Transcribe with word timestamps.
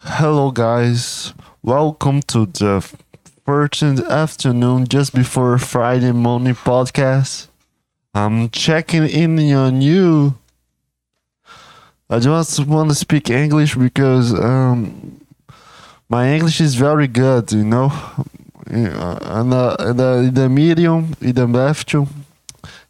Hello, 0.00 0.52
guys. 0.52 1.34
Welcome 1.60 2.22
to 2.28 2.46
the 2.46 2.88
13th 3.44 4.08
afternoon 4.08 4.86
just 4.86 5.12
before 5.12 5.58
Friday 5.58 6.12
morning 6.12 6.54
podcast. 6.54 7.48
I'm 8.14 8.48
checking 8.50 9.08
in 9.08 9.38
on 9.52 9.82
you. 9.82 10.38
I 12.08 12.20
just 12.20 12.64
want 12.66 12.90
to 12.90 12.94
speak 12.94 13.28
English 13.28 13.74
because 13.74 14.32
um, 14.32 15.20
my 16.08 16.32
English 16.32 16.60
is 16.60 16.76
very 16.76 17.08
good, 17.08 17.50
you 17.50 17.64
know. 17.64 17.90
And 18.66 19.52
the, 19.52 19.94
the, 19.96 20.30
the 20.32 20.48
medium 20.48 21.12
e 21.20 21.32
the 21.32 21.48
left. 21.48 21.94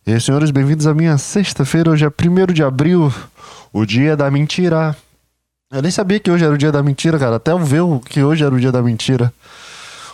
E 0.06 0.20
senhores, 0.20 0.50
bem-vindos 0.50 0.86
à 0.86 0.92
minha 0.92 1.16
sexta-feira. 1.16 1.90
Hoje 1.90 2.04
é 2.04 2.08
1 2.08 2.52
de 2.52 2.62
abril, 2.62 3.10
o 3.72 3.86
dia 3.86 4.14
da 4.14 4.30
mentira. 4.30 4.94
Eu 5.70 5.82
nem 5.82 5.90
sabia 5.90 6.18
que 6.18 6.30
hoje 6.30 6.44
era 6.44 6.54
o 6.54 6.58
dia 6.58 6.72
da 6.72 6.82
mentira, 6.82 7.18
cara. 7.18 7.36
Até 7.36 7.52
eu 7.52 7.58
ver 7.58 7.82
que 8.08 8.22
hoje 8.22 8.42
era 8.42 8.54
o 8.54 8.58
dia 8.58 8.72
da 8.72 8.80
mentira. 8.80 9.32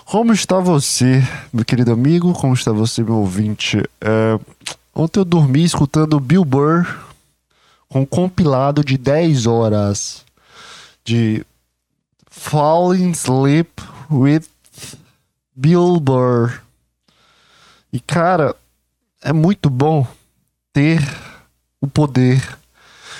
Como 0.04 0.32
está 0.32 0.58
você, 0.58 1.22
meu 1.52 1.64
querido 1.64 1.92
amigo? 1.92 2.32
Como 2.32 2.52
está 2.54 2.72
você, 2.72 3.04
meu 3.04 3.18
ouvinte? 3.18 3.78
É... 4.00 4.38
Ontem 4.92 5.20
eu 5.20 5.24
dormi 5.24 5.62
escutando 5.62 6.18
Bill 6.18 6.44
Burr 6.44 6.84
com 7.88 8.00
um 8.00 8.06
compilado 8.06 8.84
de 8.84 8.98
10 8.98 9.46
horas 9.46 10.24
de 11.04 11.46
Falling 12.28 13.12
Sleep 13.12 13.70
with 14.10 14.42
Bill 15.54 16.00
Burr. 16.00 16.60
E 17.92 18.00
cara, 18.00 18.56
é 19.22 19.32
muito 19.32 19.70
bom 19.70 20.04
ter 20.72 21.00
o 21.80 21.86
poder 21.86 22.42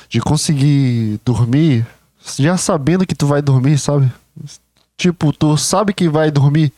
de 0.09 0.21
conseguir 0.21 1.21
dormir 1.25 1.87
já 2.39 2.57
sabendo 2.57 3.07
que 3.07 3.15
tu 3.15 3.27
vai 3.27 3.43
dormir, 3.43 3.79
sabe? 3.79 4.11
Tipo, 4.97 5.33
tu 5.33 5.57
sabe 5.57 5.93
que 5.93 6.09
vai 6.09 6.31
dormir. 6.31 6.73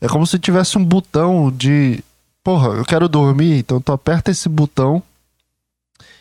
É 0.00 0.08
como 0.08 0.26
se 0.26 0.38
tivesse 0.38 0.78
um 0.78 0.84
botão 0.84 1.50
de. 1.50 2.02
Porra, 2.42 2.68
eu 2.68 2.84
quero 2.84 3.08
dormir, 3.08 3.58
então 3.58 3.80
tu 3.80 3.92
aperta 3.92 4.30
esse 4.30 4.48
botão 4.48 5.02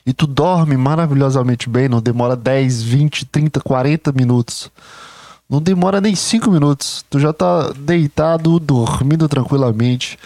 e 0.05 0.13
tu 0.13 0.25
dorme 0.25 0.75
maravilhosamente 0.75 1.69
bem. 1.69 1.87
Não 1.87 2.01
demora 2.01 2.35
10, 2.35 2.81
20, 2.81 3.25
30, 3.25 3.61
40 3.61 4.11
minutos. 4.11 4.71
Não 5.49 5.61
demora 5.61 6.01
nem 6.01 6.15
5 6.15 6.49
minutos. 6.51 7.05
Tu 7.09 7.19
já 7.19 7.31
tá 7.31 7.71
deitado, 7.71 8.59
dormindo 8.59 9.29
tranquilamente. 9.29 10.17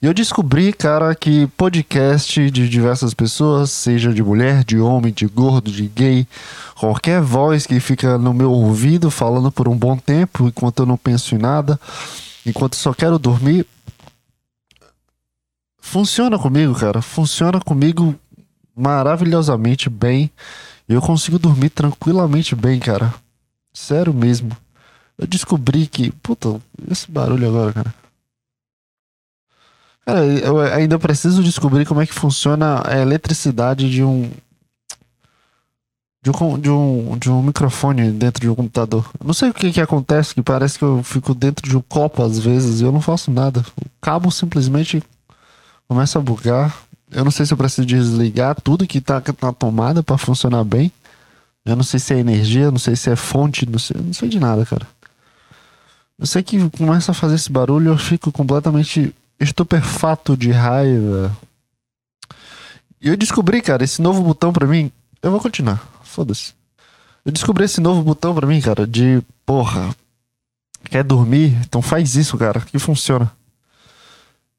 E 0.00 0.06
eu 0.06 0.14
descobri, 0.14 0.72
cara, 0.72 1.12
que 1.12 1.48
podcast 1.48 2.50
de 2.52 2.68
diversas 2.68 3.12
pessoas, 3.12 3.70
seja 3.70 4.14
de 4.14 4.22
mulher, 4.22 4.62
de 4.62 4.78
homem, 4.78 5.12
de 5.12 5.26
gordo, 5.26 5.72
de 5.72 5.88
gay, 5.88 6.26
qualquer 6.76 7.20
voz 7.20 7.66
que 7.66 7.80
fica 7.80 8.16
no 8.16 8.32
meu 8.32 8.52
ouvido 8.52 9.10
falando 9.10 9.50
por 9.50 9.66
um 9.66 9.76
bom 9.76 9.96
tempo, 9.96 10.46
enquanto 10.46 10.80
eu 10.80 10.86
não 10.86 10.96
penso 10.96 11.34
em 11.34 11.38
nada, 11.38 11.80
enquanto 12.46 12.76
só 12.76 12.94
quero 12.94 13.18
dormir, 13.18 13.66
funciona 15.80 16.38
comigo, 16.38 16.74
cara. 16.74 17.02
Funciona 17.02 17.60
comigo 17.60 18.14
maravilhosamente 18.76 19.90
bem. 19.90 20.30
E 20.88 20.92
eu 20.92 21.02
consigo 21.02 21.40
dormir 21.40 21.70
tranquilamente 21.70 22.54
bem, 22.54 22.78
cara. 22.78 23.12
Sério 23.72 24.14
mesmo. 24.14 24.56
Eu 25.18 25.26
descobri 25.26 25.88
que. 25.88 26.12
Puta, 26.22 26.60
esse 26.88 27.10
barulho 27.10 27.48
agora, 27.48 27.72
cara. 27.72 27.94
Cara, 30.08 30.24
eu 30.24 30.58
ainda 30.58 30.98
preciso 30.98 31.42
descobrir 31.42 31.84
como 31.84 32.00
é 32.00 32.06
que 32.06 32.14
funciona 32.14 32.80
a 32.82 32.98
eletricidade 32.98 33.90
de 33.90 34.02
um. 34.02 34.30
De 36.22 36.30
um, 36.30 36.58
de 36.58 36.70
um, 36.70 37.18
de 37.18 37.30
um 37.30 37.42
microfone 37.42 38.10
dentro 38.10 38.40
de 38.40 38.48
um 38.48 38.54
computador. 38.54 39.06
não 39.22 39.34
sei 39.34 39.50
o 39.50 39.54
que, 39.54 39.70
que 39.70 39.82
acontece, 39.82 40.34
que 40.34 40.40
parece 40.40 40.78
que 40.78 40.84
eu 40.84 41.02
fico 41.02 41.34
dentro 41.34 41.68
de 41.68 41.76
um 41.76 41.82
copo 41.82 42.22
às 42.22 42.38
vezes 42.38 42.80
e 42.80 42.84
eu 42.84 42.90
não 42.90 43.02
faço 43.02 43.30
nada. 43.30 43.60
O 43.76 43.84
cabo 44.00 44.30
simplesmente 44.30 45.02
começa 45.86 46.18
a 46.18 46.22
bugar. 46.22 46.74
Eu 47.10 47.22
não 47.22 47.30
sei 47.30 47.44
se 47.44 47.52
eu 47.52 47.58
preciso 47.58 47.86
desligar 47.86 48.58
tudo 48.62 48.86
que 48.86 49.02
tá 49.02 49.22
na 49.42 49.52
tomada 49.52 50.02
para 50.02 50.16
funcionar 50.16 50.64
bem. 50.64 50.90
Eu 51.66 51.76
não 51.76 51.84
sei 51.84 52.00
se 52.00 52.14
é 52.14 52.18
energia, 52.18 52.70
não 52.70 52.78
sei 52.78 52.96
se 52.96 53.10
é 53.10 53.16
fonte, 53.16 53.68
não 53.68 53.78
sei, 53.78 54.00
não 54.00 54.14
sei 54.14 54.30
de 54.30 54.40
nada, 54.40 54.64
cara. 54.64 54.88
Eu 56.18 56.26
sei 56.26 56.42
que 56.42 56.70
começa 56.70 57.12
a 57.12 57.14
fazer 57.14 57.34
esse 57.34 57.52
barulho, 57.52 57.90
eu 57.90 57.98
fico 57.98 58.32
completamente 58.32 59.14
estupefato 59.40 60.36
de 60.36 60.50
raiva. 60.50 61.36
E 63.00 63.08
eu 63.08 63.16
descobri, 63.16 63.62
cara, 63.62 63.84
esse 63.84 64.02
novo 64.02 64.22
botão 64.22 64.52
para 64.52 64.66
mim. 64.66 64.90
Eu 65.22 65.30
vou 65.30 65.40
continuar, 65.40 65.82
foda-se. 66.02 66.52
Eu 67.24 67.32
descobri 67.32 67.64
esse 67.64 67.80
novo 67.80 68.02
botão 68.02 68.34
para 68.34 68.46
mim, 68.46 68.60
cara, 68.60 68.86
de 68.86 69.22
porra. 69.44 69.94
Quer 70.84 71.04
dormir? 71.04 71.56
Então 71.66 71.82
faz 71.82 72.14
isso, 72.16 72.36
cara, 72.38 72.60
que 72.60 72.78
funciona. 72.78 73.30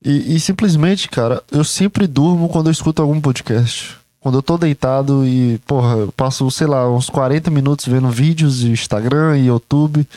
E, 0.04 0.36
e, 0.36 0.40
simplesmente, 0.40 1.10
cara, 1.10 1.44
eu 1.52 1.64
sempre 1.64 2.08
durmo 2.08 2.48
quando 2.48 2.68
eu 2.68 2.72
escuto 2.72 3.02
algum 3.02 3.20
podcast. 3.20 3.98
Quando 4.20 4.38
eu 4.38 4.42
tô 4.42 4.58
deitado 4.58 5.26
e, 5.26 5.58
porra, 5.66 5.98
eu 5.98 6.12
passo, 6.12 6.50
sei 6.52 6.68
lá, 6.68 6.90
uns 6.90 7.10
40 7.10 7.50
minutos 7.52 7.86
vendo 7.86 8.10
vídeos 8.10 8.60
de 8.60 8.72
Instagram 8.72 9.38
e 9.38 9.48
YouTube. 9.48 10.08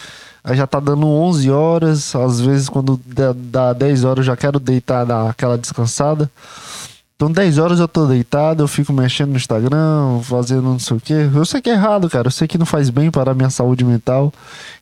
Aí 0.45 0.57
já 0.57 0.67
tá 0.67 0.81
dando 0.81 1.07
11 1.07 1.51
horas, 1.51 2.17
às 2.17 2.41
vezes 2.41 2.69
quando 2.69 3.01
dá 3.37 3.73
10 3.73 4.05
horas 4.05 4.19
eu 4.19 4.25
já 4.25 4.37
quero 4.37 4.59
deitar, 4.59 5.05
dar 5.05 5.31
aquela 5.31 5.57
descansada. 5.57 6.29
Então 7.15 7.31
10 7.31 7.59
horas 7.59 7.79
eu 7.79 7.87
tô 7.87 8.07
deitado, 8.07 8.65
eu 8.65 8.67
fico 8.67 8.93
mexendo 8.93 9.31
no 9.31 9.37
Instagram, 9.37 10.21
fazendo 10.25 10.63
não 10.63 10.79
sei 10.81 10.97
o 10.97 11.01
que. 11.01 11.13
Eu 11.13 11.45
sei 11.45 11.61
que 11.61 11.71
é 11.71 11.75
errado, 11.75 12.11
cara. 12.11 12.27
Eu 12.27 12.33
sei 12.33 12.49
que 12.49 12.59
não 12.59 12.67
faz 12.67 12.91
bem 12.91 13.11
para 13.11 13.31
a 13.31 13.35
minha 13.35 13.51
saúde 13.51 13.85
mental 13.85 14.33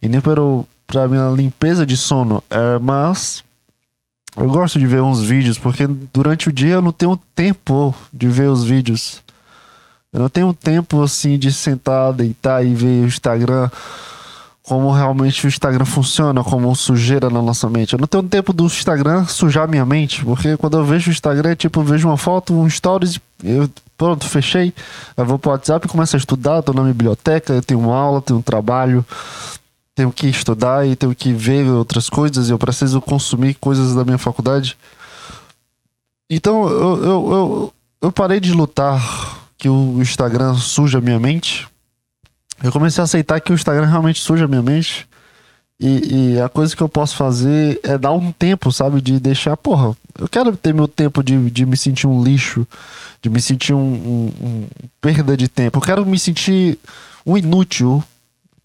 e 0.00 0.08
nem 0.08 0.22
para, 0.22 0.40
para 0.86 1.02
a 1.02 1.08
minha 1.08 1.28
limpeza 1.30 1.84
de 1.84 1.98
sono. 1.98 2.42
É, 2.48 2.78
mas 2.78 3.44
eu 4.34 4.48
gosto 4.48 4.78
de 4.78 4.86
ver 4.86 5.02
uns 5.02 5.20
vídeos, 5.20 5.58
porque 5.58 5.86
durante 6.14 6.48
o 6.48 6.52
dia 6.52 6.74
eu 6.74 6.82
não 6.82 6.92
tenho 6.92 7.20
tempo 7.34 7.94
de 8.10 8.28
ver 8.28 8.48
os 8.48 8.64
vídeos. 8.64 9.22
Eu 10.10 10.20
não 10.20 10.30
tenho 10.30 10.54
tempo 10.54 11.02
assim 11.02 11.38
de 11.38 11.52
sentar, 11.52 12.14
deitar 12.14 12.64
e 12.64 12.74
ver 12.74 13.04
o 13.04 13.06
Instagram 13.06 13.68
como 14.70 14.92
realmente 14.92 15.44
o 15.44 15.48
Instagram 15.48 15.84
funciona, 15.84 16.44
como 16.44 16.72
sujeira 16.76 17.28
na 17.28 17.42
nossa 17.42 17.68
mente. 17.68 17.94
Eu 17.94 17.98
não 17.98 18.06
tenho 18.06 18.22
tempo 18.22 18.52
do 18.52 18.66
Instagram 18.66 19.24
sujar 19.24 19.68
minha 19.68 19.84
mente, 19.84 20.24
porque 20.24 20.56
quando 20.56 20.78
eu 20.78 20.84
vejo 20.84 21.10
o 21.10 21.12
Instagram, 21.12 21.56
tipo, 21.56 21.80
eu 21.80 21.84
vejo 21.84 22.06
uma 22.06 22.16
foto, 22.16 22.54
um 22.54 22.70
stories, 22.70 23.18
eu 23.42 23.68
pronto, 23.98 24.28
fechei, 24.28 24.72
eu 25.16 25.26
vou 25.26 25.40
pro 25.40 25.50
WhatsApp 25.50 25.84
e 25.84 25.90
começo 25.90 26.14
a 26.14 26.18
estudar, 26.20 26.62
tô 26.62 26.72
na 26.72 26.84
biblioteca, 26.84 27.52
eu 27.52 27.62
tenho 27.62 27.80
uma 27.80 27.96
aula, 27.96 28.22
tenho 28.22 28.38
um 28.38 28.42
trabalho, 28.42 29.04
tenho 29.92 30.12
que 30.12 30.28
estudar 30.28 30.86
e 30.86 30.94
tenho 30.94 31.16
que 31.16 31.32
ver 31.32 31.66
outras 31.66 32.08
coisas, 32.08 32.48
eu 32.48 32.56
preciso 32.56 33.00
consumir 33.00 33.54
coisas 33.54 33.96
da 33.96 34.04
minha 34.04 34.18
faculdade. 34.18 34.78
Então 36.30 36.68
eu, 36.68 36.96
eu, 37.02 37.32
eu, 37.32 37.74
eu 38.02 38.12
parei 38.12 38.38
de 38.38 38.52
lutar 38.52 39.02
que 39.58 39.68
o 39.68 40.00
Instagram 40.00 40.54
suja 40.54 41.00
minha 41.00 41.18
mente 41.18 41.68
eu 42.62 42.72
comecei 42.72 43.00
a 43.00 43.04
aceitar 43.04 43.40
que 43.40 43.52
o 43.52 43.54
Instagram 43.54 43.86
realmente 43.86 44.20
suja 44.20 44.44
a 44.44 44.48
minha 44.48 44.62
mente. 44.62 45.08
E, 45.82 46.34
e, 46.34 46.40
a 46.40 46.48
coisa 46.48 46.76
que 46.76 46.82
eu 46.82 46.88
posso 46.90 47.16
fazer 47.16 47.80
é 47.82 47.96
dar 47.96 48.12
um 48.12 48.30
tempo, 48.32 48.70
sabe? 48.70 49.00
De 49.00 49.18
deixar, 49.18 49.56
porra, 49.56 49.96
eu 50.18 50.28
quero 50.28 50.54
ter 50.54 50.74
meu 50.74 50.86
tempo 50.86 51.22
de, 51.22 51.50
de 51.50 51.64
me 51.64 51.74
sentir 51.74 52.06
um 52.06 52.22
lixo, 52.22 52.66
de 53.22 53.30
me 53.30 53.40
sentir 53.40 53.72
um, 53.72 53.78
um, 53.78 54.32
um 54.42 54.66
perda 55.00 55.34
de 55.34 55.48
tempo. 55.48 55.78
Eu 55.78 55.82
quero 55.82 56.04
me 56.04 56.18
sentir 56.18 56.78
um 57.24 57.34
inútil 57.34 58.04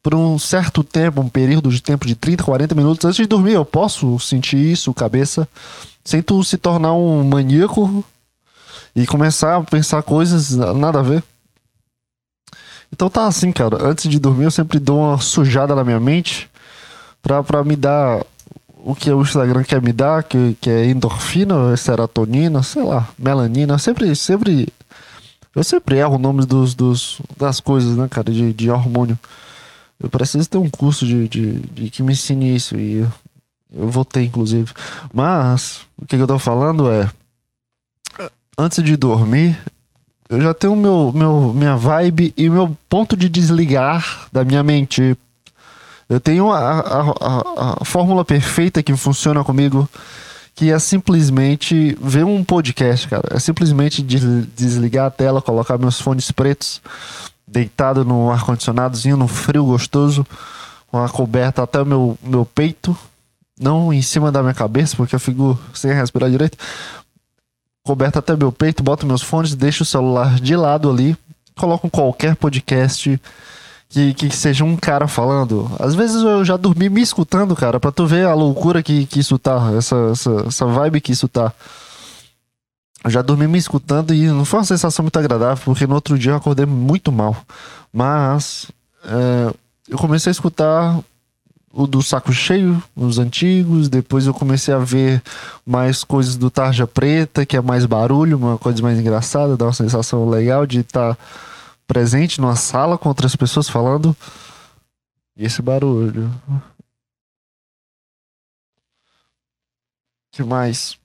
por 0.04 0.14
um 0.14 0.38
certo 0.38 0.84
tempo, 0.84 1.22
um 1.22 1.30
período 1.30 1.70
de 1.70 1.82
tempo 1.82 2.06
de 2.06 2.16
30, 2.16 2.44
40 2.44 2.76
minutos 2.76 3.06
antes 3.06 3.18
de 3.18 3.26
dormir. 3.26 3.54
Eu 3.54 3.66
posso 3.66 4.20
sentir 4.20 4.58
isso, 4.58 4.94
cabeça, 4.94 5.48
sem 6.04 6.22
tu 6.22 6.44
se 6.44 6.58
tornar 6.58 6.94
um 6.94 7.24
maníaco 7.24 8.04
e 8.94 9.08
começar 9.08 9.56
a 9.56 9.64
pensar 9.64 10.04
coisas 10.04 10.52
nada 10.52 11.00
a 11.00 11.02
ver. 11.02 11.24
Então 12.96 13.10
tá 13.10 13.28
assim, 13.28 13.52
cara. 13.52 13.86
Antes 13.86 14.10
de 14.10 14.18
dormir, 14.18 14.46
eu 14.46 14.52
sempre 14.52 14.80
dou 14.80 15.00
uma 15.00 15.18
sujada 15.18 15.76
na 15.76 15.84
minha 15.84 16.00
mente 16.00 16.50
pra, 17.22 17.44
pra 17.44 17.62
me 17.62 17.76
dar 17.76 18.26
o 18.74 18.96
que 18.96 19.12
o 19.12 19.22
Instagram 19.22 19.64
quer 19.64 19.82
me 19.82 19.92
dar, 19.92 20.24
que, 20.24 20.56
que 20.62 20.70
é 20.70 20.86
endorfina, 20.86 21.76
serotonina, 21.76 22.64
sei 22.64 22.84
lá, 22.84 23.10
melanina. 23.20 23.78
Sempre, 23.78 24.16
sempre. 24.16 24.70
Eu 25.54 25.62
sempre 25.62 25.98
erro 25.98 26.16
o 26.16 26.20
nome 26.20 26.46
dos, 26.46 26.74
dos, 26.74 27.22
das 27.36 27.60
coisas, 27.60 27.98
né, 27.98 28.08
cara, 28.10 28.32
de, 28.32 28.54
de 28.54 28.72
hormônio. 28.72 29.20
Eu 30.00 30.10
preciso 30.10 30.50
ter 30.50 30.58
um 30.58 30.70
curso 30.70 31.06
de, 31.06 31.28
de, 31.28 31.60
de 31.60 31.90
que 31.90 32.02
me 32.02 32.14
ensine 32.14 32.56
isso. 32.56 32.78
E 32.78 33.06
eu, 33.74 33.90
vou 33.90 34.06
ter, 34.06 34.24
inclusive. 34.24 34.72
Mas, 35.14 35.82
o 35.98 36.06
que, 36.06 36.16
que 36.16 36.24
eu 36.24 36.28
tô 36.28 36.40
falando 36.40 36.90
é. 36.90 37.12
Antes 38.58 38.82
de 38.82 38.96
dormir, 38.96 39.58
eu 40.28 40.42
já 40.42 40.54
tenho 40.54 40.76
meu, 40.76 41.12
meu, 41.14 41.54
minha 41.54 41.76
vibe 41.76 42.34
e 42.36 42.50
meu 42.50 42.76
ponto 42.90 43.16
de 43.16 43.30
desligar 43.30 44.28
da 44.32 44.44
minha 44.44 44.64
mente. 44.64 45.16
Eu 46.10 46.20
tenho 46.20 46.52
a, 46.52 46.80
a, 46.80 47.02
a, 47.02 47.78
a 47.82 47.86
fórmula 47.86 48.26
perfeita 48.26 48.82
que 48.82 48.96
funciona 48.96 49.44
comigo, 49.44 49.88
que 50.56 50.72
é 50.72 50.80
simplesmente 50.80 51.98
ver 52.02 52.26
um 52.26 52.44
podcast, 52.44 53.08
cara. 53.08 53.30
É 53.32 53.40
simplesmente 53.40 54.02
desligar 54.02 55.08
a 55.08 55.12
tela, 55.12 55.42
colocar 55.42 55.78
meus 55.78 56.00
fones 56.00 56.32
pretos, 56.32 56.82
deitado 57.48 58.04
no 58.04 58.32
ar-condicionadozinho, 58.32 59.18
no 59.18 59.28
frio 59.28 59.66
gostoso, 59.66 60.26
com 60.88 61.04
a 61.04 61.10
coberta 61.10 61.62
até 61.64 61.82
o 61.82 61.86
meu, 61.86 62.18
meu 62.24 62.46
peito, 62.46 62.98
não 63.60 63.94
em 63.94 64.02
cima 64.02 64.32
da 64.32 64.42
minha 64.42 64.54
cabeça, 64.54 64.96
porque 64.96 65.16
eu 65.16 65.20
fico 65.20 65.60
sem 65.74 65.92
respirar 65.94 66.30
direito. 66.30 66.58
Coberta 67.86 68.18
até 68.18 68.36
meu 68.36 68.52
peito, 68.52 68.82
boto 68.82 69.06
meus 69.06 69.22
fones, 69.22 69.54
deixo 69.54 69.84
o 69.84 69.86
celular 69.86 70.40
de 70.40 70.56
lado 70.56 70.90
ali, 70.90 71.16
coloco 71.56 71.88
qualquer 71.88 72.36
podcast 72.36 73.22
que, 73.88 74.12
que 74.16 74.36
seja 74.36 74.64
um 74.64 74.76
cara 74.76 75.08
falando. 75.08 75.72
Às 75.80 75.94
vezes 75.94 76.24
eu 76.24 76.44
já 76.44 76.58
dormi 76.58 76.90
me 76.90 77.00
escutando, 77.00 77.56
cara, 77.56 77.80
pra 77.80 77.92
tu 77.92 78.08
ver 78.08 78.26
a 78.26 78.34
loucura 78.34 78.82
que, 78.82 79.06
que 79.06 79.20
isso 79.20 79.38
tá, 79.38 79.72
essa, 79.78 79.96
essa, 80.12 80.46
essa 80.48 80.66
vibe 80.66 81.00
que 81.00 81.12
isso 81.12 81.28
tá. 81.28 81.54
Eu 83.04 83.12
já 83.12 83.22
dormi 83.22 83.48
me 83.48 83.60
escutando 83.60 84.16
e 84.16 84.26
não 84.30 84.46
foi 84.46 84.62
uma 84.62 84.66
sensação 84.66 85.04
muito 85.04 85.20
agradável, 85.20 85.64
porque 85.64 85.86
no 85.86 85.94
outro 85.94 86.18
dia 86.18 86.32
eu 86.32 86.38
acordei 86.38 86.66
muito 86.66 87.12
mal. 87.12 87.38
Mas 87.94 88.72
é, 89.04 89.54
eu 89.88 89.98
comecei 90.00 90.32
a 90.32 90.34
escutar 90.34 91.00
o 91.76 91.86
do 91.86 92.02
Saco 92.02 92.32
Cheio, 92.32 92.82
os 92.96 93.20
antigos, 93.20 93.90
depois 93.90 94.26
eu 94.26 94.34
comecei 94.34 94.74
a 94.74 94.80
ver 94.80 95.22
mais 95.66 96.04
coisas 96.04 96.38
do 96.38 96.50
Tarja 96.50 96.88
Preta, 96.88 97.46
que 97.46 97.58
é 97.58 97.62
mais 97.62 97.86
barulho, 97.86 98.38
uma 98.38 98.58
coisa 98.58 98.82
mais 98.82 98.98
engraçada, 98.98 99.58
dá 99.58 99.66
uma 99.66 99.74
sensação 99.74 100.30
legal 100.30 100.66
de 100.66 100.80
estar. 100.80 101.16
Tá 101.16 101.26
presente 101.88 102.42
numa 102.42 102.56
sala 102.56 102.98
com 102.98 103.10
outras 103.10 103.36
pessoas 103.36 103.70
falando. 103.70 104.16
E 105.38 105.46
esse 105.46 105.62
barulho. 105.62 106.32
que 110.32 110.44
mais? 110.44 110.98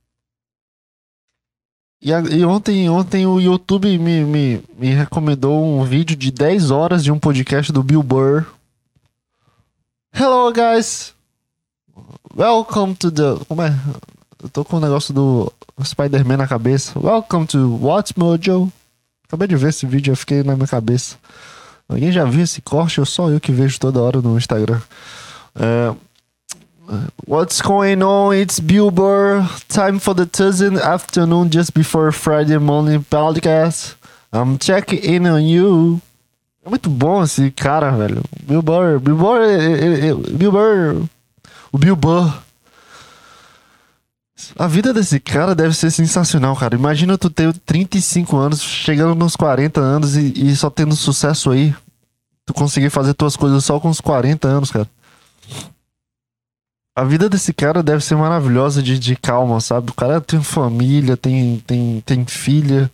E, 2.03 2.13
a, 2.13 2.21
e, 2.21 2.45
ontem, 2.45 2.89
ontem 2.89 3.27
o 3.27 3.39
YouTube 3.39 3.99
me, 3.99 4.25
me, 4.25 4.63
me 4.77 4.89
recomendou 4.89 5.63
um 5.63 5.85
vídeo 5.85 6.17
de 6.17 6.31
10 6.31 6.71
horas 6.71 7.05
de 7.05 7.13
um 7.13 7.19
podcast 7.19 7.71
do 7.71 7.83
Bill 7.83 8.03
Burr. 8.03 8.47
Hello, 10.13 10.53
guys! 10.53 11.15
Welcome 12.35 12.95
to 12.97 13.11
the. 13.11 13.45
Como 13.47 13.63
é? 13.63 13.75
Eu 14.43 14.49
tô 14.49 14.65
com 14.65 14.77
o 14.77 14.81
negócio 14.81 15.15
do 15.15 15.53
Spider-Man 15.83 16.37
na 16.37 16.47
cabeça. 16.47 16.99
Welcome 16.99 17.47
to 17.47 17.79
What's 17.81 18.13
Mojo. 18.17 18.71
Acabei 19.27 19.47
de 19.49 19.57
ver 19.57 19.69
esse 19.69 19.87
vídeo, 19.87 20.13
eu 20.13 20.17
fiquei 20.17 20.43
na 20.43 20.57
minha 20.57 20.67
cabeça. 20.67 21.17
Alguém 21.89 22.11
já 22.11 22.25
viu 22.25 22.43
esse 22.43 22.61
corte 22.61 23.01
ou 23.01 23.07
só 23.07 23.31
eu 23.31 23.41
que 23.41 23.53
vejo 23.53 23.79
toda 23.79 24.01
hora 24.01 24.21
no 24.21 24.37
Instagram? 24.37 24.81
Uh, 25.55 25.97
what's 27.27 27.61
going 27.61 28.03
on? 28.03 28.35
It's 28.35 28.59
Bill 28.61 28.91
Burr. 28.91 29.43
Time 29.69 29.99
for 30.01 30.15
the 30.15 30.27
Tuesday 30.27 30.77
afternoon 30.81 31.51
just 31.53 31.73
before 31.73 32.11
Friday 32.13 32.59
morning 32.59 33.05
podcast. 33.09 33.95
I'm 34.33 34.59
checking 34.59 35.03
in 35.05 35.27
on 35.27 35.43
you. 35.43 36.01
É 36.65 36.69
muito 36.69 36.91
bom 36.91 37.23
esse 37.23 37.51
cara, 37.51 37.91
velho. 37.91 38.23
Bill 38.43 38.63
Burr. 38.63 39.01
Bill 39.01 39.17
Burr. 39.17 40.31
Bill 40.33 40.53
Burr. 40.53 41.09
O 41.73 41.79
Bill 41.79 41.97
Burr 41.97 42.33
a 44.59 44.67
vida 44.67 44.93
desse 44.93 45.21
cara 45.21 45.55
deve 45.55 45.75
ser 45.75 45.91
sensacional, 45.91 46.57
cara. 46.57 46.75
Imagina 46.75 47.19
tu 47.19 47.31
ter 47.31 47.53
35 47.53 48.37
anos, 48.37 48.63
chegando 48.63 49.15
nos 49.15 49.37
40 49.37 49.81
anos 49.81 50.17
e, 50.17 50.33
e 50.35 50.57
só 50.57 50.71
tendo 50.71 50.97
sucesso 50.97 51.51
aí. 51.51 51.75
Tu 52.47 52.55
conseguir 52.55 52.91
fazer 52.91 53.15
tuas 53.15 53.37
coisas 53.37 53.65
só 53.65 53.79
com 53.79 53.89
os 53.89 54.01
40 54.01 54.49
anos, 54.49 54.71
cara. 54.71 54.89
A 56.97 57.05
vida 57.05 57.29
desse 57.29 57.53
cara 57.53 57.83
deve 57.83 58.05
ser 58.05 58.17
maravilhosa 58.17 58.83
de, 58.83 58.99
de 58.99 59.17
calma, 59.17 59.61
sabe? 59.61 59.91
O 59.91 59.95
cara 59.95 60.21
tem 60.21 60.43
família, 60.43 61.17
tem, 61.17 61.63
tem, 61.67 62.03
tem 62.05 62.27
filha. 62.27 62.91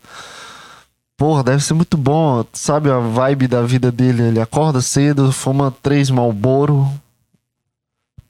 Porra, 1.16 1.42
deve 1.42 1.62
ser 1.62 1.74
muito 1.74 1.96
bom, 1.96 2.44
sabe? 2.52 2.90
A 2.90 2.98
vibe 2.98 3.48
da 3.48 3.62
vida 3.62 3.90
dele. 3.90 4.22
Ele 4.22 4.40
acorda 4.40 4.80
cedo, 4.82 5.32
fuma 5.32 5.74
três 5.82 6.10
malboro, 6.10 6.86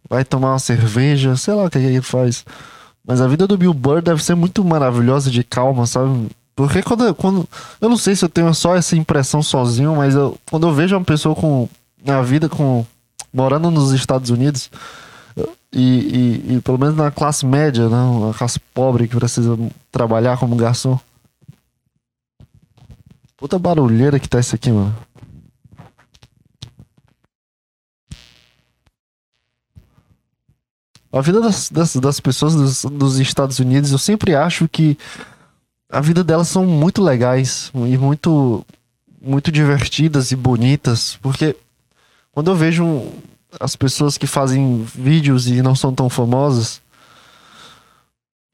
vai 0.09 0.25
tomar 0.25 0.53
uma 0.53 0.59
cerveja, 0.59 1.37
sei 1.37 1.55
lá 1.55 1.65
o 1.65 1.71
que, 1.71 1.81
que 1.81 1.85
ele 1.85 2.01
faz. 2.01 2.45
Mas 3.05 3.21
a 3.21 3.27
vida 3.27 3.47
do 3.47 3.57
Bill 3.57 3.75
Burr 3.75 4.03
deve 4.03 4.23
ser 4.23 4.35
muito 4.35 4.65
maravilhosa 4.65 5.31
de 5.31 5.43
calma, 5.45 5.87
sabe? 5.87 6.29
Porque 6.55 6.83
quando, 6.83 7.15
quando. 7.15 7.49
Eu 7.81 7.89
não 7.89 7.97
sei 7.97 8.17
se 8.17 8.25
eu 8.25 8.29
tenho 8.29 8.53
só 8.55 8.75
essa 8.75 8.97
impressão 8.97 9.43
sozinho, 9.43 9.95
mas 9.97 10.15
eu, 10.15 10.39
quando 10.51 10.67
eu 10.67 10.73
vejo 10.73 10.97
uma 10.97 11.05
pessoa 11.05 11.35
com. 11.35 11.69
Na 12.05 12.23
vida 12.23 12.49
com. 12.49 12.85
morando 13.33 13.71
nos 13.71 13.93
Estados 13.93 14.31
Unidos. 14.31 14.71
E, 15.73 15.83
e, 16.49 16.55
e 16.55 16.61
pelo 16.63 16.79
menos 16.79 16.97
na 16.97 17.11
classe 17.11 17.45
média, 17.45 17.89
né? 17.89 17.97
Uma 17.97 18.33
classe 18.33 18.59
pobre 18.73 19.07
que 19.07 19.17
precisa 19.17 19.59
trabalhar 19.93 20.39
como 20.39 20.57
garçom. 20.57 20.99
Puta 23.37 23.59
barulheira 23.59 24.19
que 24.19 24.29
tá 24.29 24.41
isso 24.41 24.55
aqui, 24.55 24.71
mano. 24.71 24.97
A 31.13 31.21
vida 31.21 31.41
das, 31.41 31.71
das, 31.71 31.97
das 31.97 32.21
pessoas 32.21 32.55
dos, 32.55 32.85
dos, 32.85 33.19
Estados 33.19 33.59
Unidos, 33.59 33.91
eu 33.91 33.99
sempre 33.99 34.35
acho 34.35 34.69
que 34.69 34.99
a 35.91 36.01
vida 36.01 36.23
delas 36.23 36.49
são 36.49 36.67
muito 36.67 37.03
legais 37.03 37.71
e 37.75 37.97
muito, 37.97 38.65
muito 39.21 39.51
divertidas 39.51 40.31
e 40.31 40.37
bonitas, 40.37 41.19
porque 41.23 41.57
quando 42.33 42.51
eu 42.51 42.55
vejo 42.55 43.07
as 43.59 43.75
pessoas 43.77 44.19
que 44.19 44.27
fazem 44.27 44.83
vídeos 44.95 45.47
e 45.47 45.63
não 45.63 45.75
são 45.75 45.95
tão 45.95 46.11
famosas, 46.11 46.83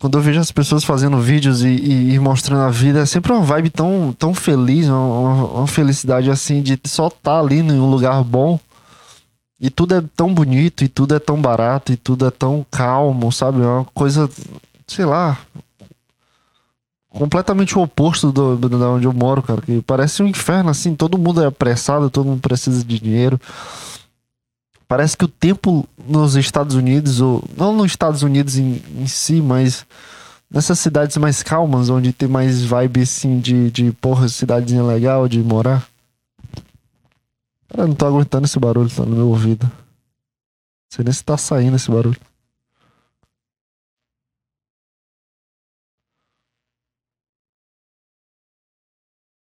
quando 0.03 0.19
eu 0.19 0.21
vejo 0.21 0.41
as 0.41 0.51
pessoas 0.51 0.83
fazendo 0.83 1.17
vídeos 1.19 1.63
e, 1.63 1.69
e, 1.69 2.15
e, 2.15 2.19
mostrando 2.19 2.63
a 2.63 2.71
vida, 2.71 2.99
é 2.99 3.07
sempre 3.07 3.31
uma 3.31 3.43
vibe 3.43 3.71
tão, 3.71 4.13
tão 4.19 4.35
feliz, 4.35 4.89
uma, 4.89 5.45
uma 5.45 5.67
felicidade 5.69 6.29
assim 6.29 6.61
de 6.61 6.77
só 6.87 7.07
estar 7.07 7.21
tá 7.21 7.39
ali 7.39 7.61
em 7.61 7.71
um 7.71 7.89
lugar 7.89 8.25
bom 8.25 8.59
e 9.61 9.71
tudo 9.71 9.95
é 9.95 10.03
tão 10.17 10.35
bonito, 10.35 10.83
e 10.83 10.89
tudo 10.89 11.15
é 11.15 11.21
tão 11.21 11.41
barato, 11.41 11.93
e 11.93 11.97
tudo 11.97 12.27
é 12.27 12.33
tão 12.33 12.67
calmo, 12.69 13.31
sabe? 13.31 13.63
É 13.63 13.65
uma 13.65 13.85
coisa, 13.85 14.29
sei 14.89 15.05
lá, 15.05 15.39
completamente 17.09 17.79
o 17.79 17.83
oposto 17.83 18.33
do, 18.33 18.57
do, 18.57 18.69
da 18.69 18.89
onde 18.89 19.07
eu 19.07 19.13
moro, 19.13 19.41
cara. 19.41 19.63
Que 19.63 19.81
parece 19.83 20.21
um 20.21 20.27
inferno, 20.27 20.69
assim, 20.69 20.97
todo 20.97 21.17
mundo 21.17 21.45
é 21.45 21.47
apressado, 21.47 22.11
todo 22.11 22.27
mundo 22.27 22.41
precisa 22.41 22.85
de 22.85 22.99
dinheiro. 22.99 23.41
Parece 24.93 25.17
que 25.17 25.25
o 25.25 25.29
tempo 25.29 25.89
nos 26.07 26.37
Estados 26.37 26.77
Unidos, 26.77 27.19
ou 27.19 27.43
não 27.57 27.75
nos 27.75 27.93
Estados 27.93 28.23
Unidos 28.23 28.59
em, 28.59 28.75
em 28.95 29.07
si, 29.07 29.41
mas 29.41 29.87
nessas 30.51 30.79
cidades 30.81 31.17
mais 31.17 31.43
calmas, 31.43 31.89
onde 31.89 32.13
tem 32.13 32.29
mais 32.29 32.63
vibe 32.63 33.01
assim 33.01 33.41
de, 33.41 33.71
de 33.71 33.91
porra, 33.93 34.29
cidadezinha 34.29 34.83
legal 34.83 35.27
de 35.27 35.39
morar. 35.39 35.89
Cara, 37.71 37.87
não 37.87 37.95
tô 37.95 38.05
aguentando 38.05 38.45
esse 38.45 38.59
barulho, 38.59 38.95
tá 38.95 39.03
no 39.07 39.17
meu 39.17 39.29
ouvido. 39.29 39.65
Não 39.65 39.73
sei 40.91 41.05
nem 41.07 41.13
se 41.15 41.25
tá 41.25 41.39
saindo 41.39 41.77
esse 41.77 41.91
barulho. 41.91 42.21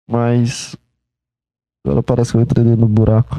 Mas. 0.08 0.74
Agora 1.84 2.02
parece 2.02 2.30
que 2.30 2.38
eu 2.38 2.40
entrei 2.40 2.64
do 2.64 2.88
buraco. 2.88 3.36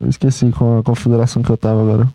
Eu 0.00 0.08
esqueci 0.08 0.50
com 0.52 0.78
a 0.78 0.82
configuração 0.82 1.42
que 1.42 1.50
eu 1.50 1.56
tava 1.56 1.82
agora. 1.82 2.08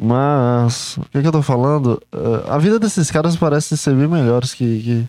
Mas. 0.00 0.96
O 0.98 1.02
que, 1.02 1.20
que 1.20 1.26
eu 1.26 1.32
tô 1.32 1.42
falando? 1.42 2.00
Uh, 2.12 2.50
a 2.50 2.58
vida 2.58 2.78
desses 2.78 3.10
caras 3.10 3.36
parece 3.36 3.76
ser 3.76 3.94
bem 3.94 4.06
melhores 4.06 4.54
que, 4.54 4.82
que 4.82 5.08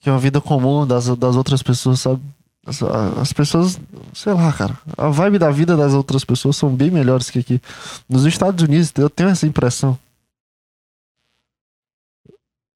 que 0.00 0.08
uma 0.08 0.18
vida 0.18 0.40
comum 0.40 0.86
das, 0.86 1.06
das 1.16 1.36
outras 1.36 1.62
pessoas, 1.62 2.00
sabe? 2.00 2.20
As, 2.66 2.82
as, 2.82 3.32
pessoas, 3.32 3.78
sei 4.14 4.32
lá, 4.32 4.52
cara. 4.52 4.78
A 4.96 5.08
vibe 5.08 5.38
da 5.38 5.50
vida 5.50 5.76
das 5.76 5.92
outras 5.92 6.24
pessoas 6.24 6.56
são 6.56 6.74
bem 6.74 6.90
melhores 6.90 7.30
que 7.30 7.38
aqui. 7.38 7.60
Nos 8.08 8.24
Estados 8.24 8.62
Unidos, 8.64 8.92
eu 8.96 9.10
tenho 9.10 9.28
essa 9.28 9.46
impressão. 9.46 9.98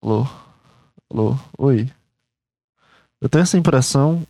Alô? 0.01 0.27
Alô? 1.09 1.37
Oi? 1.57 1.89
Eu 3.19 3.27
tenho 3.29 3.41
essa 3.41 3.57
impressão 3.57 4.25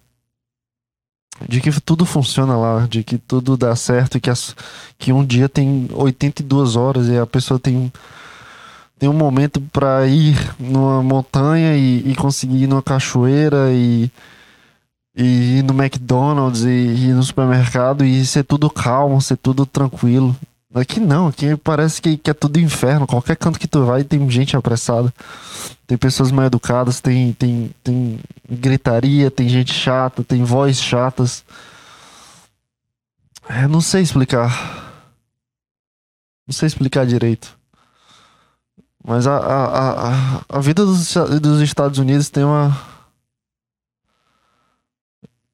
de 1.48 1.60
que 1.60 1.72
tudo 1.82 2.06
funciona 2.06 2.56
lá, 2.56 2.88
de 2.88 3.04
que 3.04 3.18
tudo 3.18 3.58
dá 3.58 3.75
certo, 3.75 4.20
que, 4.20 4.30
as, 4.30 4.56
que 4.98 5.12
um 5.12 5.25
dia 5.25 5.50
tem 5.50 5.88
82 5.94 6.75
horas 6.75 7.08
e 7.08 7.18
a 7.18 7.25
pessoa 7.25 7.60
tem 7.60 7.92
tem 8.98 9.10
um 9.10 9.13
momento 9.13 9.60
para 9.74 10.08
ir 10.08 10.38
numa 10.58 11.04
montanha 11.04 11.75
e, 11.75 12.12
e, 12.12 12.15
conseguir 12.15 12.63
ir 12.63 12.68
numa 12.68 12.82
cachoeira 12.82 13.70
e, 13.72 14.10
e 15.15 15.60
ir 15.60 15.63
no 15.63 15.74
McDonald's 15.74 16.63
e, 16.63 16.70
e 16.70 17.10
ir 17.10 17.13
no 17.13 17.22
supermercado 17.22 18.06
e 18.06 18.25
ser 18.25 18.44
tudo 18.46 18.70
calmo, 18.70 19.22
ser 19.22 19.38
tudo 19.38 19.65
tranquilo. 19.65 20.34
Aqui 20.75 21.00
não, 21.00 21.27
aqui 21.27 21.55
parece 21.55 22.01
que, 22.01 22.17
que 22.17 22.29
é 22.29 22.34
tudo 22.34 22.60
inferno. 22.60 23.08
Qualquer 23.08 23.36
canto 23.38 23.60
que 23.60 23.67
tu 23.67 23.86
vai 23.86 24.03
tem 24.03 24.29
gente 24.29 24.58
apressada. 24.58 25.13
Tem 25.88 25.98
pessoas 25.98 26.32
mal 26.32 26.46
educadas, 26.46 27.00
tem, 27.00 27.34
tem, 27.34 27.74
tem 27.84 28.20
gritaria, 28.50 29.32
tem 29.32 29.48
gente 29.48 29.74
chata, 29.74 30.24
tem 30.24 30.44
vozes 30.44 30.82
chatas. 30.82 31.46
É, 33.48 33.67
não 33.67 33.79
sei 33.79 34.01
explicar. 34.01 34.94
Não 36.46 36.53
sei 36.53 36.67
explicar 36.67 37.05
direito. 37.05 37.58
Mas 39.03 39.25
a, 39.27 39.38
a, 39.38 40.10
a, 40.10 40.41
a 40.50 40.60
vida 40.60 40.86
dos, 40.86 41.13
dos 41.41 41.62
Estados 41.62 42.00
Unidos 42.00 42.29
tem 42.29 42.44
uma. 42.44 42.77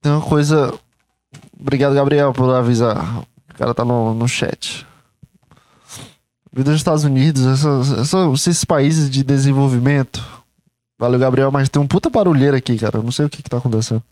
Tem 0.01 0.11
uma 0.11 0.21
coisa 0.21 0.73
Obrigado, 1.61 1.93
Gabriel, 1.93 2.33
por 2.33 2.49
avisar. 2.55 3.19
O 3.19 3.53
cara 3.53 3.73
tá 3.73 3.85
no, 3.85 4.15
no 4.15 4.27
chat. 4.27 4.85
Vida 6.53 6.71
dos 6.71 6.79
Estados 6.79 7.03
Unidos, 7.05 7.45
essas, 7.45 7.91
essas, 7.91 8.47
esses 8.47 8.65
países 8.65 9.09
de 9.09 9.23
desenvolvimento. 9.23 10.21
Valeu, 10.99 11.19
Gabriel, 11.19 11.51
mas 11.51 11.69
tem 11.69 11.81
um 11.81 11.87
puta 11.87 12.09
barulheiro 12.09 12.55
aqui, 12.55 12.77
cara. 12.77 12.97
Eu 12.97 13.03
não 13.03 13.11
sei 13.11 13.25
o 13.25 13.29
que 13.29 13.41
que 13.41 13.49
tá 13.49 13.57
acontecendo. 13.57 14.03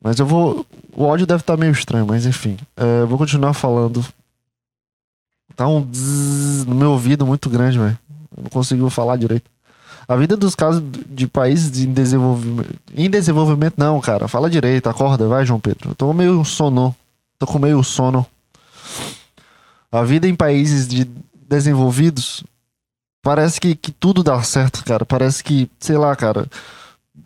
Mas 0.00 0.18
eu 0.18 0.26
vou. 0.26 0.64
O 0.94 1.04
áudio 1.04 1.26
deve 1.26 1.40
estar 1.40 1.54
tá 1.54 1.60
meio 1.60 1.72
estranho, 1.72 2.06
mas 2.06 2.26
enfim. 2.26 2.56
É, 2.76 3.02
eu 3.02 3.08
vou 3.08 3.18
continuar 3.18 3.52
falando. 3.54 4.04
Tá 5.56 5.66
um 5.66 5.80
no 6.66 6.74
meu 6.74 6.92
ouvido 6.92 7.26
muito 7.26 7.50
grande, 7.50 7.78
velho. 7.78 7.98
Não 8.36 8.48
consigo 8.50 8.88
falar 8.88 9.16
direito. 9.16 9.50
A 10.08 10.14
vida 10.14 10.36
dos 10.36 10.54
casos 10.54 10.82
de 11.08 11.26
países 11.26 11.76
em 11.82 11.92
desenvolvimento. 11.92 12.74
Em 12.94 13.10
desenvolvimento, 13.10 13.74
não, 13.76 14.00
cara. 14.00 14.28
Fala 14.28 14.48
direito, 14.48 14.88
acorda, 14.88 15.26
vai, 15.26 15.44
João 15.44 15.58
Pedro. 15.58 15.90
Eu 15.90 15.94
tô 15.94 16.12
meio 16.12 16.44
sono. 16.44 16.94
Tô 17.38 17.46
com 17.46 17.58
meio 17.58 17.82
sono. 17.82 18.24
A 19.90 20.02
vida 20.02 20.26
em 20.26 20.34
países 20.34 20.86
de 20.86 21.08
desenvolvidos 21.48 22.44
parece 23.22 23.60
que, 23.60 23.74
que 23.74 23.92
tudo 23.92 24.22
dá 24.22 24.42
certo, 24.42 24.84
cara. 24.84 25.04
Parece 25.04 25.42
que, 25.42 25.70
sei 25.78 25.96
lá, 25.96 26.14
cara. 26.14 26.46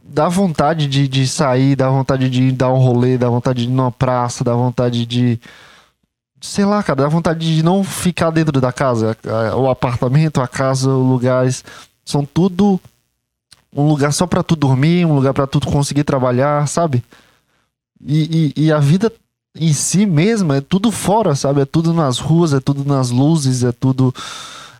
Dá 0.03 0.29
vontade 0.29 0.87
de, 0.87 1.07
de 1.07 1.27
sair, 1.27 1.77
dá 1.77 1.89
vontade 1.89 2.29
de 2.29 2.53
dar 2.53 2.73
um 2.73 2.79
rolê, 2.79 3.17
dá 3.17 3.29
vontade 3.29 3.63
de 3.63 3.69
ir 3.69 3.73
numa 3.73 3.93
praça, 3.93 4.43
dá 4.43 4.55
vontade 4.55 5.07
de. 5.07 5.41
Sei 6.41 6.65
lá, 6.65 6.83
cara, 6.83 7.03
dá 7.03 7.09
vontade 7.09 7.57
de 7.57 7.63
não 7.63 7.85
ficar 7.85 8.31
dentro 8.31 8.61
da 8.61 8.73
casa. 8.73 9.17
O 9.57 9.69
apartamento, 9.69 10.41
a 10.41 10.49
casa, 10.49 10.91
os 10.91 11.07
lugares 11.07 11.65
são 12.05 12.25
tudo 12.25 12.81
um 13.75 13.87
lugar 13.87 14.13
só 14.13 14.27
para 14.27 14.43
tu 14.43 14.57
dormir, 14.57 15.05
um 15.07 15.15
lugar 15.15 15.33
para 15.33 15.47
tu 15.47 15.61
conseguir 15.61 16.05
trabalhar, 16.05 16.67
sabe? 16.67 17.05
E, 18.01 18.53
e, 18.57 18.65
e, 18.65 18.73
a 18.73 18.79
vida 18.79 19.13
em 19.55 19.73
si 19.73 20.07
mesma 20.07 20.57
é 20.57 20.61
tudo 20.61 20.91
fora, 20.91 21.35
sabe? 21.35 21.61
É 21.63 21.65
tudo 21.65 21.93
nas 21.93 22.19
ruas, 22.19 22.53
é 22.53 22.61
tudo 22.61 22.85
nas 22.85 23.11
luzes, 23.11 23.65
é 23.65 23.73
tudo 23.73 24.15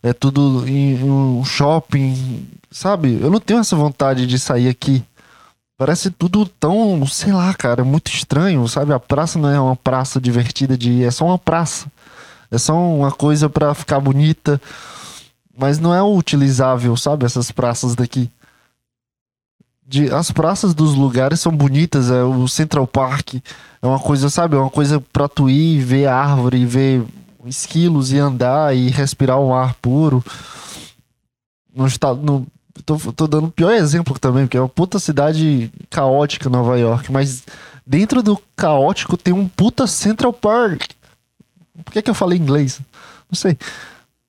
é 0.03 0.13
tudo 0.13 0.67
em, 0.67 1.03
um 1.03 1.45
shopping, 1.45 2.47
sabe? 2.71 3.19
Eu 3.21 3.31
não 3.31 3.41
tenho 3.41 3.61
essa 3.61 3.77
vontade 3.77 4.27
de 4.27 4.39
sair 4.39 4.69
aqui. 4.69 5.05
Parece 5.77 6.11
tudo 6.11 6.47
tão, 6.47 7.07
sei 7.07 7.33
lá, 7.33 7.53
cara, 7.55 7.85
muito 7.85 8.09
estranho, 8.11 8.67
sabe? 8.69 8.93
A 8.93 9.01
praça 9.01 9.39
não 9.39 9.51
é 9.51 9.61
uma 9.61 9.77
praça 9.77 10.21
divertida 10.21 10.77
de 10.77 10.91
ir, 10.91 11.05
é 11.05 11.11
só 11.11 11.27
uma 11.27 11.39
praça. 11.39 11.87
É 12.51 12.59
só 12.59 12.75
uma 12.75 13.13
coisa 13.13 13.49
para 13.49 13.75
ficar 13.75 14.01
bonita 14.01 14.61
mas 15.61 15.79
não 15.79 15.95
é 15.95 16.03
utilizável, 16.03 16.97
sabe? 16.97 17.27
Essas 17.27 17.51
praças 17.51 17.95
daqui. 17.95 18.31
De, 19.91 20.09
as 20.15 20.31
praças 20.31 20.73
dos 20.73 20.95
lugares 20.95 21.41
são 21.41 21.51
bonitas, 21.51 22.13
é 22.13 22.23
o 22.23 22.47
Central 22.47 22.87
Park 22.87 23.35
é 23.83 23.87
uma 23.87 23.99
coisa, 23.99 24.31
sabe? 24.31 24.55
É 24.55 24.59
uma 24.61 24.71
coisa 24.71 25.01
pra 25.13 25.29
tu 25.29 25.51
ir, 25.51 25.81
ver 25.81 26.07
árvore, 26.07 26.65
ver 26.65 27.05
esquilos 27.45 28.13
e 28.13 28.19
andar 28.19 28.77
e 28.77 28.89
respirar 28.89 29.41
um 29.41 29.53
ar 29.53 29.75
puro. 29.83 30.25
No 31.75 31.89
estado, 31.89 32.23
no, 32.23 32.47
tô, 32.87 32.99
tô 33.13 33.27
dando 33.27 33.49
o 33.49 33.51
pior 33.51 33.73
exemplo 33.73 34.17
também, 34.17 34.45
porque 34.45 34.57
é 34.57 34.61
uma 34.61 34.69
puta 34.69 35.01
cidade 35.01 35.73
caótica 35.91 36.49
Nova 36.49 36.79
York, 36.79 37.11
mas 37.11 37.43
dentro 37.85 38.23
do 38.23 38.41
caótico 38.55 39.17
tem 39.17 39.35
um 39.35 39.49
puta 39.49 39.89
Central 39.89 40.33
Park. 40.33 40.91
Por 41.85 41.93
que, 41.93 42.01
que 42.01 42.11
eu 42.11 42.15
falei 42.15 42.39
inglês? 42.39 42.81
Não 43.29 43.35
sei. 43.35 43.59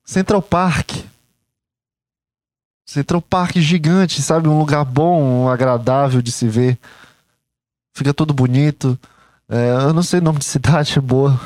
Central 0.04 0.42
Park. 0.42 1.11
Central 2.84 3.22
Park 3.22 3.56
gigante, 3.56 4.22
sabe? 4.22 4.48
Um 4.48 4.58
lugar 4.58 4.84
bom, 4.84 5.48
agradável 5.48 6.20
de 6.20 6.32
se 6.32 6.48
ver. 6.48 6.78
Fica 7.94 8.12
tudo 8.12 8.34
bonito. 8.34 8.98
É, 9.48 9.72
eu 9.86 9.92
não 9.92 10.02
sei 10.02 10.20
o 10.20 10.22
nome 10.22 10.38
de 10.38 10.44
cidade, 10.44 10.96
é 10.98 11.00
boa. 11.00 11.38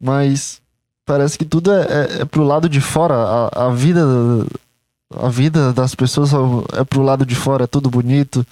Mas 0.00 0.60
parece 1.04 1.38
que 1.38 1.44
tudo 1.44 1.72
é, 1.72 1.82
é, 1.82 2.22
é, 2.22 2.24
pro 2.24 2.44
lado 2.44 2.68
de 2.68 2.80
fora. 2.80 3.14
A, 3.14 3.66
a, 3.66 3.70
vida 3.70 4.00
a 5.16 5.28
vida 5.28 5.72
das 5.72 5.94
pessoas 5.94 6.30
é 6.74 6.84
pro 6.84 7.02
lado 7.02 7.24
de 7.24 7.34
fora, 7.34 7.64
é 7.64 7.66
tudo 7.66 7.90
bonito. 7.90 8.46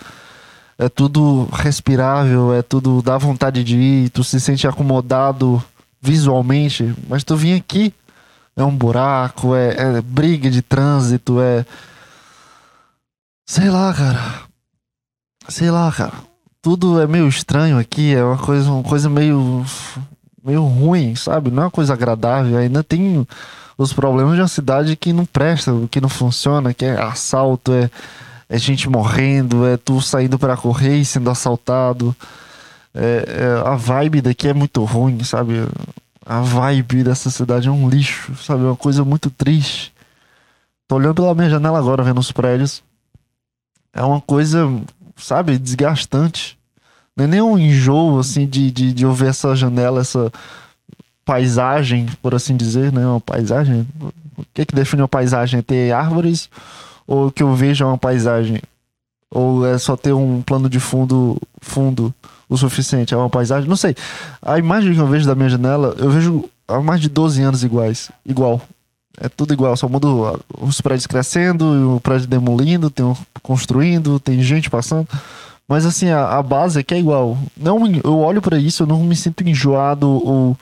É 0.80 0.88
tudo 0.88 1.48
respirável, 1.52 2.54
é 2.54 2.62
tudo 2.62 3.02
dá 3.02 3.18
vontade 3.18 3.64
de 3.64 3.76
ir, 3.76 4.10
tu 4.10 4.22
se 4.22 4.38
sente 4.38 4.64
acomodado 4.64 5.60
visualmente, 6.00 6.94
mas 7.08 7.25
tu 7.25 7.34
vem 7.37 7.54
aqui 7.54 7.92
é 8.59 8.65
um 8.65 8.77
buraco, 8.77 9.55
é, 9.55 9.99
é 9.99 10.03
briga 10.03 10.50
de 10.50 10.61
trânsito, 10.61 11.41
é. 11.41 11.65
Sei 13.47 13.71
lá, 13.71 13.95
cara. 13.95 14.43
Sei 15.49 15.71
lá, 15.71 15.91
cara. 15.93 16.15
Tudo 16.61 17.00
é 17.00 17.07
meio 17.07 17.29
estranho 17.29 17.79
aqui, 17.79 18.12
é 18.12 18.23
uma 18.23 18.37
coisa, 18.37 18.69
uma 18.71 18.83
coisa 18.83 19.09
meio. 19.09 19.65
meio 20.45 20.65
ruim, 20.65 21.15
sabe? 21.15 21.53
Não 21.53 21.62
é 21.62 21.67
uma 21.67 21.71
coisa 21.71 21.93
agradável. 21.93 22.59
Ainda 22.59 22.83
tem 22.83 23.25
os 23.79 23.93
problemas 23.93 24.35
de 24.35 24.41
uma 24.41 24.49
cidade 24.49 24.97
que 24.97 25.12
não 25.12 25.25
presta, 25.25 25.73
que 25.88 26.00
não 26.00 26.09
funciona, 26.09 26.75
que 26.75 26.85
é 26.85 27.00
assalto, 27.00 27.73
é, 27.73 27.88
é 28.49 28.59
gente 28.59 28.88
morrendo, 28.88 29.65
é 29.69 29.77
tu 29.77 30.00
saindo 30.00 30.37
para 30.37 30.57
correr 30.57 30.97
e 30.97 31.05
sendo 31.05 31.31
assaltado. 31.31 32.15
É, 32.93 33.62
é, 33.65 33.69
a 33.69 33.77
vibe 33.77 34.21
daqui 34.21 34.49
é 34.49 34.53
muito 34.53 34.83
ruim, 34.83 35.23
sabe? 35.23 35.65
A 36.28 36.42
vibe 36.42 37.04
dessa 37.04 37.30
cidade 37.30 37.68
é 37.68 37.70
um 37.70 37.88
lixo, 37.88 38.37
sabe? 38.37 38.62
Uma 38.62 38.76
coisa 38.76 39.02
muito 39.02 39.30
triste. 39.30 39.94
Tô 40.87 40.97
olhando 40.97 41.14
pela 41.14 41.35
minha 41.35 41.49
janela 41.49 41.78
agora, 41.78 42.02
vendo 42.02 42.20
os 42.20 42.30
prédios. 42.30 42.82
É 43.94 44.02
uma 44.02 44.20
coisa, 44.20 44.68
sabe, 45.16 45.56
desgastante. 45.56 46.58
Não 47.16 47.25
é 47.25 47.28
nem 47.28 47.40
um 47.40 47.58
enjoo, 47.58 48.18
assim, 48.18 48.47
de, 48.47 48.70
de, 48.70 48.92
de 48.92 49.06
ouvir 49.06 49.28
essa 49.28 49.56
janela, 49.56 50.02
essa 50.02 50.30
paisagem, 51.25 52.04
por 52.20 52.35
assim 52.35 52.58
dizer, 52.58 52.92
né? 52.92 53.06
Uma 53.06 53.20
paisagem. 53.20 53.88
O 54.37 54.44
que 54.52 54.66
que 54.66 54.75
define 54.75 55.00
uma 55.00 55.08
paisagem? 55.08 55.61
É 55.61 55.62
ter 55.62 55.92
árvores? 55.92 56.50
Ou 57.06 57.28
o 57.28 57.32
que 57.32 57.42
eu 57.42 57.54
vejo 57.54 57.85
é 57.85 57.87
uma 57.87 57.97
paisagem? 57.97 58.61
Ou 59.30 59.66
é 59.66 59.78
só 59.78 59.97
ter 59.97 60.12
um 60.12 60.42
plano 60.42 60.68
de 60.68 60.78
fundo 60.78 61.40
fundo 61.62 62.14
o 62.49 62.57
suficiente? 62.57 63.14
É 63.14 63.17
uma 63.17 63.31
paisagem? 63.31 63.69
Não 63.69 63.76
sei. 63.76 63.95
A 64.40 64.59
imagem 64.59 64.95
que 64.95 65.00
eu 65.00 65.07
vejo 65.07 65.26
da 65.26 65.35
minha 65.35 65.49
janela, 65.49 65.95
eu 65.99 66.11
vejo 66.11 66.49
há 66.67 66.81
mais 66.81 67.00
de 67.00 67.09
12 67.09 67.43
anos 67.43 67.62
iguais. 67.62 68.11
Igual. 68.25 68.61
É 69.21 69.28
tudo 69.28 69.52
igual, 69.52 69.76
só 69.76 69.88
muda 69.88 70.07
os 70.61 70.81
prédios 70.81 71.07
crescendo, 71.07 71.97
o 71.97 72.00
prédio 72.00 72.28
demolindo, 72.28 72.88
tem 72.88 73.05
um 73.05 73.17
construindo, 73.43 74.21
tem 74.21 74.40
gente 74.43 74.71
passando. 74.71 75.09
Mas 75.67 75.85
assim, 75.85 76.09
a, 76.09 76.38
a 76.38 76.43
base 76.43 76.78
é 76.78 76.83
que 76.83 76.95
é 76.95 76.99
igual. 76.99 77.37
Não, 77.57 77.85
eu 77.87 78.19
olho 78.19 78.40
para 78.40 78.59
isso, 78.59 78.85
eu 78.85 78.87
não 78.87 79.02
me 79.02 79.17
sinto 79.17 79.43
enjoado 79.43 80.09
ou. 80.09 80.57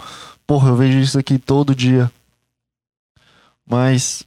Porra, 0.46 0.70
eu 0.70 0.76
vejo 0.76 0.98
isso 0.98 1.18
aqui 1.18 1.38
todo 1.38 1.74
dia. 1.74 2.10
Mas. 3.68 4.24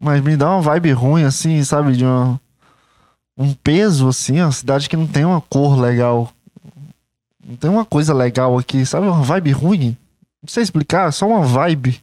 Mas 0.00 0.22
me 0.22 0.36
dá 0.36 0.50
uma 0.50 0.60
vibe 0.60 0.92
ruim, 0.92 1.24
assim, 1.24 1.62
sabe? 1.64 1.96
De 1.96 2.04
uma 2.04 2.40
um 3.36 3.52
peso, 3.52 4.08
assim, 4.08 4.40
uma 4.40 4.52
cidade 4.52 4.88
que 4.88 4.96
não 4.96 5.06
tem 5.06 5.24
uma 5.24 5.40
cor 5.40 5.78
legal. 5.78 6.32
Não 7.44 7.56
tem 7.56 7.70
uma 7.70 7.84
coisa 7.84 8.14
legal 8.14 8.58
aqui, 8.58 8.84
sabe? 8.86 9.06
Uma 9.06 9.22
vibe 9.22 9.52
ruim. 9.52 9.96
Não 10.42 10.48
sei 10.48 10.62
explicar, 10.62 11.12
só 11.12 11.28
uma 11.28 11.42
vibe. 11.42 12.00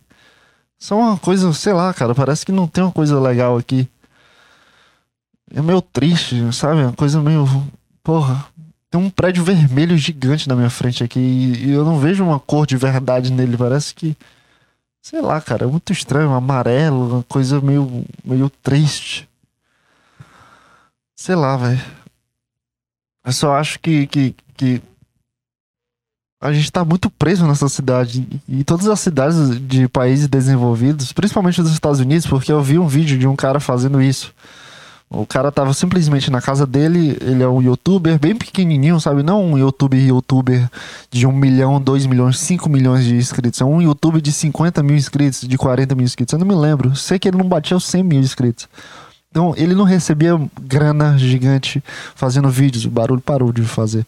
Só 0.78 0.98
uma 0.98 1.18
coisa, 1.18 1.52
sei 1.54 1.74
lá, 1.74 1.94
cara, 1.94 2.14
parece 2.14 2.46
que 2.46 2.52
não 2.52 2.68
tem 2.68 2.84
uma 2.84 2.92
coisa 2.92 3.20
legal 3.20 3.58
aqui. 3.58 3.88
É 5.54 5.62
meio 5.62 5.82
triste, 5.82 6.36
sabe? 6.54 6.82
Uma 6.82 6.94
coisa 6.94 7.22
meio. 7.22 7.48
Porra. 8.04 8.46
Tem 8.92 9.02
um 9.02 9.10
prédio 9.10 9.44
vermelho 9.44 9.98
gigante 9.98 10.48
na 10.48 10.56
minha 10.56 10.70
frente 10.70 11.04
aqui 11.04 11.20
e 11.20 11.72
eu 11.72 11.84
não 11.84 12.00
vejo 12.00 12.24
uma 12.24 12.40
cor 12.40 12.68
de 12.68 12.78
verdade 12.78 13.32
nele. 13.32 13.58
Parece 13.58 13.94
que. 13.96 14.16
Sei 15.02 15.20
lá, 15.20 15.42
cara, 15.42 15.66
é 15.66 15.68
muito 15.68 15.92
estranho, 15.92 16.32
amarelo, 16.32 17.16
uma 17.16 17.24
coisa 17.24 17.60
meio, 17.60 18.06
meio 18.24 18.50
triste. 18.62 19.28
Sei 21.24 21.36
lá, 21.36 21.56
velho. 21.56 21.80
Eu 23.26 23.32
só 23.32 23.56
acho 23.56 23.80
que, 23.80 24.06
que, 24.08 24.36
que 24.58 24.82
a 26.42 26.52
gente 26.52 26.70
tá 26.70 26.84
muito 26.84 27.10
preso 27.10 27.48
nessa 27.48 27.70
cidade. 27.70 28.28
E 28.46 28.62
todas 28.66 28.90
as 28.90 29.00
cidades 29.00 29.58
de 29.66 29.88
países 29.88 30.28
desenvolvidos, 30.28 31.14
principalmente 31.14 31.62
dos 31.62 31.72
Estados 31.72 32.02
Unidos, 32.02 32.28
porque 32.28 32.52
eu 32.52 32.62
vi 32.62 32.78
um 32.78 32.88
vídeo 32.88 33.18
de 33.18 33.26
um 33.26 33.38
cara 33.38 33.62
fazendo 33.62 34.02
isso. 34.02 34.36
O 35.10 35.26
cara 35.26 35.50
tava 35.50 35.74
simplesmente 35.74 36.30
na 36.30 36.42
casa 36.42 36.68
dele, 36.68 37.18
ele 37.22 37.42
é 37.42 37.48
um 37.48 37.62
youtuber 37.62 38.20
bem 38.20 38.36
pequenininho, 38.36 39.00
sabe? 39.00 39.24
Não 39.24 39.46
um 39.46 39.58
youtuber 39.58 40.06
youtuber 40.06 40.70
de 41.10 41.26
1 41.26 41.32
milhão, 41.32 41.80
2 41.80 42.06
milhões, 42.06 42.38
5 42.38 42.68
milhões 42.68 43.06
de 43.06 43.16
inscritos. 43.16 43.62
É 43.62 43.64
um 43.64 43.82
youtuber 43.82 44.20
de 44.20 44.34
50 44.34 44.84
mil 44.84 44.98
inscritos, 44.98 45.48
de 45.48 45.58
40 45.58 45.96
mil 45.96 46.04
inscritos. 46.04 46.34
Eu 46.34 46.40
não 46.40 46.46
me 46.46 46.54
lembro. 46.54 46.94
Sei 46.98 47.18
que 47.18 47.30
ele 47.30 47.38
não 47.38 47.48
batia 47.48 47.78
os 47.78 47.86
100 47.86 48.04
mil 48.04 48.20
inscritos. 48.20 48.68
Então, 49.34 49.52
ele 49.58 49.74
não 49.74 49.84
recebia 49.84 50.40
grana 50.62 51.18
gigante 51.18 51.84
fazendo 52.14 52.50
vídeos, 52.50 52.86
o 52.86 52.90
barulho 52.92 53.20
parou 53.20 53.52
de 53.52 53.64
fazer. 53.64 54.06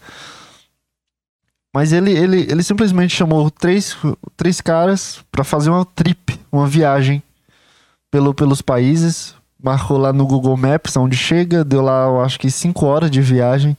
Mas 1.74 1.92
ele, 1.92 2.12
ele, 2.12 2.46
ele 2.48 2.62
simplesmente 2.62 3.16
chamou 3.16 3.50
três, 3.50 3.96
três 4.36 4.60
caras 4.60 5.18
para 5.32 5.42
fazer 5.42 5.68
uma 5.68 5.84
trip, 5.84 6.38
uma 6.52 6.68
viagem 6.68 7.20
pelo, 8.08 8.32
pelos 8.32 8.62
países. 8.62 9.34
Marcou 9.60 9.98
lá 9.98 10.12
no 10.12 10.24
Google 10.28 10.56
Maps 10.56 10.96
onde 10.96 11.16
chega, 11.16 11.64
deu 11.64 11.82
lá, 11.82 12.04
eu 12.04 12.20
acho 12.20 12.38
que 12.38 12.48
cinco 12.48 12.86
horas 12.86 13.10
de 13.10 13.20
viagem 13.20 13.76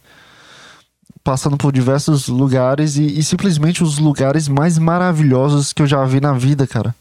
passando 1.23 1.55
por 1.55 1.71
diversos 1.71 2.27
lugares 2.27 2.97
e, 2.97 3.19
e, 3.19 3.23
simplesmente 3.23 3.83
os 3.83 3.99
lugares 3.99 4.49
mais 4.49 4.77
maravilhosos 4.77 5.71
que 5.71 5.81
eu 5.81 5.87
já 5.87 6.03
vi 6.03 6.19
na 6.19 6.33
vida, 6.33 6.67
cara. 6.67 6.93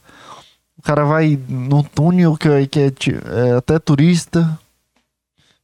Cara 0.87 1.05
vai 1.05 1.37
num 1.49 1.83
túnel 1.83 2.37
que, 2.37 2.49
é, 2.49 2.65
que 2.65 3.11
é, 3.11 3.49
é 3.49 3.57
até 3.57 3.77
turista 3.77 4.57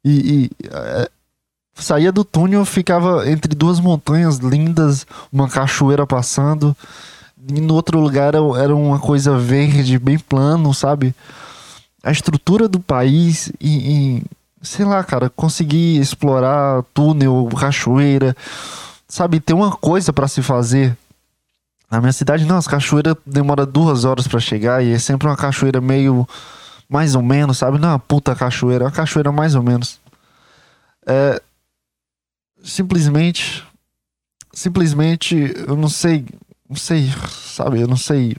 e, 0.05 0.11
e 0.11 0.51
é, 0.69 1.09
saía 1.77 2.11
do 2.11 2.25
túnel, 2.25 2.65
ficava 2.65 3.31
entre 3.31 3.55
duas 3.55 3.79
montanhas 3.79 4.39
lindas, 4.39 5.07
uma 5.33 5.49
cachoeira 5.49 6.05
passando. 6.05 6.77
E 7.49 7.61
no 7.61 7.75
outro 7.75 8.01
lugar 8.01 8.35
era, 8.35 8.75
uma 8.75 8.99
coisa 8.99 9.39
verde, 9.39 9.97
bem 9.97 10.19
plano, 10.19 10.75
sabe? 10.75 11.15
A 12.03 12.11
estrutura 12.11 12.67
do 12.67 12.81
país 12.81 13.53
e, 13.61 14.17
e 14.19 14.23
sei 14.61 14.85
lá, 14.85 15.05
cara, 15.05 15.31
conseguir 15.31 16.01
explorar 16.01 16.83
túnel, 16.93 17.49
cachoeira, 17.57 18.37
sabe, 19.07 19.39
ter 19.39 19.55
uma 19.55 19.71
coisa 19.71 20.13
para 20.13 20.27
se 20.27 20.43
fazer. 20.43 20.97
Na 21.93 22.01
minha 22.01 22.13
cidade, 22.13 22.47
não, 22.47 22.57
as 22.57 22.67
cachoeiras 22.67 23.15
demora 23.27 23.67
duas 23.67 24.07
horas 24.07 24.27
para 24.27 24.41
chegar 24.41 24.83
e 24.83 24.93
é 24.93 24.99
sempre 24.99 25.29
uma 25.29 25.37
cachoeira 25.37 25.79
meio 25.79 26.27
mais 26.89 27.15
ou 27.15 27.21
menos, 27.21 27.59
sabe? 27.59 27.79
Não 27.79 27.91
é 27.91 27.93
uma 27.93 27.99
puta 27.99 28.35
cachoeira, 28.35 28.85
é 28.85 28.87
uma 28.87 28.91
cachoeira 28.91 29.31
mais 29.31 29.55
ou 29.55 29.63
menos. 29.63 30.01
É, 31.07 31.39
simplesmente, 32.65 33.63
simplesmente, 34.55 35.37
eu 35.69 35.77
não 35.77 35.91
sei, 35.91 36.25
não 36.67 36.77
sei, 36.77 37.13
sabe? 37.29 37.83
Eu 37.83 37.87
não 37.87 37.99
sei, 37.99 38.39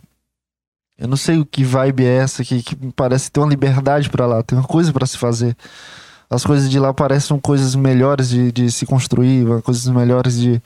eu 0.98 1.08
não 1.08 1.16
sei 1.16 1.38
o 1.38 1.46
que 1.46 1.64
vibe 1.64 2.06
é 2.06 2.18
essa 2.18 2.44
que, 2.44 2.64
que 2.64 2.76
parece 2.94 3.32
ter 3.32 3.40
uma 3.40 3.50
liberdade 3.50 4.10
para 4.10 4.26
lá, 4.26 4.42
tem 4.42 4.58
uma 4.58 4.68
coisa 4.68 4.92
para 4.92 5.06
se 5.06 5.16
fazer 5.16 5.56
as 6.34 6.44
coisas 6.44 6.70
de 6.70 6.80
lá 6.80 6.94
parecem 6.94 7.40
coisas 7.40 7.76
melhores 7.76 8.30
de, 8.30 8.52
de 8.52 8.72
se 8.72 8.86
construir, 8.86 9.46
coisas 9.62 9.86
melhores 9.88 10.40
de, 10.40 10.62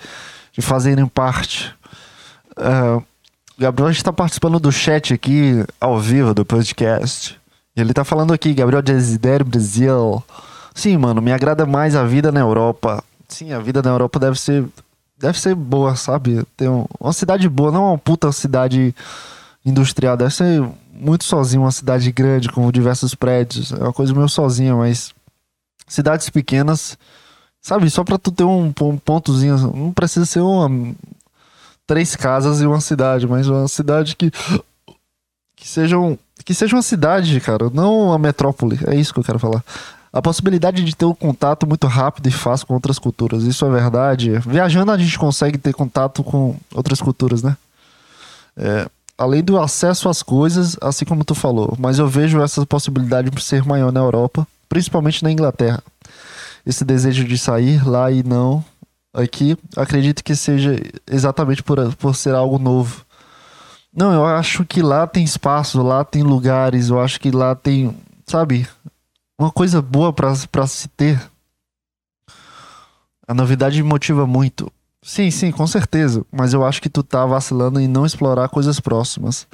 de 0.53 0.61
fazerem 0.61 1.05
parte. 1.05 1.75
Uh, 2.57 3.03
Gabriel 3.57 3.91
está 3.91 4.11
participando 4.11 4.59
do 4.59 4.71
chat 4.71 5.13
aqui 5.13 5.63
ao 5.79 5.99
vivo 5.99 6.33
do 6.33 6.45
podcast. 6.45 7.39
Ele 7.75 7.91
está 7.91 8.03
falando 8.03 8.33
aqui, 8.33 8.53
Gabriel 8.53 8.81
Desiderio 8.81 9.45
Brasil. 9.45 10.23
Sim, 10.73 10.97
mano, 10.97 11.21
me 11.21 11.31
agrada 11.31 11.65
mais 11.65 11.95
a 11.95 12.03
vida 12.03 12.31
na 12.31 12.39
Europa. 12.39 13.03
Sim, 13.27 13.53
a 13.53 13.59
vida 13.59 13.81
na 13.81 13.89
Europa 13.89 14.19
deve 14.19 14.39
ser 14.39 14.65
deve 15.17 15.39
ser 15.39 15.55
boa, 15.55 15.95
sabe? 15.95 16.43
Tem 16.55 16.67
uma 16.99 17.13
cidade 17.13 17.49
boa, 17.49 17.71
não 17.71 17.89
uma 17.89 17.97
puta 17.97 18.31
cidade 18.31 18.93
industrial, 19.65 20.15
deve 20.15 20.33
ser 20.33 20.63
muito 20.93 21.23
sozinho, 21.23 21.63
uma 21.63 21.71
cidade 21.71 22.11
grande 22.11 22.49
com 22.49 22.71
diversos 22.71 23.15
prédios. 23.15 23.71
É 23.71 23.77
uma 23.77 23.93
coisa 23.93 24.13
meio 24.13 24.29
sozinha, 24.29 24.75
mas 24.75 25.13
cidades 25.87 26.29
pequenas, 26.29 26.97
sabe? 27.61 27.89
Só 27.89 28.03
pra 28.03 28.17
tu 28.17 28.31
ter 28.31 28.43
um, 28.43 28.73
um 28.81 28.97
pontozinho. 28.97 29.57
Não 29.57 29.91
precisa 29.91 30.25
ser 30.25 30.41
uma. 30.41 30.69
Três 31.87 32.15
casas 32.15 32.61
e 32.61 32.67
uma 32.67 32.81
cidade, 32.81 33.27
mas 33.27 33.47
uma 33.47 33.67
cidade 33.67 34.15
que. 34.15 34.31
Que 35.55 35.67
seja, 35.67 35.97
um, 35.97 36.15
que 36.45 36.53
seja 36.53 36.75
uma 36.75 36.83
cidade, 36.83 37.39
cara, 37.41 37.71
não 37.73 38.09
uma 38.09 38.19
metrópole. 38.19 38.79
É 38.85 38.95
isso 38.95 39.11
que 39.11 39.19
eu 39.19 39.23
quero 39.23 39.39
falar. 39.39 39.63
A 40.13 40.21
possibilidade 40.21 40.83
de 40.83 40.95
ter 40.95 41.05
um 41.05 41.15
contato 41.15 41.65
muito 41.65 41.87
rápido 41.87 42.27
e 42.27 42.31
fácil 42.31 42.67
com 42.67 42.75
outras 42.75 42.99
culturas. 42.99 43.43
Isso 43.43 43.65
é 43.65 43.69
verdade. 43.69 44.37
Viajando 44.39 44.91
a 44.91 44.97
gente 44.97 45.17
consegue 45.17 45.57
ter 45.57 45.73
contato 45.73 46.23
com 46.23 46.55
outras 46.75 47.01
culturas, 47.01 47.41
né? 47.41 47.57
É, 48.55 48.87
além 49.17 49.43
do 49.43 49.59
acesso 49.59 50.09
às 50.09 50.21
coisas, 50.21 50.77
assim 50.79 51.05
como 51.05 51.25
tu 51.25 51.33
falou. 51.33 51.75
Mas 51.79 51.97
eu 51.97 52.07
vejo 52.07 52.39
essa 52.41 52.63
possibilidade 52.65 53.31
por 53.31 53.41
ser 53.41 53.65
maior 53.65 53.91
na 53.91 53.99
Europa 53.99 54.47
principalmente 54.67 55.23
na 55.23 55.31
Inglaterra. 55.31 55.81
Esse 56.65 56.83
desejo 56.83 57.23
de 57.23 57.37
sair 57.37 57.87
lá 57.87 58.11
e 58.11 58.23
não 58.23 58.63
aqui, 59.13 59.57
acredito 59.75 60.23
que 60.23 60.35
seja 60.35 60.75
exatamente 61.05 61.63
por, 61.63 61.95
por 61.95 62.15
ser 62.15 62.35
algo 62.35 62.59
novo. 62.59 63.05
Não, 63.95 64.13
eu 64.13 64.25
acho 64.25 64.63
que 64.65 64.81
lá 64.81 65.07
tem 65.07 65.23
espaço, 65.23 65.81
lá 65.81 66.03
tem 66.03 66.21
lugares, 66.21 66.89
eu 66.89 66.99
acho 66.99 67.19
que 67.19 67.31
lá 67.31 67.55
tem, 67.55 67.95
sabe, 68.27 68.67
uma 69.39 69.51
coisa 69.51 69.81
boa 69.81 70.13
para 70.13 70.67
se 70.67 70.87
ter. 70.89 71.19
A 73.27 73.33
novidade 73.33 73.81
me 73.81 73.89
motiva 73.89 74.25
muito. 74.25 74.71
Sim, 75.03 75.29
sim, 75.31 75.51
com 75.51 75.65
certeza. 75.67 76.25
Mas 76.31 76.53
eu 76.53 76.65
acho 76.65 76.81
que 76.81 76.89
tu 76.89 77.03
tá 77.03 77.25
vacilando 77.25 77.79
em 77.79 77.87
não 77.87 78.05
explorar 78.05 78.49
coisas 78.49 78.79
próximas. 78.79 79.47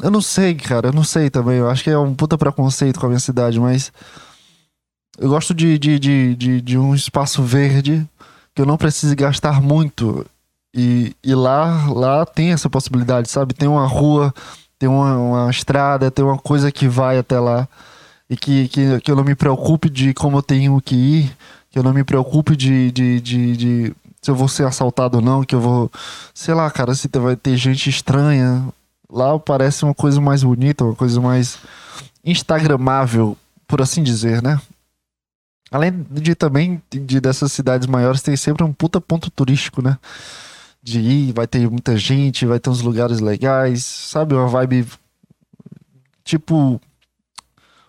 Eu 0.00 0.10
não 0.10 0.22
sei, 0.22 0.54
cara, 0.54 0.88
eu 0.88 0.92
não 0.92 1.04
sei 1.04 1.28
também. 1.28 1.58
Eu 1.58 1.68
acho 1.68 1.84
que 1.84 1.90
é 1.90 1.98
um 1.98 2.14
puta 2.14 2.38
preconceito 2.38 2.98
com 2.98 3.06
a 3.06 3.08
minha 3.08 3.20
cidade, 3.20 3.60
mas. 3.60 3.92
Eu 5.18 5.28
gosto 5.28 5.52
de, 5.52 5.78
de, 5.78 5.98
de, 5.98 6.36
de, 6.36 6.60
de 6.60 6.78
um 6.78 6.94
espaço 6.94 7.42
verde 7.42 8.08
que 8.54 8.62
eu 8.62 8.66
não 8.66 8.76
precise 8.76 9.14
gastar 9.14 9.60
muito. 9.60 10.26
E, 10.74 11.14
e 11.22 11.34
lá, 11.34 11.86
lá 11.90 12.24
tem 12.26 12.52
essa 12.52 12.70
possibilidade, 12.70 13.30
sabe? 13.30 13.54
Tem 13.54 13.68
uma 13.68 13.86
rua, 13.86 14.34
tem 14.78 14.88
uma, 14.88 15.16
uma 15.16 15.50
estrada, 15.50 16.10
tem 16.10 16.24
uma 16.24 16.38
coisa 16.38 16.72
que 16.72 16.88
vai 16.88 17.18
até 17.18 17.38
lá. 17.38 17.68
E 18.28 18.36
que, 18.36 18.68
que, 18.68 19.00
que 19.00 19.10
eu 19.10 19.16
não 19.16 19.24
me 19.24 19.34
preocupe 19.34 19.90
de 19.90 20.14
como 20.14 20.38
eu 20.38 20.42
tenho 20.42 20.80
que 20.80 20.94
ir, 20.94 21.36
que 21.70 21.78
eu 21.78 21.82
não 21.82 21.92
me 21.92 22.04
preocupe 22.04 22.56
de, 22.56 22.90
de, 22.90 23.20
de, 23.20 23.56
de 23.56 23.94
se 24.22 24.30
eu 24.30 24.34
vou 24.34 24.48
ser 24.48 24.66
assaltado 24.66 25.18
ou 25.18 25.22
não, 25.22 25.44
que 25.44 25.54
eu 25.54 25.60
vou. 25.60 25.90
Sei 26.34 26.54
lá, 26.54 26.70
cara, 26.70 26.94
se 26.94 27.08
vai 27.08 27.36
ter 27.36 27.56
gente 27.56 27.90
estranha 27.90 28.72
Lá 29.12 29.38
parece 29.38 29.84
uma 29.84 29.92
coisa 29.92 30.22
mais 30.22 30.42
bonita, 30.42 30.84
uma 30.84 30.94
coisa 30.94 31.20
mais 31.20 31.58
instagramável, 32.24 33.36
por 33.68 33.82
assim 33.82 34.02
dizer, 34.02 34.42
né? 34.42 34.58
Além 35.72 36.06
de 36.10 36.34
também 36.34 36.82
de 36.90 37.18
dessas 37.18 37.50
cidades 37.50 37.86
maiores 37.86 38.20
tem 38.20 38.36
sempre 38.36 38.62
um 38.62 38.72
puta 38.72 39.00
ponto 39.00 39.30
turístico, 39.30 39.80
né? 39.80 39.98
De 40.82 41.00
ir, 41.00 41.32
vai 41.32 41.46
ter 41.46 41.68
muita 41.70 41.96
gente, 41.96 42.44
vai 42.44 42.60
ter 42.60 42.68
uns 42.68 42.82
lugares 42.82 43.20
legais, 43.20 43.84
sabe? 43.84 44.34
Uma 44.34 44.48
vibe 44.48 44.86
tipo 46.22 46.80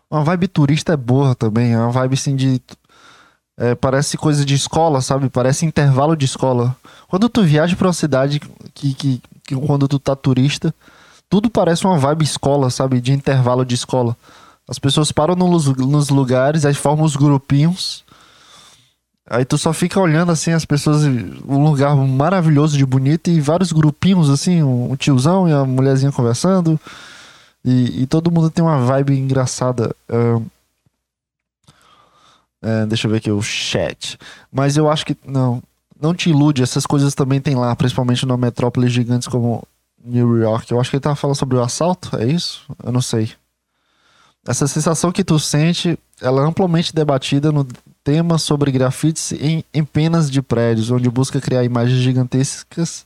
uma 0.09 0.23
vibe 0.23 0.47
turista 0.47 0.93
é 0.93 0.97
boa 0.97 1.35
também, 1.35 1.73
é 1.73 1.77
uma 1.77 1.91
vibe 1.91 2.13
assim 2.13 2.35
de 2.35 2.61
é, 3.57 3.75
parece 3.75 4.17
coisa 4.17 4.45
de 4.45 4.53
escola, 4.53 5.01
sabe? 5.01 5.29
Parece 5.29 5.65
intervalo 5.65 6.15
de 6.15 6.25
escola. 6.25 6.75
Quando 7.07 7.27
tu 7.27 7.43
viaja 7.43 7.75
para 7.75 7.87
uma 7.87 7.93
cidade 7.93 8.39
que, 8.73 8.93
que, 8.93 9.21
que 9.43 9.55
quando 9.55 9.87
tu 9.87 9.99
tá 9.99 10.15
turista, 10.15 10.73
tudo 11.29 11.49
parece 11.49 11.85
uma 11.85 11.97
vibe 11.97 12.23
escola, 12.23 12.69
sabe? 12.69 13.01
De 13.01 13.11
intervalo 13.11 13.65
de 13.65 13.75
escola. 13.75 14.15
As 14.67 14.79
pessoas 14.79 15.11
param 15.11 15.35
nos, 15.35 15.65
nos 15.65 16.09
lugares, 16.09 16.65
aí 16.65 16.73
formam 16.73 17.05
os 17.05 17.15
grupinhos. 17.15 18.03
Aí 19.29 19.45
tu 19.45 19.57
só 19.57 19.71
fica 19.73 19.99
olhando 19.99 20.31
assim 20.31 20.51
as 20.51 20.65
pessoas, 20.65 21.03
um 21.03 21.63
lugar 21.63 21.95
maravilhoso 21.95 22.77
de 22.77 22.85
bonito 22.85 23.29
e 23.29 23.39
vários 23.39 23.71
grupinhos 23.71 24.29
assim, 24.29 24.61
um 24.61 24.95
tiozão 24.95 25.47
e 25.47 25.53
a 25.53 25.63
mulherzinha 25.63 26.11
conversando. 26.11 26.79
E, 27.63 28.03
e 28.03 28.07
todo 28.07 28.31
mundo 28.31 28.49
tem 28.49 28.63
uma 28.63 28.79
vibe 28.79 29.17
engraçada. 29.17 29.95
É, 32.61 32.85
deixa 32.85 33.07
eu 33.07 33.11
ver 33.11 33.17
aqui 33.17 33.31
o 33.31 33.41
chat. 33.41 34.17
Mas 34.51 34.77
eu 34.77 34.89
acho 34.89 35.05
que 35.05 35.17
não, 35.25 35.61
não 35.99 36.13
te 36.13 36.29
ilude, 36.29 36.63
essas 36.63 36.85
coisas 36.85 37.13
também 37.13 37.41
tem 37.41 37.55
lá, 37.55 37.75
principalmente 37.75 38.25
numa 38.25 38.37
metrópole 38.37 38.87
gigantes 38.87 39.27
como 39.27 39.63
New 40.03 40.37
York. 40.37 40.71
Eu 40.71 40.79
acho 40.79 40.89
que 40.89 40.95
ele 40.97 41.01
tava 41.01 41.15
falando 41.15 41.35
sobre 41.35 41.57
o 41.57 41.61
assalto, 41.61 42.17
é 42.17 42.25
isso? 42.25 42.65
Eu 42.83 42.91
não 42.91 43.01
sei. 43.01 43.31
Essa 44.47 44.67
sensação 44.67 45.11
que 45.11 45.23
tu 45.23 45.39
sente, 45.39 45.97
ela 46.21 46.41
é 46.41 46.45
amplamente 46.45 46.93
debatida 46.93 47.51
no 47.51 47.65
tema 48.03 48.37
sobre 48.37 48.71
grafites 48.71 49.31
em, 49.31 49.63
em 49.73 49.83
penas 49.83 50.29
de 50.29 50.41
prédios, 50.41 50.91
onde 50.91 51.09
busca 51.09 51.39
criar 51.39 51.63
imagens 51.63 51.99
gigantescas 51.99 53.05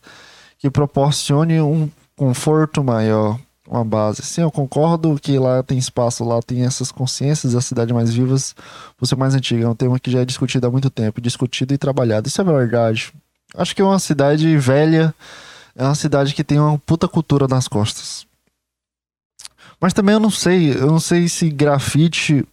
que 0.57 0.69
proporcione 0.69 1.61
um 1.61 1.89
conforto 2.15 2.83
maior, 2.83 3.39
uma 3.69 3.85
base. 3.85 4.23
Sim, 4.23 4.41
eu 4.41 4.51
concordo 4.51 5.19
que 5.21 5.37
lá 5.37 5.61
tem 5.61 5.77
espaço, 5.77 6.23
lá 6.23 6.41
tem 6.41 6.65
essas 6.65 6.91
consciências 6.91 7.53
das 7.53 7.65
cidades 7.65 7.93
mais 7.93 8.11
vivas, 8.11 8.55
ser 9.03 9.15
mais 9.15 9.35
antiga. 9.35 9.65
É 9.65 9.69
um 9.69 9.75
tema 9.75 9.99
que 9.99 10.09
já 10.09 10.21
é 10.21 10.25
discutido 10.25 10.65
há 10.65 10.71
muito 10.71 10.89
tempo, 10.89 11.21
discutido 11.21 11.71
e 11.73 11.77
trabalhado. 11.77 12.27
Isso 12.27 12.41
é 12.41 12.43
verdade. 12.43 13.13
Acho 13.55 13.75
que 13.75 13.81
é 13.81 13.85
uma 13.85 13.99
cidade 13.99 14.57
velha 14.57 15.13
é 15.77 15.83
uma 15.83 15.95
cidade 15.95 16.33
que 16.33 16.43
tem 16.43 16.59
uma 16.59 16.77
puta 16.79 17.07
cultura 17.07 17.47
nas 17.47 17.67
costas. 17.67 18.25
Mas 19.79 19.93
também 19.93 20.13
eu 20.13 20.19
não 20.19 20.31
sei, 20.31 20.71
eu 20.71 20.87
não 20.87 20.99
sei 20.99 21.27
se 21.27 21.49
grafite. 21.49 22.45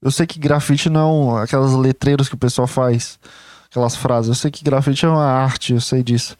Eu 0.00 0.10
sei 0.10 0.26
que 0.26 0.38
grafite 0.38 0.88
não 0.88 1.38
é 1.38 1.42
aquelas 1.42 1.72
letreiros 1.72 2.28
que 2.28 2.34
o 2.34 2.38
pessoal 2.38 2.68
faz, 2.68 3.18
aquelas 3.68 3.96
frases. 3.96 4.28
Eu 4.28 4.34
sei 4.34 4.50
que 4.50 4.64
grafite 4.64 5.04
é 5.04 5.08
uma 5.08 5.24
arte, 5.24 5.72
eu 5.72 5.80
sei 5.80 6.02
disso. 6.02 6.36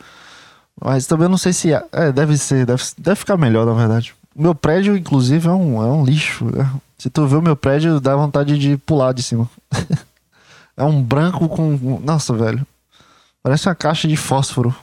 Mas 0.81 1.07
também 1.07 1.25
eu 1.25 1.31
não 1.31 1.38
sei 1.38 1.53
se. 1.53 1.73
É, 1.73 1.85
é 1.92 2.12
deve 2.12 2.37
ser, 2.37 2.66
deve, 2.66 2.83
deve 2.99 3.16
ficar 3.16 3.37
melhor, 3.37 3.66
na 3.66 3.73
verdade. 3.73 4.14
Meu 4.35 4.55
prédio, 4.55 4.97
inclusive, 4.97 5.49
é 5.49 5.51
um, 5.51 5.83
é 5.83 5.87
um 5.87 6.05
lixo. 6.05 6.45
Né? 6.45 6.71
Se 6.99 7.09
tu 7.09 7.27
vê 7.27 7.37
o 7.37 7.42
meu 7.42 7.57
prédio, 7.57 8.01
dá 8.01 8.14
vontade 8.14 8.59
de 8.59 8.77
pular 8.77 9.12
de 9.12 9.23
cima. 9.23 9.49
é 10.77 10.85
um 10.85 11.03
branco 11.03 11.49
com. 11.49 12.01
Nossa, 12.05 12.35
velho. 12.35 12.64
Parece 13.42 13.69
uma 13.69 13.75
caixa 13.75 14.07
de 14.07 14.16
fósforo. 14.16 14.75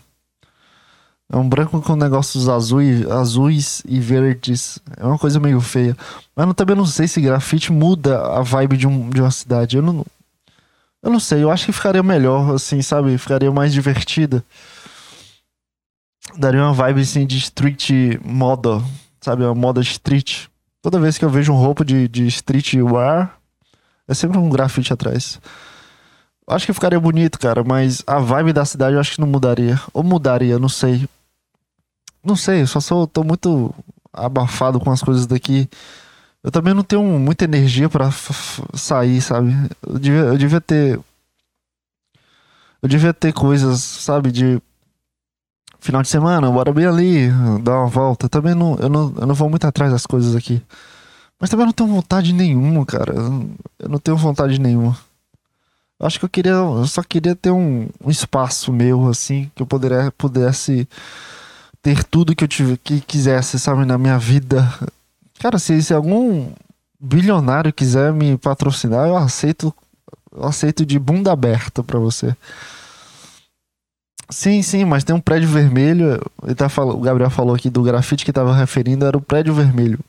É 1.31 1.37
um 1.37 1.47
branco 1.47 1.81
com 1.81 1.95
negócios 1.95 2.47
azuis, 2.47 3.09
azuis 3.09 3.81
e 3.87 3.99
verdes. 3.99 4.79
É 4.97 5.05
uma 5.05 5.17
coisa 5.17 5.39
meio 5.39 5.59
feia. 5.59 5.97
Mas 6.35 6.47
eu 6.47 6.53
também 6.53 6.75
não 6.75 6.85
sei 6.85 7.07
se 7.07 7.19
grafite 7.21 7.71
muda 7.71 8.21
a 8.21 8.41
vibe 8.41 8.77
de, 8.77 8.87
um, 8.87 9.09
de 9.09 9.21
uma 9.21 9.31
cidade. 9.31 9.77
Eu 9.77 9.81
não, 9.81 10.05
Eu 11.01 11.11
não 11.11 11.19
sei, 11.19 11.43
eu 11.43 11.51
acho 11.51 11.65
que 11.65 11.71
ficaria 11.73 12.03
melhor, 12.03 12.53
assim, 12.55 12.81
sabe? 12.81 13.17
Ficaria 13.17 13.51
mais 13.51 13.73
divertida. 13.73 14.43
Daria 16.37 16.61
uma 16.61 16.73
vibe, 16.73 17.01
assim, 17.01 17.25
de 17.25 17.37
street 17.37 17.89
moda, 18.23 18.81
sabe? 19.19 19.43
Uma 19.43 19.55
moda 19.55 19.81
street. 19.81 20.47
Toda 20.81 20.99
vez 20.99 21.17
que 21.17 21.25
eu 21.25 21.29
vejo 21.29 21.51
um 21.51 21.57
roupa 21.57 21.83
de, 21.83 22.07
de 22.07 22.27
streetwear, 22.27 23.37
é 24.07 24.13
sempre 24.13 24.37
um 24.37 24.49
grafite 24.49 24.93
atrás. 24.93 25.39
Acho 26.47 26.65
que 26.65 26.73
ficaria 26.73 26.99
bonito, 26.99 27.39
cara, 27.39 27.63
mas 27.63 28.03
a 28.05 28.19
vibe 28.19 28.53
da 28.53 28.65
cidade 28.65 28.95
eu 28.95 28.99
acho 28.99 29.13
que 29.13 29.21
não 29.21 29.27
mudaria. 29.27 29.79
Ou 29.93 30.03
mudaria, 30.03 30.59
não 30.59 30.69
sei. 30.69 31.07
Não 32.23 32.35
sei, 32.35 32.61
eu 32.61 32.67
só 32.67 32.79
sou, 32.79 33.07
tô 33.07 33.23
muito 33.23 33.73
abafado 34.11 34.79
com 34.79 34.91
as 34.91 35.01
coisas 35.01 35.25
daqui. 35.25 35.69
Eu 36.43 36.51
também 36.51 36.73
não 36.73 36.83
tenho 36.83 37.03
muita 37.03 37.45
energia 37.45 37.89
para 37.89 38.09
sair, 38.73 39.21
sabe? 39.21 39.53
Eu 39.85 39.97
devia, 39.97 40.19
eu 40.21 40.37
devia 40.37 40.61
ter. 40.61 40.99
Eu 42.81 42.89
devia 42.89 43.13
ter 43.13 43.33
coisas, 43.33 43.79
sabe? 43.81 44.31
De 44.31 44.61
final 45.79 46.01
de 46.01 46.09
semana, 46.09 46.51
bora 46.51 46.73
bem 46.73 46.85
ali, 46.85 47.29
dar 47.61 47.79
uma 47.79 47.87
volta. 47.87 48.27
Também 48.27 48.53
não 48.53 48.75
eu, 48.75 48.89
não. 48.89 49.13
eu 49.17 49.27
não 49.27 49.35
vou 49.35 49.49
muito 49.49 49.65
atrás 49.65 49.91
das 49.91 50.05
coisas 50.05 50.35
aqui. 50.35 50.61
Mas 51.39 51.49
também 51.49 51.65
não 51.65 51.73
tenho 51.73 51.89
vontade 51.89 52.33
nenhuma, 52.33 52.85
cara. 52.85 53.13
Eu 53.79 53.89
não 53.89 53.99
tenho 53.99 54.17
vontade 54.17 54.59
nenhuma. 54.59 54.97
Acho 56.05 56.19
que 56.19 56.25
eu 56.25 56.29
queria. 56.29 56.51
Eu 56.51 56.85
só 56.85 57.01
queria 57.01 57.35
ter 57.35 57.51
um, 57.51 57.87
um 58.03 58.09
espaço 58.09 58.71
meu, 58.71 59.07
assim, 59.07 59.49
que 59.55 59.61
eu 59.61 59.67
poderia, 59.67 60.11
pudesse 60.17 60.87
ter 61.81 62.03
tudo 62.03 62.35
que 62.35 62.43
eu 62.43 62.47
tive, 62.47 62.77
que 62.77 63.01
quisesse, 63.01 63.59
sabe, 63.59 63.85
na 63.85 63.97
minha 63.97 64.17
vida 64.17 64.67
Cara, 65.43 65.59
se, 65.59 65.83
se 65.83 65.93
algum 65.93 66.53
bilionário 66.97 67.73
quiser 67.73 68.13
me 68.13 68.37
patrocinar, 68.37 69.09
eu 69.09 69.17
aceito, 69.17 69.73
eu 70.33 70.45
aceito 70.45 70.85
de 70.85 70.97
bunda 70.97 71.33
aberta 71.33 71.83
para 71.83 71.99
você. 71.99 72.33
Sim, 74.29 74.61
sim, 74.61 74.85
mas 74.85 75.03
tem 75.03 75.13
um 75.13 75.19
prédio 75.19 75.49
vermelho. 75.49 76.21
Ele 76.43 76.55
tá 76.55 76.67
o 76.81 77.01
Gabriel 77.01 77.29
falou 77.29 77.53
aqui 77.53 77.69
do 77.69 77.83
grafite 77.83 78.23
que 78.23 78.31
estava 78.31 78.55
referindo, 78.55 79.05
era 79.05 79.17
o 79.17 79.21
prédio 79.21 79.53
vermelho. 79.53 79.99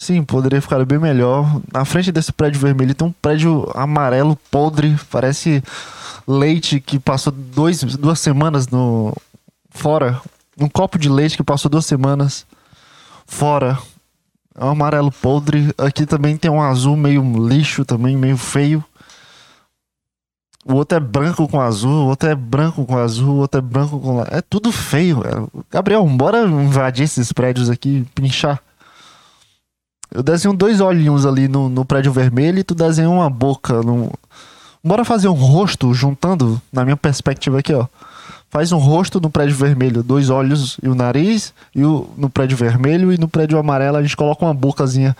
Sim, 0.00 0.24
poderia 0.24 0.62
ficar 0.62 0.82
bem 0.86 0.98
melhor. 0.98 1.60
Na 1.70 1.84
frente 1.84 2.10
desse 2.10 2.32
prédio 2.32 2.58
vermelho 2.58 2.94
tem 2.94 3.06
um 3.06 3.12
prédio 3.12 3.70
amarelo 3.74 4.34
podre, 4.50 4.96
parece 5.10 5.62
leite 6.26 6.80
que 6.80 6.98
passou 6.98 7.30
dois, 7.30 7.82
duas 7.82 8.18
semanas 8.18 8.66
no 8.68 9.14
fora. 9.68 10.18
Um 10.58 10.70
copo 10.70 10.98
de 10.98 11.10
leite 11.10 11.36
que 11.36 11.42
passou 11.42 11.70
duas 11.70 11.84
semanas 11.84 12.46
fora. 13.26 13.78
É 14.58 14.64
um 14.64 14.70
amarelo 14.70 15.12
podre. 15.12 15.68
Aqui 15.76 16.06
também 16.06 16.34
tem 16.34 16.50
um 16.50 16.62
azul 16.62 16.96
meio 16.96 17.22
lixo 17.46 17.84
também, 17.84 18.16
meio 18.16 18.38
feio. 18.38 18.82
O 20.64 20.76
outro 20.76 20.96
é 20.96 21.00
branco 21.00 21.46
com 21.46 21.60
azul, 21.60 22.06
o 22.06 22.08
outro 22.08 22.26
é 22.26 22.34
branco 22.34 22.86
com 22.86 22.96
azul, 22.96 23.34
o 23.34 23.38
outro 23.40 23.58
é 23.58 23.62
branco 23.62 24.00
com. 24.00 24.22
É 24.22 24.40
tudo 24.40 24.72
feio. 24.72 25.22
Gabriel, 25.70 26.06
bora 26.06 26.46
invadir 26.46 27.04
esses 27.04 27.30
prédios 27.32 27.68
aqui, 27.68 28.06
pinchar. 28.14 28.62
Eu 30.12 30.22
desenho 30.22 30.54
dois 30.54 30.80
olhinhos 30.80 31.24
ali 31.24 31.48
no, 31.48 31.68
no 31.68 31.84
prédio 31.84 32.12
vermelho 32.12 32.58
e 32.58 32.64
tu 32.64 32.74
desenha 32.74 33.08
uma 33.08 33.30
boca. 33.30 33.82
No... 33.82 34.12
Bora 34.82 35.04
fazer 35.04 35.28
um 35.28 35.34
rosto 35.34 35.92
juntando, 35.94 36.60
na 36.72 36.84
minha 36.84 36.96
perspectiva 36.96 37.58
aqui, 37.58 37.72
ó 37.72 37.86
faz 38.50 38.72
um 38.72 38.78
rosto 38.78 39.20
no 39.20 39.30
prédio 39.30 39.54
vermelho, 39.54 40.02
dois 40.02 40.28
olhos 40.28 40.76
e 40.82 40.88
o 40.88 40.94
nariz, 40.94 41.54
e 41.74 41.84
o, 41.84 42.12
no 42.16 42.28
prédio 42.28 42.56
vermelho 42.56 43.12
e 43.12 43.16
no 43.16 43.28
prédio 43.28 43.56
amarelo 43.56 43.96
a 43.96 44.02
gente 44.02 44.16
coloca 44.16 44.44
uma 44.44 44.52
bocazinha. 44.52 45.16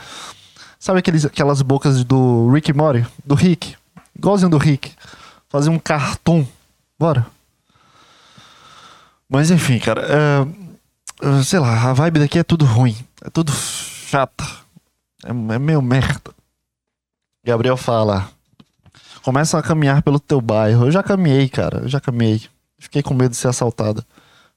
Sabe 0.79 0.99
aqueles, 0.99 1.25
aquelas 1.25 1.63
bocas 1.63 2.03
do 2.03 2.51
Rick 2.51 2.73
Mori? 2.73 3.07
Do 3.25 3.35
Rick. 3.35 3.77
Igualzinho 4.17 4.51
do 4.51 4.59
Rick. 4.59 4.93
Fazer 5.49 5.71
um 5.71 5.79
cartoon. 5.79 6.45
Bora. 6.99 7.27
Mas 9.29 9.51
enfim, 9.51 9.79
cara. 9.79 10.03
É, 10.09 11.43
sei 11.45 11.59
lá, 11.59 11.91
a 11.91 11.93
vibe 11.93 12.21
daqui 12.21 12.39
é 12.39 12.43
tudo 12.43 12.65
ruim. 12.65 12.97
É 13.23 13.31
tudo 13.31 13.53
chata. 13.53 14.45
É, 15.25 15.31
é 15.31 15.59
meio 15.59 15.83
merda. 15.83 16.33
Gabriel 17.45 17.77
fala. 17.77 18.29
Começa 19.23 19.59
a 19.59 19.63
caminhar 19.63 20.03
pelo 20.03 20.19
teu 20.19 20.41
bairro. 20.41 20.87
Eu 20.87 20.91
já 20.91 21.03
caminhei, 21.03 21.49
cara. 21.49 21.81
Eu 21.81 21.89
já 21.89 22.01
caminhei. 22.01 22.43
Fiquei 22.79 23.03
com 23.03 23.15
medo 23.15 23.31
de 23.31 23.37
ser 23.37 23.49
assaltada. 23.49 24.05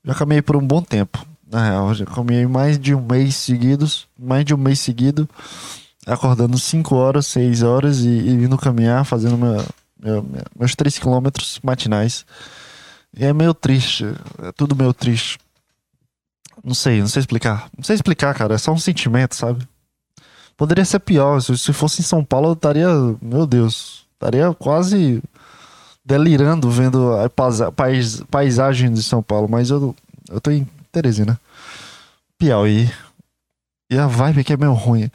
Já 0.04 0.14
caminhei 0.14 0.42
por 0.42 0.56
um 0.56 0.66
bom 0.66 0.82
tempo. 0.82 1.26
Na 1.50 1.66
real, 1.66 1.94
já 1.94 2.06
caminhei 2.06 2.48
mais 2.48 2.80
de 2.80 2.96
um 2.96 3.02
mês 3.02 3.36
seguidos. 3.36 4.08
Mais 4.18 4.46
de 4.46 4.54
um 4.54 4.58
mês 4.58 4.80
seguido. 4.80 5.30
Acordando 6.06 6.58
5 6.58 6.96
horas, 6.96 7.28
6 7.28 7.64
horas 7.64 8.00
e, 8.00 8.10
e 8.10 8.30
indo 8.32 8.58
caminhar, 8.58 9.06
fazendo 9.06 9.38
meu, 9.38 9.66
meu, 10.02 10.26
meus 10.58 10.76
3 10.76 10.98
quilômetros 10.98 11.60
matinais. 11.64 12.26
E 13.16 13.24
é 13.24 13.32
meio 13.32 13.54
triste. 13.54 14.06
É 14.42 14.52
tudo 14.52 14.76
meio 14.76 14.94
triste. 14.94 15.38
Não 16.64 16.74
sei, 16.74 17.00
não 17.00 17.08
sei 17.08 17.20
explicar. 17.20 17.70
Não 17.78 17.84
sei 17.84 17.96
explicar, 17.96 18.34
cara. 18.34 18.56
É 18.56 18.58
só 18.58 18.72
um 18.72 18.80
sentimento, 18.80 19.36
sabe? 19.36 19.68
Poderia 20.56 20.86
ser 20.86 21.00
pior. 21.00 21.42
Se, 21.42 21.58
se 21.58 21.74
fosse 21.74 22.02
em 22.02 22.06
São 22.06 22.24
Paulo, 22.24 22.50
eu 22.50 22.54
estaria. 22.54 22.88
Meu 23.22 23.46
Deus. 23.46 24.06
Estaria 24.14 24.54
quase 24.54 25.22
delirando 26.06 26.70
vendo 26.70 27.14
a 27.14 27.30
pais, 27.72 28.22
paisagem 28.30 28.92
de 28.92 29.02
São 29.02 29.24
Paulo, 29.24 29.48
mas 29.50 29.70
eu, 29.70 29.96
eu 30.30 30.42
tô 30.42 30.52
em 30.52 30.68
Teresina, 30.92 31.40
Piauí. 32.38 32.92
E 33.90 33.98
a 33.98 34.08
vibe 34.08 34.42
aqui 34.42 34.54
é 34.54 34.58
meio 34.58 34.74
ruim. 34.74 35.10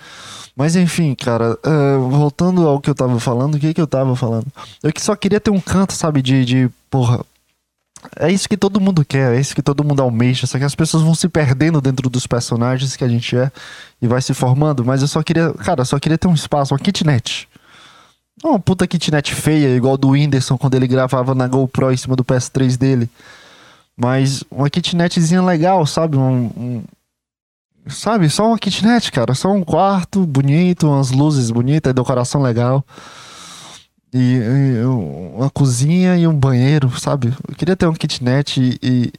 Mas 0.55 0.77
enfim, 0.77 1.15
cara, 1.15 1.59
uh, 1.67 2.09
voltando 2.09 2.67
ao 2.67 2.81
que 2.81 2.91
eu 2.91 2.95
tava 2.95 3.19
falando, 3.19 3.55
o 3.55 3.59
que 3.59 3.75
que 3.75 3.81
eu 3.81 3.87
tava 3.87 4.15
falando? 4.15 4.47
Eu 4.83 4.93
que 4.93 5.01
só 5.01 5.15
queria 5.17 5.41
ter 5.41 5.51
um 5.51 5.61
canto, 5.61 5.93
sabe, 5.93 6.23
de, 6.23 6.45
de 6.45 6.71
porra. 6.91 7.25
É 8.17 8.31
isso 8.31 8.49
que 8.49 8.57
todo 8.57 8.81
mundo 8.81 9.05
quer, 9.05 9.35
é 9.37 9.41
isso 9.41 9.55
que 9.55 9.63
todo 9.63 9.85
mundo 9.85 10.03
almeja, 10.03 10.47
só 10.47 10.59
que 10.59 10.65
as 10.65 10.75
pessoas 10.75 11.03
vão 11.03 11.15
se 11.15 11.29
perdendo 11.29 11.81
dentro 11.81 12.09
dos 12.09 12.27
personagens 12.27 12.97
que 12.97 13.05
a 13.05 13.09
gente 13.09 13.37
é 13.37 13.51
e 14.01 14.07
vai 14.07 14.23
se 14.23 14.33
formando, 14.35 14.85
mas 14.85 15.03
eu 15.03 15.09
só 15.09 15.23
queria, 15.23 15.53
cara, 15.55 15.83
eu 15.83 15.85
só 15.85 15.99
queria 15.99 16.19
ter 16.19 16.29
um 16.29 16.35
espaço, 16.35 16.75
uma 16.75 16.81
kitnet. 16.81 17.49
Uma 18.43 18.59
puta 18.59 18.87
kitnet 18.87 19.35
feia, 19.35 19.75
igual 19.75 19.97
do 19.97 20.11
Whindersson 20.11 20.57
quando 20.57 20.75
ele 20.75 20.87
gravava 20.87 21.35
na 21.35 21.49
GoPro 21.49 21.93
em 21.93 21.97
cima 21.97 22.15
do 22.15 22.25
PS3 22.25 22.77
dele. 22.77 23.11
Mas 23.97 24.45
uma 24.49 24.71
kitnetzinha 24.71 25.43
legal, 25.43 25.85
sabe? 25.85 26.17
Um, 26.17 26.47
um, 26.57 26.85
sabe? 27.89 28.31
Só 28.31 28.47
uma 28.47 28.59
kitnet, 28.59 29.11
cara. 29.11 29.35
Só 29.35 29.51
um 29.51 29.65
quarto 29.65 30.25
bonito, 30.25 30.87
umas 30.87 31.11
luzes 31.11 31.51
bonitas, 31.51 31.93
decoração 31.93 32.41
legal. 32.41 32.85
E, 34.13 34.37
e, 34.37 34.85
uma 34.85 35.51
cozinha 35.51 36.17
e 36.17 36.27
um 36.27 36.35
banheiro, 36.35 36.91
sabe? 36.99 37.35
Eu 37.49 37.55
queria 37.55 37.77
ter 37.77 37.87
uma 37.87 37.97
kitnet 37.97 38.61
e, 38.61 38.79
e, 38.83 39.13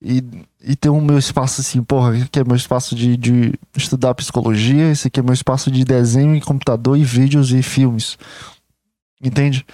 e 0.00 0.22
e 0.68 0.74
ter 0.74 0.90
um 0.90 1.00
meu 1.00 1.16
espaço 1.16 1.60
assim, 1.60 1.80
porra, 1.80 2.24
aqui 2.24 2.40
é 2.40 2.44
meu 2.44 2.56
espaço 2.56 2.96
de, 2.96 3.16
de 3.16 3.54
estudar 3.76 4.12
psicologia, 4.16 4.90
esse 4.90 5.06
aqui 5.06 5.20
é 5.20 5.22
meu 5.22 5.32
espaço 5.32 5.70
de 5.70 5.84
desenho 5.84 6.34
em 6.34 6.40
computador 6.40 6.98
e 6.98 7.04
vídeos 7.04 7.52
e 7.52 7.62
filmes. 7.62 8.18
Entende? 9.22 9.64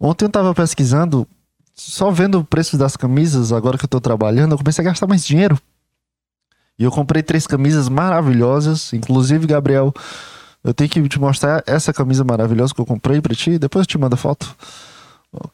Ontem 0.00 0.24
eu 0.24 0.30
tava 0.30 0.54
pesquisando, 0.54 1.28
só 1.74 2.10
vendo 2.10 2.38
o 2.38 2.44
preço 2.44 2.78
das 2.78 2.96
camisas, 2.96 3.52
agora 3.52 3.76
que 3.76 3.84
eu 3.84 3.88
tô 3.88 4.00
trabalhando, 4.00 4.52
eu 4.52 4.58
comecei 4.58 4.82
a 4.82 4.88
gastar 4.88 5.06
mais 5.06 5.26
dinheiro. 5.26 5.60
E 6.78 6.84
eu 6.84 6.90
comprei 6.90 7.22
três 7.22 7.46
camisas 7.46 7.90
maravilhosas, 7.90 8.94
inclusive, 8.94 9.46
Gabriel, 9.46 9.92
eu 10.62 10.74
tenho 10.74 10.90
que 10.90 11.08
te 11.08 11.18
mostrar 11.18 11.62
essa 11.66 11.92
camisa 11.92 12.22
maravilhosa 12.22 12.74
que 12.74 12.80
eu 12.80 12.86
comprei 12.86 13.20
pra 13.20 13.34
ti, 13.34 13.58
depois 13.58 13.84
eu 13.84 13.86
te 13.86 13.98
mando 13.98 14.14
a 14.14 14.18
foto. 14.18 14.54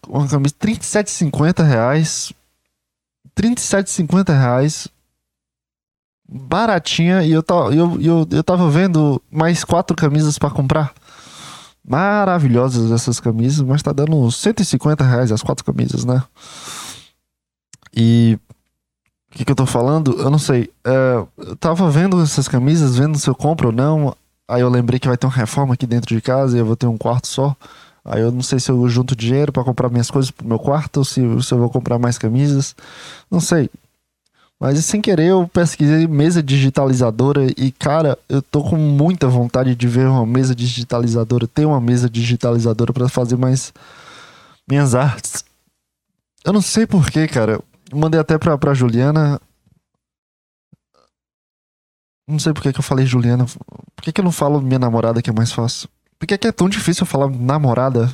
Uma 0.08 0.26
camisa, 0.26 0.54
37,50 0.60 1.62
reais, 1.62 2.32
37,50 3.36 4.28
reais. 4.28 4.88
Baratinha. 6.28 7.22
E 7.22 7.30
eu, 7.30 7.44
eu, 7.72 8.00
eu, 8.00 8.28
eu 8.30 8.42
tava 8.42 8.68
vendo 8.68 9.22
mais 9.30 9.62
quatro 9.62 9.96
camisas 9.96 10.38
para 10.38 10.50
comprar. 10.50 10.92
Maravilhosas 11.86 12.90
essas 12.90 13.20
camisas, 13.20 13.60
mas 13.60 13.82
tá 13.82 13.92
dando 13.92 14.16
uns 14.16 14.36
150 14.38 15.04
reais 15.04 15.30
as 15.30 15.42
quatro 15.42 15.64
camisas, 15.64 16.04
né? 16.04 16.20
E 17.94 18.36
o 19.30 19.38
que, 19.38 19.44
que 19.44 19.52
eu 19.52 19.56
tô 19.56 19.66
falando? 19.66 20.18
Eu 20.18 20.30
não 20.30 20.38
sei. 20.38 20.68
É, 20.84 21.24
eu 21.38 21.56
tava 21.56 21.88
vendo 21.90 22.20
essas 22.20 22.48
camisas, 22.48 22.96
vendo 22.96 23.18
se 23.18 23.28
eu 23.28 23.34
compro 23.34 23.68
ou 23.68 23.72
não. 23.72 24.16
Aí 24.48 24.61
eu 24.61 24.68
lembrei 24.68 24.98
que 24.98 25.09
vai 25.09 25.16
ter 25.16 25.26
uma 25.26 25.32
reforma 25.32 25.74
aqui 25.74 25.87
dentro 25.87 26.14
de 26.14 26.20
casa 26.20 26.56
e 26.56 26.61
eu 26.61 26.66
vou 26.66 26.76
ter 26.76 26.87
um 26.87 26.96
quarto 26.96 27.26
só. 27.26 27.56
Aí 28.04 28.20
eu 28.20 28.30
não 28.30 28.42
sei 28.42 28.61
se 28.61 28.70
eu 28.70 28.88
junto 28.88 29.16
dinheiro 29.16 29.52
para 29.52 29.64
comprar 29.64 29.88
minhas 29.88 30.11
coisas 30.11 30.30
pro 30.30 30.46
meu 30.46 30.59
quarto 30.59 30.98
ou 30.98 31.04
se, 31.04 31.20
se 31.42 31.52
eu 31.52 31.59
vou 31.59 31.68
comprar 31.68 31.98
mais 31.98 32.16
camisas. 32.16 32.76
Não 33.28 33.40
sei. 33.40 33.68
Mas 34.59 34.82
sem 34.85 35.02
querer 35.02 35.26
eu 35.26 35.46
pesquisei 35.48 36.06
mesa 36.06 36.42
digitalizadora 36.42 37.46
e, 37.59 37.70
cara, 37.72 38.16
eu 38.28 38.40
tô 38.40 38.62
com 38.62 38.76
muita 38.76 39.28
vontade 39.28 39.74
de 39.74 39.87
ver 39.87 40.06
uma 40.06 40.24
mesa 40.24 40.54
digitalizadora, 40.54 41.46
ter 41.46 41.66
uma 41.66 41.80
mesa 41.80 42.09
digitalizadora 42.09 42.92
para 42.92 43.09
fazer 43.09 43.37
mais 43.37 43.72
minhas 44.66 44.94
artes. 44.94 45.44
Eu 46.44 46.52
não 46.52 46.62
sei 46.62 46.87
porquê, 46.87 47.26
cara. 47.26 47.61
Mandei 47.92 48.18
até 48.18 48.38
pra, 48.38 48.56
pra 48.56 48.72
Juliana. 48.72 49.40
Não 52.28 52.38
sei 52.38 52.52
por 52.52 52.62
que 52.62 52.68
eu 52.76 52.82
falei 52.82 53.06
Juliana. 53.06 53.46
Por 53.46 54.02
que, 54.02 54.12
que 54.12 54.20
eu 54.20 54.24
não 54.24 54.32
falo 54.32 54.60
minha 54.60 54.78
namorada 54.78 55.22
que 55.22 55.30
é 55.30 55.32
mais 55.32 55.52
fácil? 55.52 55.88
Por 56.18 56.26
que, 56.26 56.36
que 56.36 56.48
é 56.48 56.52
tão 56.52 56.68
difícil 56.68 57.06
falar 57.06 57.30
namorada? 57.30 58.12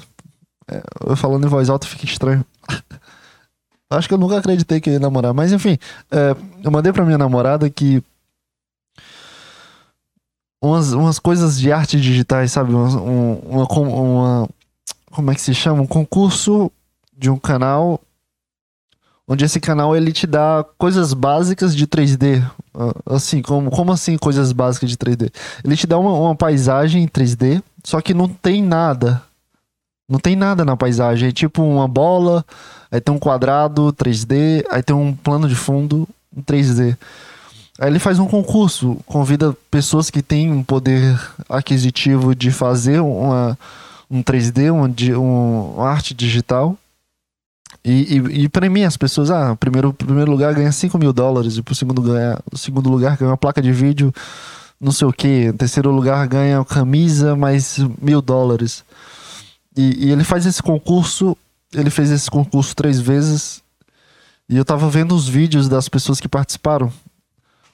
É, 0.70 0.82
eu 1.08 1.16
falando 1.16 1.46
em 1.46 1.48
voz 1.48 1.70
alta 1.70 1.86
fica 1.86 2.04
estranho. 2.04 2.44
Acho 3.90 4.08
que 4.08 4.14
eu 4.14 4.18
nunca 4.18 4.38
acreditei 4.38 4.80
que 4.80 4.90
eu 4.90 4.94
ia 4.94 5.00
namorar. 5.00 5.32
Mas 5.34 5.52
enfim, 5.52 5.78
é, 6.10 6.36
eu 6.62 6.70
mandei 6.70 6.92
pra 6.92 7.04
minha 7.04 7.18
namorada 7.18 7.68
que. 7.70 8.02
Umas, 10.60 10.92
umas 10.92 11.18
coisas 11.18 11.58
de 11.58 11.72
arte 11.72 12.00
digitais, 12.00 12.52
sabe? 12.52 12.72
Uma, 12.72 12.88
uma, 12.88 13.68
uma, 13.68 14.48
Como 15.10 15.30
é 15.30 15.34
que 15.34 15.40
se 15.40 15.54
chama? 15.54 15.82
Um 15.82 15.86
concurso 15.86 16.70
de 17.16 17.28
um 17.28 17.38
canal. 17.38 18.00
Onde 19.32 19.46
esse 19.46 19.58
canal 19.58 19.96
ele 19.96 20.12
te 20.12 20.26
dá 20.26 20.62
coisas 20.76 21.14
básicas 21.14 21.74
de 21.74 21.86
3D. 21.86 22.46
Assim, 23.06 23.40
como, 23.40 23.70
como 23.70 23.90
assim 23.90 24.18
coisas 24.18 24.52
básicas 24.52 24.90
de 24.90 24.96
3D? 24.98 25.32
Ele 25.64 25.74
te 25.74 25.86
dá 25.86 25.96
uma, 25.96 26.12
uma 26.12 26.36
paisagem 26.36 27.02
em 27.02 27.08
3D, 27.08 27.62
só 27.82 28.02
que 28.02 28.12
não 28.12 28.28
tem 28.28 28.62
nada. 28.62 29.22
Não 30.06 30.18
tem 30.18 30.36
nada 30.36 30.66
na 30.66 30.76
paisagem. 30.76 31.30
É 31.30 31.32
tipo 31.32 31.62
uma 31.62 31.88
bola, 31.88 32.44
aí 32.90 33.00
tem 33.00 33.14
um 33.14 33.18
quadrado 33.18 33.90
3D, 33.94 34.66
aí 34.70 34.82
tem 34.82 34.94
um 34.94 35.14
plano 35.14 35.48
de 35.48 35.54
fundo 35.54 36.06
em 36.36 36.42
3D. 36.42 36.94
Aí 37.80 37.88
ele 37.88 37.98
faz 37.98 38.18
um 38.18 38.26
concurso, 38.26 38.98
convida 39.06 39.56
pessoas 39.70 40.10
que 40.10 40.20
têm 40.20 40.52
um 40.52 40.62
poder 40.62 41.18
aquisitivo 41.48 42.34
de 42.34 42.50
fazer 42.50 43.00
uma, 43.00 43.58
um 44.10 44.22
3D, 44.22 44.70
um, 44.70 45.18
um, 45.18 45.74
uma 45.76 45.88
arte 45.88 46.12
digital. 46.12 46.76
E, 47.84 48.16
e, 48.16 48.44
e 48.44 48.48
premia 48.48 48.86
as 48.86 48.96
pessoas. 48.96 49.30
Ah, 49.30 49.56
primeiro 49.56 49.92
primeiro 49.92 50.30
lugar 50.30 50.54
ganha 50.54 50.70
5 50.70 50.96
mil 50.98 51.12
dólares, 51.12 51.56
e 51.56 51.62
pro 51.62 51.74
segundo, 51.74 52.00
ganha, 52.00 52.38
o 52.50 52.56
segundo 52.56 52.88
lugar 52.88 53.16
ganha 53.16 53.30
uma 53.30 53.36
placa 53.36 53.60
de 53.60 53.72
vídeo, 53.72 54.12
não 54.80 54.92
sei 54.92 55.06
o 55.06 55.12
que. 55.12 55.52
Terceiro 55.54 55.90
lugar 55.90 56.26
ganha 56.28 56.64
camisa 56.64 57.34
mais 57.34 57.78
mil 58.00 58.22
dólares. 58.22 58.84
E, 59.76 60.06
e, 60.06 60.12
ele 60.12 60.24
faz 60.24 60.46
esse 60.46 60.62
concurso, 60.62 61.36
ele 61.72 61.90
fez 61.90 62.10
esse 62.10 62.30
concurso 62.30 62.74
três 62.76 63.00
vezes. 63.00 63.62
E 64.48 64.56
eu 64.56 64.64
tava 64.64 64.88
vendo 64.88 65.14
os 65.14 65.28
vídeos 65.28 65.68
das 65.68 65.88
pessoas 65.88 66.20
que 66.20 66.28
participaram. 66.28 66.92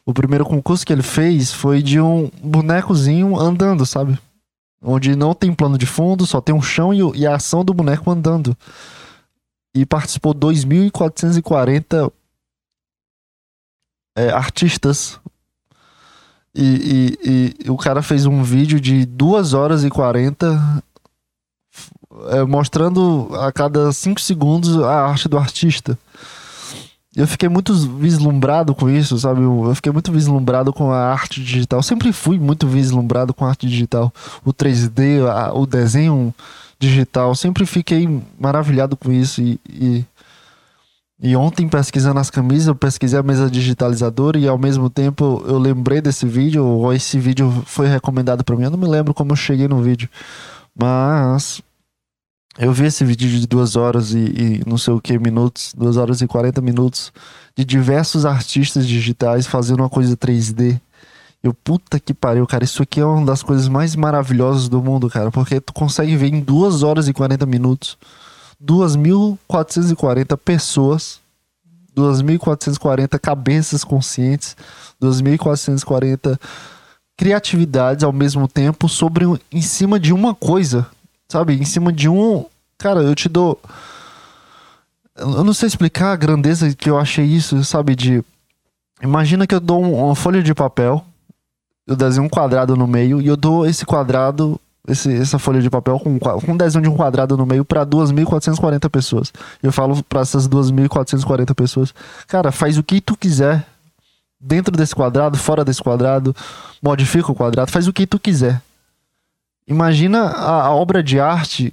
O 0.07 0.15
primeiro 0.15 0.45
concurso 0.45 0.87
que 0.87 0.93
ele 0.93 1.03
fez 1.03 1.53
foi 1.53 1.83
de 1.83 2.01
um 2.01 2.31
bonecozinho 2.43 3.39
andando, 3.39 3.85
sabe? 3.85 4.19
Onde 4.81 5.17
não 5.17 5.35
tem 5.35 5.53
plano 5.53 5.77
de 5.77 5.87
fundo, 5.87 6.25
só 6.25 6.41
tem 6.41 6.55
um 6.55 6.63
chão 6.63 6.95
e, 6.95 7.19
e 7.19 7.27
a 7.27 7.35
ação 7.35 7.65
do 7.65 7.75
boneco 7.75 8.11
andando. 8.11 8.57
E 9.79 9.87
participou 9.87 10.35
2.440 10.35 12.13
é, 14.17 14.31
artistas. 14.31 15.21
E, 16.55 17.17
e, 17.25 17.65
e, 17.65 17.71
o 17.71 17.77
cara 17.77 18.03
fez 18.03 18.27
um 18.27 18.43
vídeo 18.43 18.81
de 18.81 19.07
2 19.07 19.55
horas 19.55 19.85
e 19.85 19.91
40 19.91 20.83
é, 22.31 22.43
mostrando 22.43 23.29
a 23.35 23.53
cada 23.53 23.93
5 23.93 24.21
segundos 24.21 24.83
a 24.83 25.07
arte 25.07 25.29
do 25.29 25.39
artista. 25.39 25.97
Eu 27.15 27.27
fiquei 27.27 27.49
muito 27.49 27.73
vislumbrado 27.75 28.75
com 28.75 28.89
isso, 28.89 29.19
sabe? 29.19 29.43
Eu 29.43 29.75
fiquei 29.75 29.93
muito 29.93 30.11
vislumbrado 30.11 30.73
com 30.73 30.91
a 30.91 31.13
arte 31.13 31.43
digital. 31.43 31.83
sempre 31.83 32.13
fui 32.13 32.39
muito 32.39 32.67
vislumbrado 32.67 33.33
com 33.33 33.45
a 33.45 33.49
arte 33.49 33.67
digital. 33.69 34.13
O 34.45 34.53
3D, 34.53 35.27
a, 35.29 35.53
o 35.53 35.67
desenho 35.67 36.35
digital. 36.79 37.35
Sempre 37.35 37.67
fiquei 37.67 38.09
maravilhado 38.39 38.97
com 38.97 39.11
isso. 39.13 39.43
E, 39.43 39.61
e, 39.69 40.05
e, 41.21 41.37
ontem, 41.37 41.69
pesquisando 41.69 42.21
as 42.21 42.31
camisas, 42.31 42.69
eu 42.69 42.75
pesquisei 42.75 43.19
a 43.19 43.23
mesa 43.23 43.51
digitalizadora 43.51 44.39
e 44.39 44.47
ao 44.47 44.59
mesmo 44.59 44.89
tempo 44.89 45.43
eu 45.47 45.59
lembrei 45.59 46.01
desse 46.01 46.27
vídeo, 46.27 46.65
ou 46.65 46.93
esse 46.93 47.19
vídeo 47.19 47.51
foi 47.67 47.89
recomendado 47.89 48.45
para 48.45 48.57
mim. 48.57 48.65
Eu 48.65 48.71
não 48.71 48.79
me 48.79 48.89
lembro 48.89 49.13
como 49.13 49.33
eu 49.33 49.37
cheguei 49.37 49.67
no 49.67 49.83
vídeo. 49.83 50.09
Mas 50.79 51.61
eu 52.59 52.73
vi 52.73 52.87
esse 52.87 53.05
vídeo 53.05 53.29
de 53.29 53.47
duas 53.47 53.77
horas 53.77 54.13
e, 54.13 54.19
e, 54.19 54.63
não 54.67 54.77
sei 54.77 54.93
o 54.93 55.01
que 55.01 55.19
minutos, 55.19 55.73
duas 55.77 55.97
horas 55.97 56.21
e 56.21 56.27
40 56.27 56.61
minutos, 56.61 57.13
de 57.57 57.65
diversos 57.65 58.27
artistas 58.27 58.87
digitais 58.87 59.47
fazendo 59.47 59.81
uma 59.81 59.89
coisa 59.89 60.17
3D. 60.17 60.81
Eu, 61.43 61.55
puta 61.55 62.01
que 62.01 62.13
pariu, 62.13 62.47
cara, 62.47 62.65
isso 62.65 62.83
aqui 62.83 63.01
é 63.01 63.05
uma 63.05 63.25
das 63.25 63.43
coisas 63.43 63.69
mais 63.69 63.95
maravilhosas 63.95 64.69
do 64.69 64.83
mundo, 64.83 65.09
cara, 65.09 65.31
porque 65.31 65.61
tu 65.61 65.73
consegue 65.73 66.17
ver 66.17 66.35
em 66.35 66.41
duas 66.41 66.83
horas 66.83 67.09
e 67.09 67.13
40 67.13 67.47
minutos 67.47 67.97
2.440 68.65 70.37
pessoas, 70.37 71.21
2.440 71.97 73.19
cabeças 73.21 73.85
conscientes, 73.85 74.57
2.440 75.01 76.39
criatividades 77.17 78.03
ao 78.03 78.13
mesmo 78.13 78.49
tempo 78.49 78.89
sobre 78.89 79.25
em 79.53 79.63
cima 79.63 80.01
de 80.01 80.13
uma 80.13 80.35
coisa 80.35 80.89
Sabe? 81.31 81.55
Em 81.55 81.65
cima 81.65 81.93
de 81.93 82.09
um. 82.09 82.47
Cara, 82.79 83.01
eu 83.01 83.15
te 83.15 83.29
dou. 83.29 83.61
Eu 85.17 85.45
não 85.45 85.53
sei 85.53 85.67
explicar 85.67 86.13
a 86.13 86.17
grandeza 86.17 86.75
que 86.75 86.89
eu 86.89 86.99
achei 86.99 87.25
isso, 87.25 87.63
sabe? 87.65 87.95
De. 87.95 88.25
Imagina 89.03 89.47
que 89.47 89.55
eu 89.55 89.61
dou 89.61 89.83
uma 89.83 90.17
folha 90.17 90.43
de 90.43 90.55
papel, 90.55 91.05
eu 91.89 91.97
desenho 91.97 92.27
um 92.27 92.29
quadrado 92.29 92.77
no 92.77 92.87
meio 92.87 93.19
e 93.19 93.27
eu 93.27 93.37
dou 93.37 93.65
esse 93.65 93.87
quadrado, 93.87 94.61
esse, 94.87 95.11
essa 95.17 95.39
folha 95.39 95.63
de 95.63 95.71
papel 95.71 95.99
com, 95.99 96.19
com 96.19 96.53
um 96.53 96.57
desenho 96.57 96.83
de 96.83 96.89
um 96.91 96.95
quadrado 96.95 97.35
no 97.35 97.47
meio 97.47 97.65
para 97.65 97.87
2.440 97.87 98.91
pessoas. 98.91 99.33
Eu 99.63 99.73
falo 99.73 100.03
para 100.05 100.21
essas 100.21 100.47
2.440 100.47 101.55
pessoas, 101.55 101.95
cara, 102.27 102.53
faz 102.53 102.77
o 102.77 102.83
que 102.83 103.01
tu 103.01 103.17
quiser 103.17 103.67
dentro 104.39 104.77
desse 104.77 104.95
quadrado, 104.95 105.39
fora 105.39 105.65
desse 105.65 105.83
quadrado, 105.83 106.37
modifica 106.83 107.33
o 107.33 107.35
quadrado, 107.35 107.73
faz 107.73 107.89
o 107.89 107.93
que 107.93 108.07
tu 108.07 108.21
quiser. 108.21 108.61
Imagina 109.67 110.25
a, 110.25 110.67
a 110.67 110.75
obra 110.75 111.03
de 111.03 111.19
arte 111.19 111.73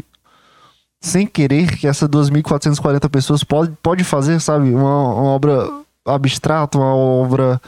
sem 1.02 1.28
querer 1.28 1.78
que 1.78 1.88
essas 1.88 2.08
2.440 2.08 3.10
pessoas 3.10 3.44
pode, 3.44 3.74
pode 3.84 4.06
fazer, 4.06 4.40
sabe? 4.40 4.74
Uma, 4.74 5.14
uma 5.14 5.30
obra 5.32 5.70
abstrata, 6.06 6.78
uma 6.78 6.96
obra 6.96 7.62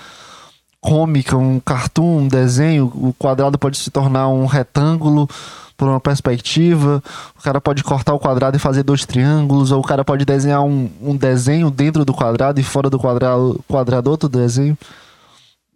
cômica, 0.87 1.35
um 1.35 1.59
cartoon, 1.59 2.19
um 2.19 2.27
desenho. 2.29 2.85
O 2.85 3.13
quadrado 3.19 3.59
pode 3.59 3.77
se 3.77 3.91
tornar 3.91 4.29
um 4.29 4.45
retângulo 4.45 5.29
por 5.75 5.89
uma 5.89 5.99
perspectiva. 5.99 7.03
O 7.37 7.43
cara 7.43 7.59
pode 7.59 7.83
cortar 7.83 8.13
o 8.13 8.19
quadrado 8.19 8.55
e 8.55 8.59
fazer 8.59 8.83
dois 8.83 9.05
triângulos. 9.05 9.73
Ou 9.73 9.81
o 9.81 9.83
cara 9.83 10.05
pode 10.05 10.23
desenhar 10.23 10.61
um, 10.61 10.89
um 11.01 11.13
desenho 11.17 11.69
dentro 11.69 12.05
do 12.05 12.13
quadrado 12.13 12.61
e 12.61 12.63
fora 12.63 12.89
do 12.89 12.97
quadrado, 12.97 13.61
quadrado 13.67 14.09
outro 14.09 14.29
desenho. 14.29 14.77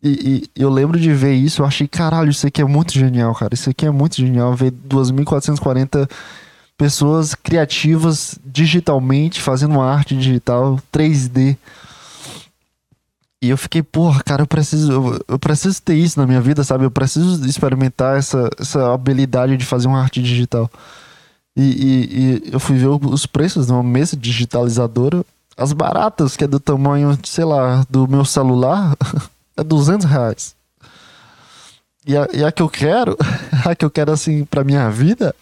E, 0.02 0.50
e, 0.56 0.62
eu 0.62 0.69
lembro 0.69 0.97
de 0.97 1.13
ver 1.13 1.34
isso, 1.34 1.62
eu 1.62 1.65
achei, 1.65 1.88
caralho, 1.89 2.32
isso 2.32 2.47
aqui 2.47 2.62
é 2.62 2.65
muito 2.65 2.93
genial, 2.93 3.36
cara. 3.36 3.54
Isso 3.54 3.69
aqui 3.69 3.86
é 3.86 3.91
muito 3.91 4.15
genial. 4.15 4.56
Ver 4.56 4.71
2.440 4.71 6.10
pessoas 6.78 7.36
criativas 7.36 8.39
digitalmente, 8.45 9.41
fazendo 9.41 9.74
uma 9.74 9.91
arte 9.91 10.15
digital 10.15 10.80
3D. 10.91 11.58
E 13.41 13.49
eu 13.49 13.58
fiquei, 13.58 13.82
porra, 13.82 14.21
cara, 14.23 14.43
eu 14.43 14.47
preciso, 14.47 14.91
eu, 14.91 15.25
eu, 15.27 15.39
preciso 15.39 15.82
ter 15.82 15.95
isso 15.95 16.19
na 16.19 16.27
minha 16.27 16.39
vida, 16.39 16.63
sabe? 16.63 16.86
Eu 16.86 16.91
preciso 16.91 17.43
experimentar 17.47 18.17
essa, 18.17 18.49
essa 18.60 18.93
habilidade 18.93 19.58
de 19.58 19.65
fazer 19.65 19.88
uma 19.88 19.99
arte 19.99 20.21
digital. 20.21 20.69
E, 21.56 21.63
e, 21.63 22.43
e 22.47 22.54
eu 22.54 22.60
fui 22.60 22.77
ver 22.77 22.88
os 22.88 23.25
preços 23.25 23.65
de 23.65 23.71
uma 23.71 23.82
mesa 23.82 24.15
digitalizadora, 24.15 25.25
as 25.58 25.73
baratas, 25.73 26.38
que 26.38 26.43
é 26.43 26.47
do 26.47 26.60
tamanho, 26.60 27.17
sei 27.23 27.43
lá, 27.43 27.84
do 27.89 28.08
meu 28.08 28.23
celular. 28.23 28.95
é 29.58 29.63
200 29.63 30.06
reais. 30.06 30.56
E 32.06 32.15
a, 32.15 32.27
e 32.34 32.43
a 32.43 32.51
que 32.51 32.62
eu 32.62 32.69
quero, 32.69 33.17
a 33.65 33.75
que 33.75 33.84
eu 33.84 33.89
quero 33.89 34.12
assim 34.12 34.45
pra 34.45 34.63
minha 34.63 34.89
vida, 34.91 35.36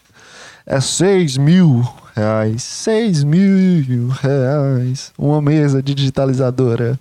é 0.65 0.79
6 0.79 1.35
mil 1.35 1.85
reais. 2.15 2.63
6 2.63 3.23
mil 3.25 4.07
reais. 4.07 5.11
Uma 5.17 5.41
mesa 5.41 5.83
digitalizadora. 5.83 6.97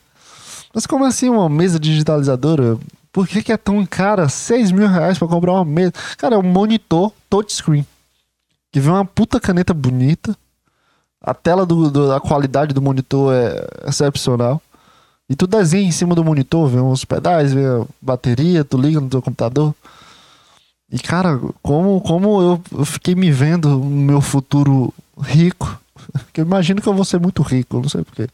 Mas 0.75 0.87
como 0.87 1.05
assim 1.05 1.29
uma 1.29 1.49
mesa 1.49 1.79
digitalizadora? 1.79 2.79
Por 3.13 3.27
que, 3.27 3.43
que 3.43 3.53
é 3.53 3.57
tão 3.57 3.85
cara 3.87 4.29
6 4.29 4.71
mil 4.71 4.87
reais 4.87 5.19
pra 5.19 5.29
comprar 5.29 5.53
uma 5.53 5.65
mesa? 5.65 5.93
Cara, 6.17 6.37
é 6.37 6.39
um 6.39 6.43
monitor 6.43 7.13
touchscreen. 7.29 7.87
Que 8.71 8.81
vem 8.81 8.93
uma 8.93 9.05
puta 9.05 9.41
caneta 9.41 9.73
bonita. 9.73 10.37
A 11.21 11.35
tela 11.35 11.67
do, 11.67 11.91
do, 11.91 12.13
a 12.13 12.21
qualidade 12.21 12.75
do 12.75 12.83
monitor 12.83 13.35
é 13.35 13.89
excepcional. 13.89 14.63
E 15.29 15.37
tu 15.37 15.47
desenha 15.47 15.87
em 15.87 15.93
cima 15.93 16.15
do 16.15 16.25
monitor, 16.25 16.69
vê 16.69 16.81
uns 16.81 17.05
pedais, 17.05 17.53
vê 17.53 17.67
a 17.67 17.85
bateria, 18.01 18.65
tu 18.65 18.79
liga 18.79 19.01
no 19.01 19.11
teu 19.11 19.21
computador. 19.21 19.75
E 20.91 20.99
cara, 20.99 21.39
como, 21.63 22.01
como 22.01 22.41
eu, 22.41 22.63
eu 22.73 22.85
fiquei 22.85 23.15
me 23.15 23.31
vendo 23.31 23.69
no 23.69 23.85
meu 23.85 24.21
futuro 24.21 24.93
rico. 25.21 25.79
Porque 26.13 26.41
eu 26.41 26.47
imagino 26.47 26.81
que 26.81 26.89
eu 26.89 26.95
vou 26.95 27.05
ser 27.05 27.21
muito 27.21 27.43
rico, 27.43 27.81
não 27.81 27.89
sei 27.89 28.03
porquê. 28.05 28.29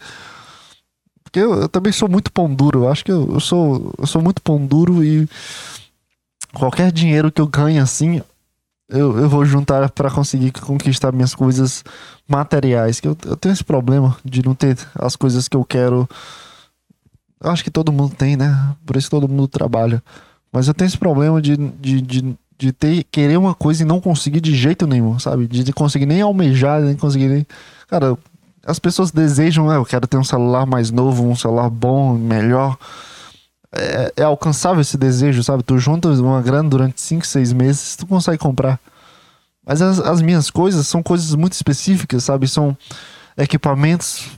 Porque 1.35 1.41
eu, 1.41 1.63
eu 1.63 1.69
também 1.69 1.93
sou 1.93 2.09
muito 2.09 2.31
pão 2.31 2.55
duro. 2.55 2.85
Eu 2.85 2.89
acho 2.89 3.05
que 3.05 3.11
eu, 3.11 3.29
eu, 3.33 3.41
sou, 3.41 3.93
eu 3.99 4.07
sou 4.07 4.23
muito 4.23 4.41
pão 4.41 4.65
duro 4.65 5.03
e 5.03 5.29
qualquer 6.53 6.93
dinheiro 6.93 7.33
que 7.33 7.41
eu 7.41 7.49
ganhe 7.49 7.81
assim, 7.81 8.23
eu, 8.89 9.19
eu 9.19 9.29
vou 9.29 9.45
juntar 9.45 9.91
para 9.91 10.13
conseguir 10.13 10.53
conquistar 10.53 11.11
minhas 11.11 11.35
coisas 11.35 11.83
materiais. 12.29 13.01
Que 13.01 13.09
eu, 13.09 13.19
eu 13.27 13.37
tenho 13.37 13.53
esse 13.53 13.65
problema 13.65 14.17
de 14.25 14.45
não 14.45 14.55
ter 14.55 14.79
as 14.95 15.17
coisas 15.17 15.49
que 15.49 15.57
eu 15.57 15.65
quero 15.65 16.09
eu 17.43 17.51
acho 17.51 17.65
que 17.65 17.71
todo 17.71 17.91
mundo 17.91 18.15
tem, 18.15 18.37
né? 18.37 18.73
Por 18.87 18.97
isso 18.97 19.11
todo 19.11 19.29
mundo 19.29 19.49
trabalha. 19.49 20.01
Mas 20.53 20.69
eu 20.69 20.73
tenho 20.73 20.87
esse 20.87 20.97
problema 20.97 21.43
de, 21.43 21.57
de, 21.57 22.01
de, 22.01 22.39
de 22.57 22.73
ter, 22.73 23.03
querer 23.11 23.37
uma 23.37 23.57
coisa 23.57 23.83
e 23.83 23.87
não 23.87 24.01
conseguir 24.01 24.41
de 24.41 24.55
jeito 24.55 24.87
nenhum, 24.87 25.19
sabe? 25.19 25.49
De 25.49 25.73
conseguir 25.73 26.07
nem 26.07 26.23
almejar, 26.23 26.81
nem 26.81 26.95
conseguir 26.95 27.27
nem. 27.27 27.47
Cara, 27.89 28.17
as 28.67 28.79
pessoas 28.79 29.11
desejam, 29.11 29.69
ah, 29.69 29.75
eu 29.75 29.85
quero 29.85 30.07
ter 30.07 30.17
um 30.17 30.25
celular 30.25 30.67
mais 30.67 30.91
novo, 30.91 31.25
um 31.25 31.37
celular 31.37 31.69
bom, 31.69 32.15
melhor. 32.15 32.77
É, 33.71 34.13
é 34.17 34.23
alcançável 34.23 34.81
esse 34.81 34.97
desejo, 34.97 35.43
sabe? 35.43 35.63
Tu 35.63 35.79
junta 35.79 36.09
uma 36.09 36.41
grana 36.41 36.69
durante 36.69 37.01
5, 37.01 37.27
6 37.27 37.53
meses, 37.53 37.97
tu 37.97 38.07
consegue 38.07 38.39
comprar. 38.39 38.79
Mas 39.67 39.83
as, 39.83 39.99
as 40.01 40.23
minhas 40.23 40.51
coisas 40.51 40.87
são 40.87 41.03
coisas 41.03 41.35
muito 41.35 41.55
específicas, 41.55 42.25
sabe? 42.25 42.47
São 42.47 42.77
equipamentos 43.37 44.29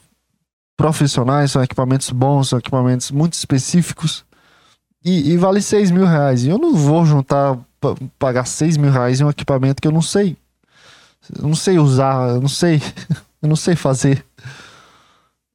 profissionais, 0.77 1.53
são 1.53 1.63
equipamentos 1.63 2.11
bons, 2.11 2.49
são 2.49 2.59
equipamentos 2.59 3.11
muito 3.11 3.35
específicos. 3.35 4.25
E, 5.05 5.33
e 5.33 5.37
vale 5.37 5.63
6 5.63 5.91
mil 5.91 6.05
reais. 6.05 6.45
E 6.45 6.49
eu 6.49 6.59
não 6.59 6.75
vou 6.75 7.05
juntar, 7.07 7.59
pagar 8.19 8.47
6 8.47 8.77
mil 8.77 8.91
reais 8.91 9.21
em 9.21 9.25
um 9.25 9.31
equipamento 9.31 9.81
que 9.81 9.87
eu 9.87 9.93
não 9.93 10.03
sei. 10.03 10.37
Eu 11.37 11.49
não 11.49 11.55
sei 11.55 11.79
usar, 11.79 12.31
eu 12.31 12.41
não 12.41 12.49
sei. 12.49 12.81
eu 13.47 13.49
não 13.49 13.57
sei 13.57 13.77
fazer. 13.77 14.25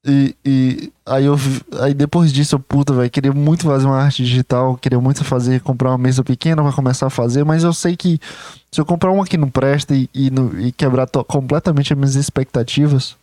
E, 0.04 0.36
e 0.44 0.92
aí 1.06 1.26
eu 1.26 1.38
aí 1.80 1.94
depois 1.94 2.34
disso 2.34 2.56
eu 2.56 2.60
puta, 2.60 2.92
velho, 2.92 3.10
queria 3.12 3.32
muito 3.32 3.66
fazer 3.66 3.86
uma 3.86 4.02
arte 4.02 4.24
digital, 4.24 4.76
queria 4.76 5.00
muito 5.00 5.24
fazer, 5.24 5.62
comprar 5.62 5.92
uma 5.92 5.98
mesa 5.98 6.24
pequena 6.24 6.64
para 6.64 6.72
começar 6.72 7.06
a 7.06 7.12
fazer, 7.12 7.46
mas 7.46 7.64
eu 7.64 7.72
sei 7.72 7.96
que 7.96 8.20
se 8.72 8.82
eu 8.82 8.86
comprar 8.86 9.12
uma 9.12 9.26
que 9.26 9.38
não 9.38 9.48
presta 9.48 9.94
e, 9.94 10.10
e, 10.12 10.32
e 10.60 10.72
quebrar 10.72 11.08
completamente 11.28 11.94
as 11.94 12.00
minhas 12.00 12.16
expectativas, 12.16 13.16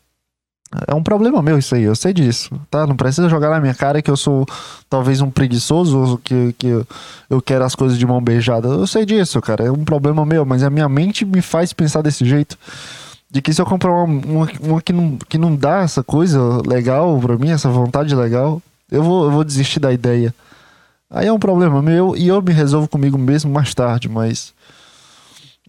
é 0.87 0.95
um 0.95 1.03
problema 1.03 1.43
meu 1.43 1.59
isso 1.59 1.75
aí, 1.75 1.83
eu 1.83 1.97
sei 1.97 2.13
disso, 2.13 2.51
tá? 2.71 2.87
Não 2.87 2.95
precisa 2.95 3.29
jogar 3.29 3.51
na 3.51 3.59
minha 3.59 3.75
cara 3.75 4.01
que 4.01 4.11
eu 4.11 4.17
sou 4.17 4.47
talvez 4.89 5.21
um 5.21 5.31
preguiçoso, 5.31 6.21
que, 6.23 6.55
que 6.57 6.87
eu 7.29 7.43
quero 7.43 7.65
as 7.65 7.75
coisas 7.75 7.99
de 7.99 8.07
mão 8.07 8.21
beijada. 8.21 8.69
Eu 8.69 8.87
sei 8.87 9.05
disso, 9.05 9.41
cara, 9.41 9.65
é 9.65 9.71
um 9.73 9.83
problema 9.85 10.25
meu, 10.25 10.45
mas 10.45 10.63
a 10.63 10.71
minha 10.71 10.89
mente 10.89 11.25
me 11.25 11.41
faz 11.43 11.73
pensar 11.73 12.03
desse 12.03 12.25
jeito 12.25 12.57
de 13.31 13.43
que 13.43 13.53
se 13.53 13.61
eu 13.61 13.67
comprar 13.67 13.93
uma, 13.93 14.05
uma, 14.05 14.49
uma, 14.61 14.83
que, 14.83 14.93
não, 14.93 15.17
que 15.17 15.39
não 15.39 15.55
dá 15.55 15.81
essa 15.81 16.03
coisa 16.03 16.41
legal 16.67 17.19
pra 17.21 17.37
mim, 17.37 17.51
essa 17.51 17.69
vontade 17.69 18.15
legal, 18.15 18.63
eu 18.91 19.03
vou, 19.03 19.25
eu 19.25 19.31
vou 19.31 19.45
desistir 19.45 19.81
da 19.81 19.93
ideia. 19.93 20.35
Aí 21.11 21.27
é 21.27 21.33
um 21.33 21.39
problema 21.39 21.83
meu 21.83 22.17
e 22.17 22.29
eu 22.29 22.41
me 22.43 22.53
resolvo 22.53 22.89
comigo 22.89 23.19
mesmo 23.19 23.51
mais 23.53 23.75
tarde, 23.75 24.09
mas. 24.09 24.55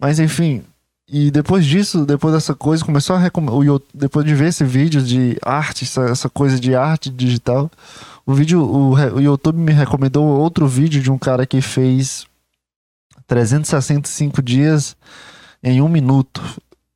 Mas 0.00 0.18
enfim. 0.18 0.62
E 1.12 1.30
depois 1.30 1.66
disso, 1.66 2.06
depois 2.06 2.32
dessa 2.32 2.54
coisa, 2.54 2.84
começou 2.84 3.16
a 3.16 3.18
recomendar. 3.18 3.80
Depois 3.92 4.24
de 4.24 4.34
ver 4.34 4.48
esse 4.48 4.64
vídeo 4.64 5.02
de 5.02 5.36
arte, 5.42 5.84
essa, 5.84 6.02
essa 6.02 6.30
coisa 6.30 6.58
de 6.58 6.74
arte 6.74 7.10
digital, 7.10 7.70
o 8.24 8.32
vídeo, 8.32 8.62
o, 8.62 8.94
o 8.94 9.20
YouTube 9.20 9.58
me 9.58 9.72
recomendou 9.72 10.24
outro 10.24 10.68
vídeo 10.68 11.02
de 11.02 11.10
um 11.10 11.18
cara 11.18 11.44
que 11.44 11.60
fez 11.60 12.26
365 13.26 14.40
dias 14.40 14.96
em 15.62 15.82
um 15.82 15.88
minuto. 15.88 16.42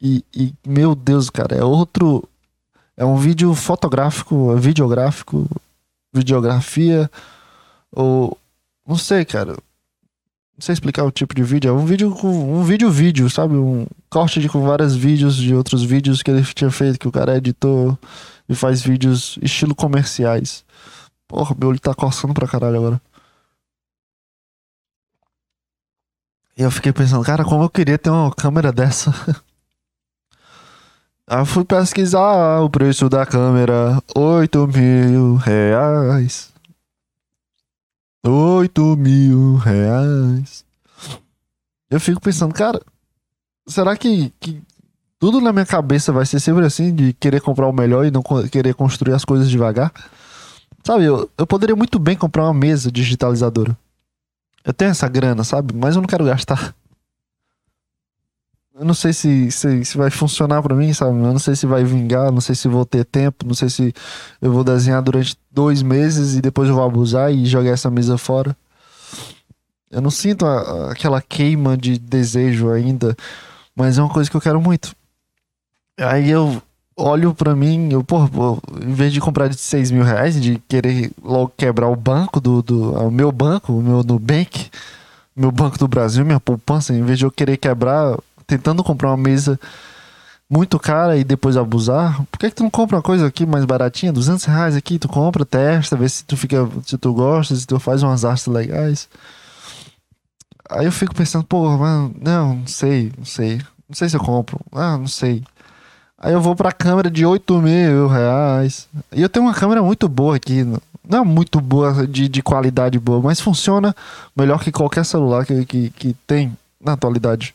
E, 0.05 0.23
e, 0.37 0.55
meu 0.67 0.95
Deus, 0.95 1.31
cara, 1.31 1.57
é 1.57 1.65
outro. 1.65 2.29
É 2.95 3.07
um 3.07 3.17
vídeo 3.17 3.55
fotográfico, 3.55 4.53
é 4.53 4.61
videográfico, 4.61 5.49
videografia, 6.13 7.11
ou. 7.91 8.37
Não 8.87 8.99
sei, 8.99 9.25
cara. 9.25 9.53
Não 9.53 10.61
sei 10.61 10.75
explicar 10.75 11.05
o 11.05 11.11
tipo 11.11 11.35
de 11.35 11.43
vídeo. 11.43 11.71
É 11.71 11.73
um 11.73 11.87
vídeo 11.87 12.11
com. 12.15 12.29
Um 12.29 12.65
vídeo 12.65 12.91
vídeo, 12.91 13.31
sabe? 13.31 13.55
Um 13.57 13.87
corte 14.11 14.41
de, 14.41 14.49
com 14.49 14.67
vários 14.67 14.95
vídeos 14.95 15.37
de 15.37 15.55
outros 15.55 15.83
vídeos 15.83 16.23
que 16.23 16.31
ele 16.31 16.45
tinha 16.45 16.71
feito, 16.71 16.99
que 16.99 17.09
o 17.09 17.13
cara 17.13 17.39
editor 17.39 17.97
e 18.47 18.55
faz 18.55 18.83
vídeos 18.83 19.39
estilo 19.43 19.75
comerciais. 19.75 20.65
Porra, 21.27 21.57
meu 21.59 21.71
olho 21.71 21.81
tá 21.81 21.95
coçando 21.95 22.35
pra 22.35 22.47
caralho 22.47 22.77
agora. 22.77 23.03
E 26.57 26.63
eu 26.63 26.71
fiquei 26.71 26.93
pensando, 26.93 27.25
cara, 27.25 27.45
como 27.45 27.65
eu 27.65 27.71
queria 27.71 27.99
ter 27.99 28.11
uma 28.11 28.31
câmera 28.35 28.71
dessa. 28.73 29.13
Aí 31.27 31.39
eu 31.39 31.47
fui 31.47 31.65
pesquisar 31.65 32.61
o 32.61 32.69
preço 32.69 33.09
da 33.09 33.25
câmera, 33.25 33.99
oito 34.15 34.67
mil 34.69 35.37
reais. 35.37 36.53
Oito 38.27 38.95
mil 38.97 39.57
reais. 39.57 40.65
Eu 41.91 41.99
fico 41.99 42.21
pensando, 42.21 42.53
cara, 42.53 42.79
será 43.67 43.97
que, 43.97 44.33
que 44.39 44.63
tudo 45.19 45.41
na 45.41 45.53
minha 45.53 45.65
cabeça 45.65 46.13
vai 46.13 46.27
ser 46.27 46.41
sempre 46.41 46.67
assim, 46.67 46.95
de 46.95 47.15
querer 47.15 47.41
comprar 47.41 47.69
o 47.69 47.73
melhor 47.73 48.05
e 48.05 48.11
não 48.11 48.23
querer 48.51 48.75
construir 48.75 49.15
as 49.15 49.25
coisas 49.25 49.49
devagar? 49.49 49.93
Sabe, 50.83 51.05
eu, 51.05 51.31
eu 51.39 51.47
poderia 51.47 51.75
muito 51.75 51.99
bem 51.99 52.17
comprar 52.17 52.45
uma 52.45 52.55
mesa 52.55 52.93
digitalizadora. 52.93 53.75
Eu 54.63 54.75
tenho 54.75 54.91
essa 54.91 55.09
grana, 55.09 55.43
sabe? 55.43 55.75
Mas 55.75 55.95
eu 55.95 56.03
não 56.03 56.09
quero 56.09 56.27
gastar. 56.27 56.75
Eu 58.77 58.85
não 58.85 58.95
sei 58.95 59.13
se, 59.13 59.53
se, 59.53 59.85
se 59.85 59.97
vai 59.97 60.11
funcionar 60.11 60.61
para 60.61 60.75
mim, 60.75 60.93
sabe? 60.93 61.13
Eu 61.13 61.33
não 61.33 61.39
sei 61.39 61.55
se 61.55 61.65
vai 61.65 61.85
vingar, 61.85 62.33
não 62.33 62.41
sei 62.41 62.57
se 62.57 62.67
vou 62.67 62.85
ter 62.85 63.05
tempo, 63.05 63.47
não 63.47 63.55
sei 63.55 63.69
se 63.69 63.95
eu 64.43 64.53
vou 64.53 64.65
desenhar 64.65 65.01
durante 65.01 65.37
dois 65.49 65.81
meses 65.81 66.35
e 66.35 66.41
depois 66.41 66.69
eu 66.69 66.75
vou 66.75 66.85
abusar 66.85 67.33
e 67.33 67.47
jogar 67.47 67.71
essa 67.71 67.89
mesa 67.89 68.19
fora. 68.19 68.57
Eu 69.93 70.01
não 70.01 70.11
sinto 70.11 70.45
a, 70.45 70.91
aquela 70.91 71.23
queima 71.23 71.77
de 71.77 71.97
desejo 72.01 72.69
ainda, 72.69 73.17
mas 73.77 73.97
é 73.97 74.03
uma 74.03 74.13
coisa 74.13 74.29
que 74.29 74.37
eu 74.37 74.41
quero 74.41 74.61
muito. 74.61 74.93
Aí 75.97 76.29
eu 76.29 76.61
olho 76.97 77.33
para 77.33 77.55
mim, 77.55 77.93
eu, 77.93 78.03
pô, 78.03 78.25
em 78.83 78.93
vez 78.93 79.13
de 79.13 79.21
comprar 79.21 79.47
de 79.47 79.57
6 79.57 79.93
mil 79.93 80.03
reais, 80.03 80.41
de 80.41 80.59
querer 80.69 81.13
logo 81.23 81.53
quebrar 81.57 81.89
o 81.89 81.95
banco 81.95 82.41
do, 82.41 82.61
do 82.61 82.93
o 82.93 83.11
meu 83.11 83.31
banco, 83.31 83.73
o 83.73 83.81
meu 83.81 84.03
Nubank, 84.03 84.69
meu 85.37 85.53
banco 85.53 85.79
do 85.79 85.87
Brasil, 85.87 86.25
minha 86.25 86.41
poupança, 86.41 86.93
em 86.93 87.05
vez 87.05 87.21
de 87.21 87.25
eu 87.25 87.31
querer 87.31 87.57
quebrar 87.57 88.19
tentando 88.47 88.85
comprar 88.85 89.11
uma 89.11 89.17
mesa 89.17 89.59
muito 90.49 90.79
cara 90.79 91.17
e 91.17 91.25
depois 91.25 91.57
abusar, 91.57 92.23
por 92.31 92.39
que, 92.39 92.49
que 92.51 92.57
tu 92.57 92.63
não 92.63 92.71
compra 92.71 92.97
uma 92.97 93.03
coisa 93.03 93.27
aqui 93.27 93.47
mais 93.47 93.65
baratinha? 93.65 94.13
200 94.13 94.45
reais 94.45 94.77
aqui, 94.77 94.99
tu 94.99 95.09
compra, 95.09 95.45
testa, 95.45 95.97
vê 95.97 96.09
se 96.09 96.25
tu 96.25 96.37
fica, 96.37 96.69
se 96.85 96.99
tu 96.99 97.13
gosta, 97.13 97.55
se 97.57 97.67
tu 97.67 97.79
faz 97.79 98.03
umas 98.03 98.25
artes 98.25 98.47
legais. 98.47 99.09
Aí 100.71 100.87
eu 100.87 100.93
fico 100.93 101.15
pensando, 101.15 101.45
pô, 101.45 101.77
mano, 101.77 102.15
não, 102.21 102.57
não 102.57 102.67
sei, 102.67 103.13
não 103.19 103.25
sei. 103.25 103.61
Não 103.89 103.95
sei 103.95 104.09
se 104.09 104.17
eu 104.17 104.21
compro. 104.21 104.59
Ah, 104.73 104.97
não 104.97 105.07
sei. 105.07 105.43
Aí 106.19 106.33
eu 106.33 106.41
vou 106.41 106.57
pra 106.57 106.73
câmera 106.73 107.11
de 107.11 107.27
8 107.27 107.61
mil 107.61 108.09
reais. 108.09 108.89
E 109.13 109.21
eu 109.21 109.29
tenho 109.29 109.45
uma 109.45 109.55
câmera 109.55 109.83
muito 109.83 110.09
boa 110.09 110.37
aqui. 110.37 110.65
Não 111.07 111.19
é 111.19 111.25
muito 111.25 111.61
boa, 111.61 112.07
de, 112.07 112.29
de 112.29 112.43
qualidade 112.43 112.99
boa, 112.99 113.21
mas 113.21 113.41
funciona 113.41 113.95
melhor 114.35 114.63
que 114.65 114.73
qualquer 114.73 115.05
celular 115.05 115.45
que, 115.45 115.67
que, 115.67 115.91
que 115.91 116.17
tem 116.27 116.57
na 116.81 116.93
atualidade. 116.93 117.55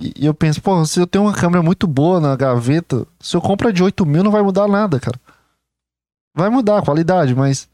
E, 0.00 0.26
eu 0.26 0.34
penso, 0.34 0.60
pô, 0.60 0.84
se 0.84 1.00
eu 1.00 1.06
tenho 1.06 1.24
uma 1.24 1.32
câmera 1.32 1.62
muito 1.62 1.86
boa 1.86 2.20
na 2.20 2.34
gaveta, 2.36 3.06
se 3.20 3.36
eu 3.36 3.40
comprar 3.40 3.70
de 3.70 3.82
8 3.82 4.04
mil 4.04 4.24
não 4.24 4.30
vai 4.30 4.42
mudar 4.42 4.68
nada, 4.68 4.98
cara. 4.98 5.18
Vai 6.34 6.48
mudar 6.50 6.78
a 6.78 6.82
qualidade, 6.82 7.34
mas 7.34 7.68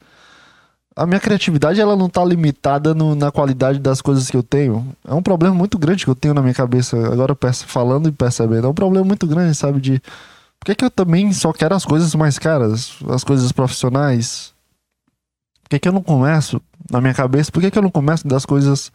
a 0.95 1.05
minha 1.05 1.19
criatividade 1.19 1.79
ela 1.79 1.95
não 1.95 2.09
tá 2.09 2.23
limitada 2.23 2.93
no, 2.93 3.15
na 3.15 3.31
qualidade 3.31 3.79
das 3.79 4.01
coisas 4.01 4.29
que 4.29 4.37
eu 4.37 4.43
tenho. 4.43 4.95
É 5.07 5.13
um 5.13 5.23
problema 5.23 5.55
muito 5.55 5.77
grande 5.79 6.03
que 6.03 6.09
eu 6.11 6.15
tenho 6.15 6.33
na 6.33 6.41
minha 6.41 6.53
cabeça. 6.53 6.95
Agora 7.11 7.35
peço, 7.35 7.65
falando 7.65 8.07
e 8.09 8.11
percebendo. 8.11 8.67
É 8.67 8.69
um 8.69 8.73
problema 8.73 9.05
muito 9.05 9.25
grande, 9.25 9.55
sabe? 9.55 9.79
De 9.79 10.01
por 10.59 10.65
que, 10.65 10.75
que 10.75 10.85
eu 10.85 10.91
também 10.91 11.33
só 11.33 11.51
quero 11.51 11.73
as 11.73 11.83
coisas 11.85 12.13
mais 12.13 12.37
caras, 12.37 12.99
as 13.09 13.23
coisas 13.23 13.51
profissionais? 13.51 14.53
Por 15.63 15.69
que, 15.69 15.79
que 15.79 15.87
eu 15.87 15.93
não 15.93 16.03
começo 16.03 16.61
na 16.91 17.01
minha 17.01 17.15
cabeça? 17.15 17.51
Por 17.51 17.61
que, 17.61 17.71
que 17.71 17.77
eu 17.79 17.81
não 17.81 17.89
começo 17.89 18.27
das 18.27 18.45
coisas 18.45 18.91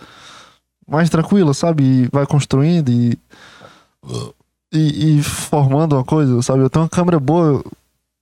mais 0.87 1.11
tranquila, 1.11 1.53
sabe? 1.53 1.83
E 1.83 2.09
vai 2.13 2.27
construindo 2.27 2.91
e, 2.91 3.19
e, 4.73 5.19
e, 5.19 5.23
formando 5.23 5.97
uma 5.97 6.05
coisa, 6.05 6.41
sabe? 6.43 6.61
Eu 6.61 6.71
tenho 6.71 6.85
uma 6.85 6.89
câmera 6.89 7.19
boa. 7.19 7.65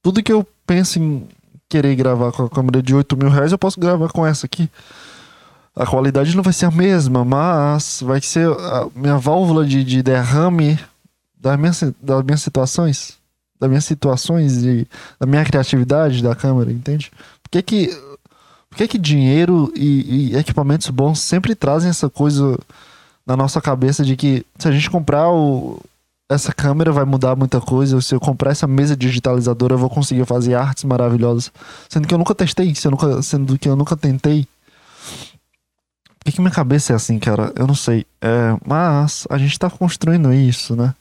Tudo 0.03 0.23
que 0.23 0.33
eu 0.33 0.47
penso 0.67 0.99
em 0.99 1.27
querer 1.69 1.95
gravar 1.95 2.33
com 2.33 2.45
a 2.45 2.51
câmera 2.51 2.83
de 2.83 2.95
8 2.95 3.17
mil 3.17 3.29
reais, 3.29 3.53
eu 3.53 3.59
posso 3.59 3.79
gravar 3.79 4.09
com 4.09 4.27
essa 4.27 4.47
aqui. 4.47 4.71
A 5.77 5.85
qualidade 5.85 6.37
não 6.37 6.43
vai 6.43 6.53
ser 6.53 6.67
a 6.67 6.71
mesma, 6.71 7.25
mas 7.25 8.01
vai 8.01 8.21
ser 8.21 8.49
a 8.49 8.89
minha 8.95 9.19
válvula 9.19 9.67
de, 9.67 9.83
de 9.83 10.03
derrame 10.03 10.79
das 11.37 11.59
minhas, 11.59 11.83
das 12.01 12.25
minhas 12.25 12.43
situações. 12.43 13.19
Das 13.59 13.69
minhas 13.69 13.85
situações, 13.85 14.63
de, 14.63 14.87
da 15.19 15.27
minha 15.27 15.45
criatividade 15.45 16.23
da 16.23 16.35
câmera, 16.35 16.71
entende? 16.71 17.11
Por 17.43 17.51
que 17.51 17.63
que 17.63 18.14
por 18.75 18.79
que, 18.79 18.89
que 18.89 18.99
dinheiro 18.99 19.73
e, 19.77 20.33
e, 20.33 20.37
equipamentos 20.37 20.91
bons 20.91 21.21
sempre 21.21 21.55
trazem 21.55 21.89
essa 21.89 22.11
coisa 22.11 22.59
na 23.25 23.37
nossa 23.37 23.61
cabeça 23.61 24.05
de 24.05 24.17
que 24.17 24.45
se 24.59 24.67
a 24.67 24.73
gente 24.73 24.91
comprar 24.91 25.31
o, 25.31 25.81
essa 26.29 26.53
câmera 26.53 26.91
vai 26.91 27.05
mudar 27.05 27.37
muita 27.37 27.61
coisa, 27.61 28.01
se 28.01 28.13
eu 28.13 28.19
comprar 28.19 28.51
essa 28.51 28.67
mesa 28.67 28.97
digitalizadora 28.97 29.75
eu 29.75 29.79
vou 29.79 29.89
conseguir 29.89 30.27
fazer 30.27 30.57
artes 30.57 30.83
maravilhosas, 30.83 31.53
sendo 31.89 32.09
que 32.09 32.13
eu 32.13 32.19
nunca 32.19 32.35
testei, 32.35 32.75
sendo 32.75 33.57
que 33.57 33.69
eu 33.69 33.77
nunca 33.77 33.97
tentei. 33.97 34.45
Por 36.19 36.25
que, 36.25 36.33
que 36.33 36.41
minha 36.41 36.51
cabeça 36.51 36.93
é 36.93 36.97
assim, 36.97 37.17
cara? 37.21 37.53
Eu 37.55 37.69
não 37.69 37.77
sei. 37.77 38.05
É, 38.21 38.57
mas 38.67 39.25
a 39.31 39.39
gente 39.39 39.57
tá 39.57 39.71
construindo 39.71 40.33
isso, 40.33 40.75
né? 40.75 40.97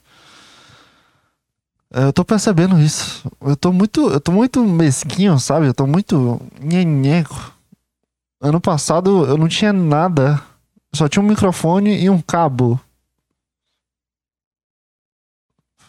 É, 1.91 2.03
eu 2.03 2.13
tô 2.13 2.23
percebendo 2.23 2.79
isso. 2.79 3.27
Eu 3.41 3.55
tô 3.55 3.73
muito, 3.73 4.11
eu 4.11 4.19
tô 4.19 4.31
muito 4.31 4.63
mesquinho, 4.63 5.39
sabe? 5.39 5.65
Eu 5.65 5.73
tô 5.73 5.87
muito 5.87 6.39
nhenheco. 6.61 7.52
Ano 8.43 8.59
passado 8.59 9.25
eu 9.25 9.37
não 9.37 9.47
tinha 9.47 9.71
nada. 9.71 10.43
Só 10.93 11.07
tinha 11.07 11.23
um 11.23 11.27
microfone 11.27 12.03
e 12.03 12.09
um 12.09 12.21
cabo. 12.21 12.77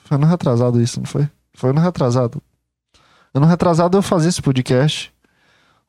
Foi 0.04 0.16
no 0.16 0.24
retrasado 0.24 0.80
isso, 0.80 1.00
não 1.00 1.06
foi? 1.06 1.28
Foi 1.52 1.72
no 1.72 1.80
retrasado. 1.80 2.40
Ano 3.34 3.46
retrasado 3.46 3.98
eu 3.98 4.02
fazia 4.02 4.28
esse 4.28 4.40
podcast 4.40 5.12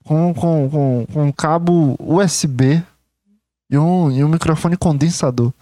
com, 0.04 0.34
com, 0.34 0.68
com, 0.68 1.08
com 1.14 1.24
um 1.28 1.32
cabo 1.32 1.96
USB 2.00 2.84
e 3.70 3.78
um, 3.78 4.10
e 4.10 4.24
um 4.24 4.28
microfone 4.30 4.76
condensador. 4.76 5.54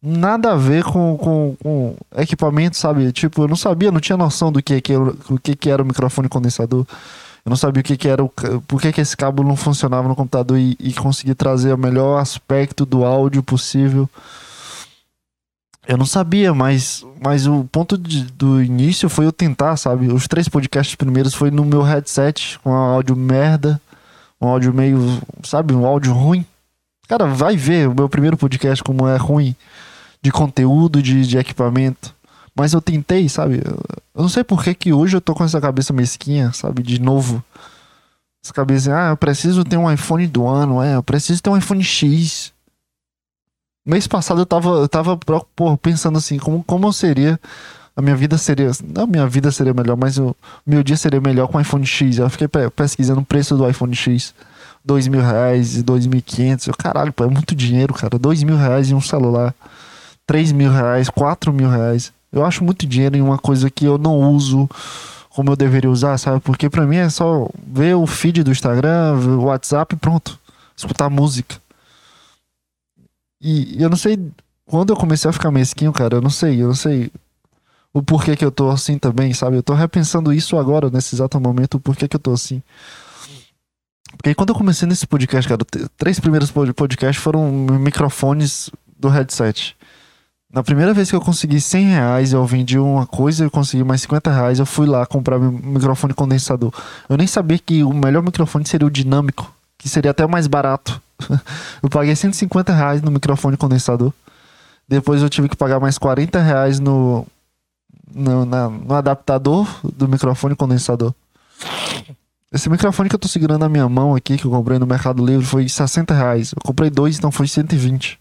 Nada 0.00 0.52
a 0.52 0.56
ver 0.56 0.84
com, 0.84 1.18
com, 1.18 1.56
com 1.62 1.96
equipamento, 2.16 2.78
sabe? 2.78 3.12
Tipo, 3.12 3.42
eu 3.42 3.48
não 3.48 3.56
sabia, 3.56 3.92
não 3.92 4.00
tinha 4.00 4.16
noção 4.16 4.50
do 4.50 4.62
que, 4.62 4.80
que, 4.80 4.96
o 4.96 5.38
que, 5.38 5.54
que 5.54 5.68
era 5.68 5.82
o 5.82 5.86
microfone 5.86 6.30
condensador. 6.30 6.86
Eu 7.46 7.50
não 7.50 7.56
sabia 7.56 7.80
o 7.80 7.84
que, 7.84 7.96
que 7.96 8.08
era 8.08 8.24
o. 8.24 8.28
Por 8.66 8.80
que, 8.80 8.92
que 8.92 9.00
esse 9.00 9.16
cabo 9.16 9.44
não 9.44 9.54
funcionava 9.54 10.08
no 10.08 10.16
computador 10.16 10.58
e, 10.58 10.76
e 10.80 10.92
conseguir 10.92 11.36
trazer 11.36 11.72
o 11.72 11.78
melhor 11.78 12.18
aspecto 12.18 12.84
do 12.84 13.04
áudio 13.04 13.40
possível. 13.40 14.10
Eu 15.86 15.96
não 15.96 16.04
sabia, 16.04 16.52
mas, 16.52 17.06
mas 17.22 17.46
o 17.46 17.62
ponto 17.70 17.96
de, 17.96 18.24
do 18.24 18.60
início 18.60 19.08
foi 19.08 19.26
eu 19.26 19.32
tentar, 19.32 19.76
sabe? 19.76 20.12
Os 20.12 20.26
três 20.26 20.48
podcasts 20.48 20.96
primeiros 20.96 21.34
foi 21.34 21.52
no 21.52 21.64
meu 21.64 21.82
headset, 21.82 22.58
com 22.64 22.70
um 22.70 22.74
áudio 22.74 23.14
merda, 23.14 23.80
um 24.40 24.48
áudio 24.48 24.74
meio, 24.74 24.98
sabe, 25.44 25.72
um 25.72 25.86
áudio 25.86 26.12
ruim. 26.12 26.44
Cara, 27.06 27.26
vai 27.26 27.56
ver 27.56 27.88
o 27.88 27.94
meu 27.94 28.08
primeiro 28.08 28.36
podcast 28.36 28.82
como 28.82 29.06
é 29.06 29.16
ruim 29.16 29.54
de 30.20 30.32
conteúdo, 30.32 31.00
de, 31.00 31.24
de 31.24 31.38
equipamento. 31.38 32.12
Mas 32.56 32.72
eu 32.72 32.80
tentei, 32.80 33.28
sabe? 33.28 33.60
Eu 34.14 34.22
não 34.22 34.30
sei 34.30 34.42
por 34.42 34.64
que, 34.64 34.74
que 34.74 34.92
hoje 34.92 35.14
eu 35.14 35.20
tô 35.20 35.34
com 35.34 35.44
essa 35.44 35.60
cabeça 35.60 35.92
mesquinha, 35.92 36.52
sabe? 36.52 36.82
De 36.82 36.98
novo. 36.98 37.44
Essa 38.42 38.54
cabeça, 38.54 38.96
ah, 38.96 39.10
eu 39.10 39.16
preciso 39.16 39.62
ter 39.62 39.76
um 39.76 39.92
iPhone 39.92 40.26
do 40.26 40.46
ano, 40.46 40.82
é, 40.82 40.94
eu 40.94 41.02
preciso 41.02 41.42
ter 41.42 41.50
um 41.50 41.56
iPhone 41.56 41.84
X. 41.84 42.52
Mês 43.84 44.06
passado 44.06 44.40
eu 44.40 44.46
tava, 44.46 44.70
eu 44.70 44.88
tava 44.88 45.18
pô, 45.54 45.76
pensando 45.76 46.16
assim, 46.16 46.38
como, 46.38 46.64
como 46.64 46.90
seria. 46.92 47.38
A 47.94 48.02
minha 48.02 48.16
vida 48.16 48.38
seria. 48.38 48.70
Não, 48.84 49.04
a 49.04 49.06
minha 49.06 49.26
vida 49.26 49.50
seria 49.50 49.74
melhor, 49.74 49.96
mas 49.96 50.18
o 50.18 50.34
meu 50.66 50.82
dia 50.82 50.96
seria 50.96 51.20
melhor 51.20 51.48
com 51.48 51.58
o 51.58 51.60
iPhone 51.60 51.84
X. 51.86 52.18
Eu 52.18 52.30
fiquei 52.30 52.48
pesquisando 52.74 53.20
o 53.20 53.24
preço 53.24 53.56
do 53.56 53.68
iPhone 53.68 53.94
X. 53.94 54.34
Dois 54.84 55.08
mil 55.08 55.20
reais, 55.20 55.82
dois 55.82 56.06
mil 56.06 56.18
e 56.18 56.22
quinhentos. 56.22 56.68
Caralho, 56.78 57.12
pô, 57.12 57.24
é 57.24 57.28
muito 57.28 57.54
dinheiro, 57.54 57.92
cara. 57.92 58.18
Dois 58.18 58.42
mil 58.42 58.56
reais 58.56 58.90
em 58.90 58.94
um 58.94 59.00
celular. 59.00 59.54
Três 60.26 60.52
mil 60.52 60.70
reais, 60.70 61.08
quatro 61.08 61.52
mil 61.52 61.68
reais. 61.68 62.12
Eu 62.32 62.44
acho 62.44 62.64
muito 62.64 62.86
dinheiro 62.86 63.16
em 63.16 63.22
uma 63.22 63.38
coisa 63.38 63.70
que 63.70 63.84
eu 63.84 63.98
não 63.98 64.18
uso 64.32 64.68
como 65.30 65.50
eu 65.50 65.56
deveria 65.56 65.90
usar, 65.90 66.16
sabe? 66.18 66.40
Porque 66.40 66.70
pra 66.70 66.86
mim 66.86 66.96
é 66.96 67.10
só 67.10 67.48
ver 67.66 67.94
o 67.94 68.06
feed 68.06 68.42
do 68.42 68.50
Instagram, 68.50 69.16
ver 69.16 69.30
o 69.30 69.44
WhatsApp 69.44 69.94
e 69.94 69.98
pronto. 69.98 70.38
Escutar 70.74 71.10
música. 71.10 71.56
E 73.40 73.80
eu 73.82 73.88
não 73.88 73.96
sei. 73.96 74.18
Quando 74.66 74.90
eu 74.90 74.96
comecei 74.96 75.28
a 75.28 75.32
ficar 75.32 75.50
mesquinho, 75.50 75.92
cara, 75.92 76.16
eu 76.16 76.20
não 76.20 76.30
sei, 76.30 76.62
eu 76.62 76.68
não 76.68 76.74
sei 76.74 77.10
o 77.92 78.02
porquê 78.02 78.34
que 78.34 78.44
eu 78.44 78.50
tô 78.50 78.70
assim 78.70 78.98
também, 78.98 79.32
sabe? 79.32 79.56
Eu 79.56 79.62
tô 79.62 79.72
repensando 79.72 80.32
isso 80.32 80.56
agora, 80.58 80.90
nesse 80.90 81.14
exato 81.14 81.40
momento, 81.40 81.74
o 81.74 81.80
porquê 81.80 82.08
que 82.08 82.16
eu 82.16 82.20
tô 82.20 82.32
assim. 82.32 82.62
Porque 84.16 84.34
quando 84.34 84.50
eu 84.50 84.54
comecei 84.54 84.88
nesse 84.88 85.06
podcast, 85.06 85.48
cara, 85.48 85.64
três 85.96 86.18
primeiros 86.18 86.50
podcasts 86.50 87.22
foram 87.22 87.50
microfones 87.50 88.70
do 88.98 89.08
headset. 89.08 89.76
Na 90.56 90.62
primeira 90.62 90.94
vez 90.94 91.10
que 91.10 91.14
eu 91.14 91.20
consegui 91.20 91.60
100 91.60 91.84
reais, 91.88 92.32
eu 92.32 92.42
vendi 92.46 92.78
uma 92.78 93.06
coisa, 93.06 93.44
eu 93.44 93.50
consegui 93.50 93.84
mais 93.84 94.00
50 94.00 94.30
reais, 94.32 94.58
eu 94.58 94.64
fui 94.64 94.86
lá 94.86 95.04
comprar 95.04 95.38
meu 95.38 95.52
microfone 95.52 96.14
condensador. 96.14 96.72
Eu 97.10 97.18
nem 97.18 97.26
sabia 97.26 97.58
que 97.58 97.82
o 97.82 97.92
melhor 97.92 98.22
microfone 98.22 98.66
seria 98.66 98.86
o 98.86 98.90
dinâmico, 98.90 99.54
que 99.76 99.86
seria 99.86 100.12
até 100.12 100.26
mais 100.26 100.46
barato. 100.46 100.98
eu 101.82 101.90
paguei 101.90 102.16
150 102.16 102.72
reais 102.72 103.02
no 103.02 103.10
microfone 103.10 103.54
condensador. 103.54 104.14
Depois 104.88 105.20
eu 105.20 105.28
tive 105.28 105.46
que 105.46 105.56
pagar 105.56 105.78
mais 105.78 105.98
40 105.98 106.40
reais 106.40 106.80
no, 106.80 107.26
no, 108.14 108.46
na, 108.46 108.70
no 108.70 108.94
adaptador 108.94 109.68
do 109.84 110.08
microfone 110.08 110.56
condensador. 110.56 111.12
Esse 112.50 112.70
microfone 112.70 113.10
que 113.10 113.14
eu 113.14 113.20
tô 113.20 113.28
segurando 113.28 113.60
na 113.60 113.68
minha 113.68 113.90
mão 113.90 114.14
aqui, 114.14 114.38
que 114.38 114.46
eu 114.46 114.50
comprei 114.50 114.78
no 114.78 114.86
Mercado 114.86 115.22
Livre, 115.22 115.44
foi 115.44 115.68
60 115.68 116.14
reais. 116.14 116.52
Eu 116.52 116.62
comprei 116.64 116.88
dois, 116.88 117.18
então 117.18 117.30
foi 117.30 117.46
120. 117.46 118.18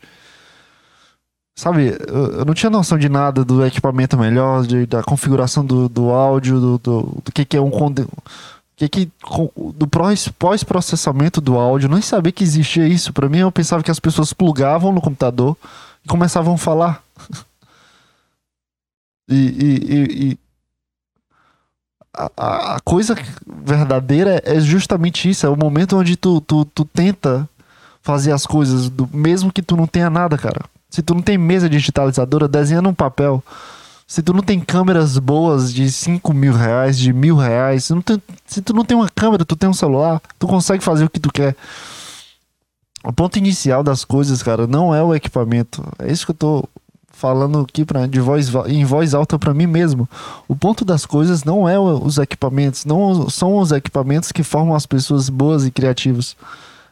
Sabe, 1.58 1.97
eu, 2.08 2.43
não 2.43 2.53
tinha 2.53 2.70
noção 2.70 2.97
de 2.97 3.08
nada 3.08 3.45
do 3.45 3.66
equipamento 3.66 4.18
melhor, 4.18 4.66
de, 4.66 4.86
da 4.86 5.01
configuração 5.01 5.66
do, 5.66 5.88
do 5.88 6.10
áudio, 6.10 6.60
do, 6.60 6.78
do, 6.78 7.01
do 7.24 7.32
que, 7.32 7.45
que 7.45 7.56
é 7.56 7.62
um 7.62 7.72
que, 8.76 8.89
que 8.89 9.12
do 9.74 9.88
pós-processamento 10.38 11.39
do 11.39 11.58
áudio, 11.58 11.88
nem 11.88 12.01
sabia 12.01 12.32
que 12.32 12.43
existia 12.43 12.86
isso. 12.86 13.14
Para 13.14 13.30
mim, 13.30 13.38
eu 13.38 13.51
pensava 13.51 13.82
que 13.82 13.91
as 13.91 13.99
pessoas 14.01 14.34
plugavam 14.34 14.91
no 14.91 15.01
computador 15.01 15.56
e 16.03 16.08
começavam 16.10 16.56
a 16.56 16.58
falar. 16.58 17.01
e, 19.30 19.36
e, 19.38 20.28
e 20.28 20.39
a, 22.14 22.76
a, 22.76 22.80
coisa 22.82 23.16
verdadeira 23.47 24.41
é 24.43 24.60
justamente 24.60 25.30
isso. 25.30 25.45
É 25.45 25.49
o 25.49 25.56
momento 25.56 25.97
onde 25.97 26.18
tu, 26.18 26.41
tu, 26.41 26.66
tu 26.66 26.84
tenta 26.84 27.47
fazer 28.01 28.34
as 28.34 28.45
coisas, 28.45 28.89
do, 28.89 29.10
mesmo 29.14 29.53
que 29.53 29.62
tu 29.62 29.78
não 29.78 29.88
tenha 29.88 30.10
nada, 30.10 30.38
cara. 30.38 30.62
Se 30.96 31.02
tu 31.02 31.14
não 31.14 31.22
tem 31.22 31.38
mesa 31.38 31.70
digitalizadora, 31.70 32.48
desenha 32.48 32.82
num 32.82 32.93
papel. 32.93 33.43
Se 34.08 34.24
tu 34.24 34.32
não 34.32 34.41
tem 34.41 34.62
câmeras 34.62 35.18
boas 35.18 35.74
de 35.74 35.91
5 35.91 36.34
mil 36.34 36.54
reais, 36.54 36.98
de 36.98 37.12
mil 37.12 37.36
reais, 37.36 37.84
se, 37.84 38.02
tem, 38.02 38.24
se 38.46 38.62
tu 38.62 38.72
não 38.72 38.86
tem 38.86 38.96
uma 38.96 39.10
câmera, 39.10 39.43
tu 39.43 39.58
tem 39.58 39.70
um 39.70 39.74
celular, 39.74 40.22
tu 40.39 40.48
consegue 40.48 40.82
fazer 40.82 41.04
o 41.04 41.10
que 41.10 41.20
tu 41.20 41.30
quer. 41.30 41.54
O 43.04 43.12
ponto 43.12 43.38
inicial 43.38 43.84
das 43.84 44.06
coisas, 44.06 44.41
cara, 44.41 44.66
não 44.66 44.96
é 44.96 45.04
o 45.04 45.14
equipamento. 45.14 45.84
É 46.00 46.10
isso 46.10 46.26
que 46.26 46.32
eu 46.32 46.36
tô 46.36 46.70
falando 47.10 47.60
aqui 47.60 47.84
pra, 47.84 48.08
de 48.08 48.22
voz, 48.22 48.50
em 48.68 48.86
voz 48.86 49.14
alta 49.14 49.38
para 49.38 49.54
mim 49.54 49.68
mesmo. 49.68 50.08
O 50.48 50.56
ponto 50.56 50.86
das 50.86 51.06
coisas 51.06 51.43
não 51.43 51.68
é 51.68 51.78
os 51.78 52.18
equipamentos, 52.18 52.86
não 52.86 53.30
são 53.30 53.58
os 53.58 53.74
equipamentos 53.74 54.32
que 54.32 54.43
formam 54.43 54.74
as 54.74 54.86
pessoas 54.86 55.28
boas 55.28 55.66
e 55.66 55.72
criativas. 55.72 56.38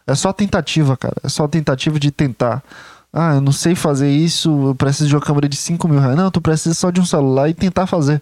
É 0.05 0.13
só 0.13 0.33
tentativa, 0.33 0.97
cara. 0.97 1.15
É 1.23 1.29
só 1.29 1.47
tentativa 1.47 1.97
de 1.97 2.11
tentar. 2.11 2.61
Ah, 3.13 3.35
eu 3.35 3.41
não 3.41 3.51
sei 3.51 3.75
fazer 3.75 4.09
isso, 4.09 4.69
eu 4.69 4.75
preciso 4.75 5.07
de 5.07 5.15
uma 5.15 5.21
câmera 5.21 5.47
de 5.47 5.55
5 5.55 5.87
mil 5.87 5.99
reais. 5.99 6.17
Não, 6.17 6.31
tu 6.31 6.41
precisa 6.41 6.73
só 6.73 6.89
de 6.89 6.99
um 6.99 7.05
celular 7.05 7.47
e 7.47 7.53
tentar 7.53 7.85
fazer. 7.85 8.19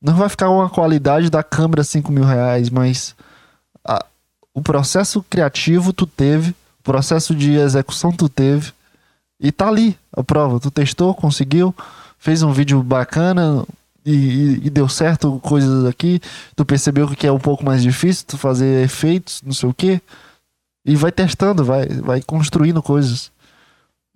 Não 0.00 0.14
vai 0.14 0.28
ficar 0.28 0.48
uma 0.48 0.70
qualidade 0.70 1.28
da 1.28 1.42
câmera 1.42 1.82
5 1.82 2.12
mil 2.12 2.24
reais, 2.24 2.70
mas 2.70 3.16
a, 3.84 4.04
o 4.54 4.62
processo 4.62 5.24
criativo 5.28 5.92
tu 5.92 6.06
teve, 6.06 6.50
o 6.50 6.82
processo 6.84 7.34
de 7.34 7.54
execução 7.54 8.12
tu 8.12 8.28
teve, 8.28 8.72
e 9.40 9.50
tá 9.50 9.68
ali 9.68 9.98
a 10.12 10.22
prova. 10.22 10.60
Tu 10.60 10.70
testou, 10.70 11.12
conseguiu, 11.12 11.74
fez 12.18 12.42
um 12.42 12.52
vídeo 12.52 12.82
bacana 12.82 13.66
e, 14.04 14.60
e, 14.64 14.70
deu 14.70 14.88
certo 14.88 15.40
coisas 15.40 15.84
aqui. 15.84 16.20
Tu 16.54 16.64
percebeu 16.64 17.08
que 17.08 17.26
é 17.26 17.32
um 17.32 17.40
pouco 17.40 17.64
mais 17.64 17.82
difícil 17.82 18.24
tu 18.26 18.38
fazer 18.38 18.84
efeitos, 18.84 19.42
não 19.44 19.52
sei 19.52 19.68
o 19.68 19.74
que. 19.74 20.00
E 20.86 20.94
vai 20.94 21.10
testando, 21.10 21.64
vai, 21.64 21.86
vai 21.88 22.22
construindo 22.22 22.80
coisas. 22.82 23.32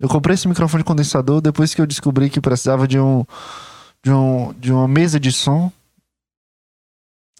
Eu 0.01 0.09
comprei 0.09 0.33
esse 0.33 0.47
microfone 0.47 0.83
condensador 0.83 1.39
depois 1.39 1.75
que 1.75 1.79
eu 1.79 1.85
descobri 1.85 2.27
que 2.27 2.41
precisava 2.41 2.87
de 2.87 2.99
um 2.99 3.23
de, 4.03 4.11
um, 4.11 4.51
de 4.53 4.73
uma 4.73 4.87
mesa 4.87 5.19
de 5.19 5.31
som. 5.31 5.71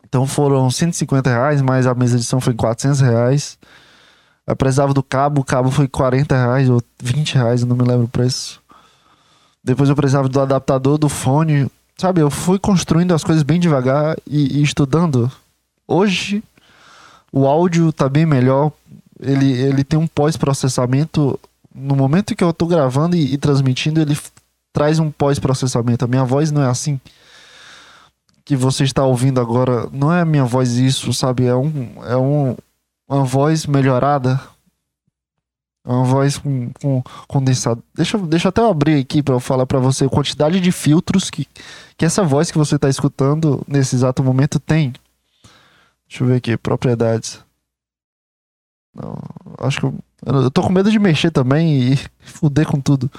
Então 0.05 0.27
foram 0.27 0.69
150 0.69 1.27
reais, 1.27 1.59
mas 1.59 1.87
a 1.87 1.95
mesa 1.95 2.19
de 2.19 2.23
som 2.23 2.39
foi 2.39 2.53
400 2.53 2.99
reais. 2.99 3.57
Eu 4.45 4.55
precisava 4.55 4.93
do 4.93 5.01
cabo, 5.01 5.41
o 5.41 5.43
cabo 5.43 5.71
foi 5.71 5.87
40 5.87 6.35
reais 6.35 6.69
ou 6.69 6.83
20 7.01 7.33
reais, 7.33 7.61
eu 7.61 7.67
não 7.67 7.75
me 7.75 7.83
lembro 7.83 8.05
o 8.05 8.09
preço. 8.09 8.61
Depois 9.63 9.89
eu 9.89 9.95
precisava 9.95 10.29
do 10.29 10.39
adaptador 10.39 10.99
do 10.99 11.09
fone. 11.09 11.67
Sabe, 11.97 12.21
eu 12.21 12.29
fui 12.29 12.59
construindo 12.59 13.13
as 13.13 13.23
coisas 13.23 13.41
bem 13.41 13.59
devagar 13.59 14.15
e, 14.27 14.59
e 14.59 14.61
estudando. 14.61 15.31
Hoje 15.87 16.43
o 17.31 17.47
áudio 17.47 17.91
tá 17.91 18.07
bem 18.07 18.25
melhor. 18.27 18.71
Ele, 19.19 19.51
ele 19.51 19.83
tem 19.83 19.97
um 19.97 20.07
pós-processamento 20.07 21.39
no 21.73 21.95
momento 21.95 22.35
que 22.35 22.43
eu 22.43 22.53
tô 22.53 22.65
gravando 22.65 23.15
e, 23.15 23.33
e 23.33 23.37
transmitindo, 23.37 24.01
ele 24.01 24.17
traz 24.73 24.99
um 24.99 25.11
pós-processamento. 25.11 26.05
A 26.05 26.07
minha 26.07 26.23
voz 26.23 26.51
não 26.51 26.61
é 26.61 26.69
assim 26.69 26.99
que 28.43 28.55
você 28.55 28.83
está 28.83 29.03
ouvindo 29.03 29.39
agora. 29.39 29.87
Não 29.91 30.13
é 30.13 30.21
a 30.21 30.25
minha 30.25 30.45
voz 30.45 30.73
isso, 30.73 31.13
sabe? 31.13 31.45
É 31.45 31.55
um, 31.55 32.03
é 32.05 32.17
um, 32.17 32.55
uma 33.07 33.23
voz 33.23 33.65
melhorada. 33.65 34.39
É 35.85 35.91
uma 35.91 36.03
voz 36.03 36.37
com, 36.37 36.69
com 36.81 37.03
condensado. 37.27 37.83
Deixa, 37.93 38.17
deixa 38.17 38.49
até 38.49 38.61
eu 38.61 38.69
abrir 38.69 38.99
aqui 38.99 39.23
para 39.23 39.33
eu 39.33 39.39
falar 39.39 39.65
para 39.65 39.79
você 39.79 40.05
a 40.05 40.09
quantidade 40.09 40.59
de 40.59 40.71
filtros 40.71 41.29
que, 41.29 41.47
que 41.97 42.05
essa 42.05 42.23
voz 42.23 42.51
que 42.51 42.57
você 42.57 42.75
está 42.75 42.87
escutando 42.87 43.63
nesse 43.67 43.95
exato 43.95 44.23
momento 44.23 44.59
tem. 44.59 44.93
Deixa 46.07 46.23
eu 46.23 46.27
ver 46.27 46.35
aqui, 46.35 46.55
propriedades. 46.57 47.43
Não, 48.93 49.17
acho 49.59 49.79
que 49.79 49.85
eu, 49.85 49.95
eu 50.25 50.51
tô 50.51 50.61
com 50.61 50.71
medo 50.71 50.91
de 50.91 50.99
mexer 50.99 51.31
também 51.31 51.93
e 51.93 51.99
fuder 52.23 52.65
com 52.65 52.79
tudo. 52.79 53.09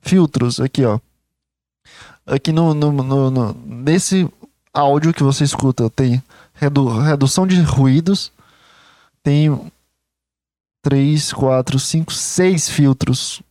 Filtros, 0.00 0.60
aqui 0.60 0.84
ó. 0.84 0.98
Aqui 2.26 2.52
no, 2.52 2.72
no, 2.74 2.92
no, 2.92 3.30
no 3.30 3.52
nesse 3.66 4.28
áudio 4.72 5.12
que 5.12 5.22
você 5.22 5.44
escuta, 5.44 5.90
tem 5.90 6.22
redu, 6.54 6.86
redução 6.88 7.46
de 7.46 7.60
ruídos, 7.60 8.32
tem 9.22 9.72
3, 10.82 11.32
4, 11.32 11.78
5, 11.78 12.12
6 12.12 12.68
filtros 12.68 13.42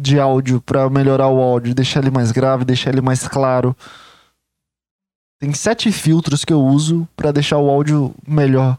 de 0.00 0.18
áudio 0.18 0.60
para 0.62 0.88
melhorar 0.88 1.28
o 1.28 1.40
áudio, 1.40 1.74
deixar 1.74 2.00
ele 2.00 2.10
mais 2.10 2.32
grave, 2.32 2.64
deixar 2.64 2.90
ele 2.90 3.02
mais 3.02 3.28
claro. 3.28 3.76
Tem 5.38 5.52
sete 5.52 5.90
filtros 5.92 6.44
que 6.44 6.52
eu 6.52 6.62
uso 6.62 7.06
para 7.14 7.32
deixar 7.32 7.58
o 7.58 7.68
áudio 7.68 8.14
melhor. 8.26 8.78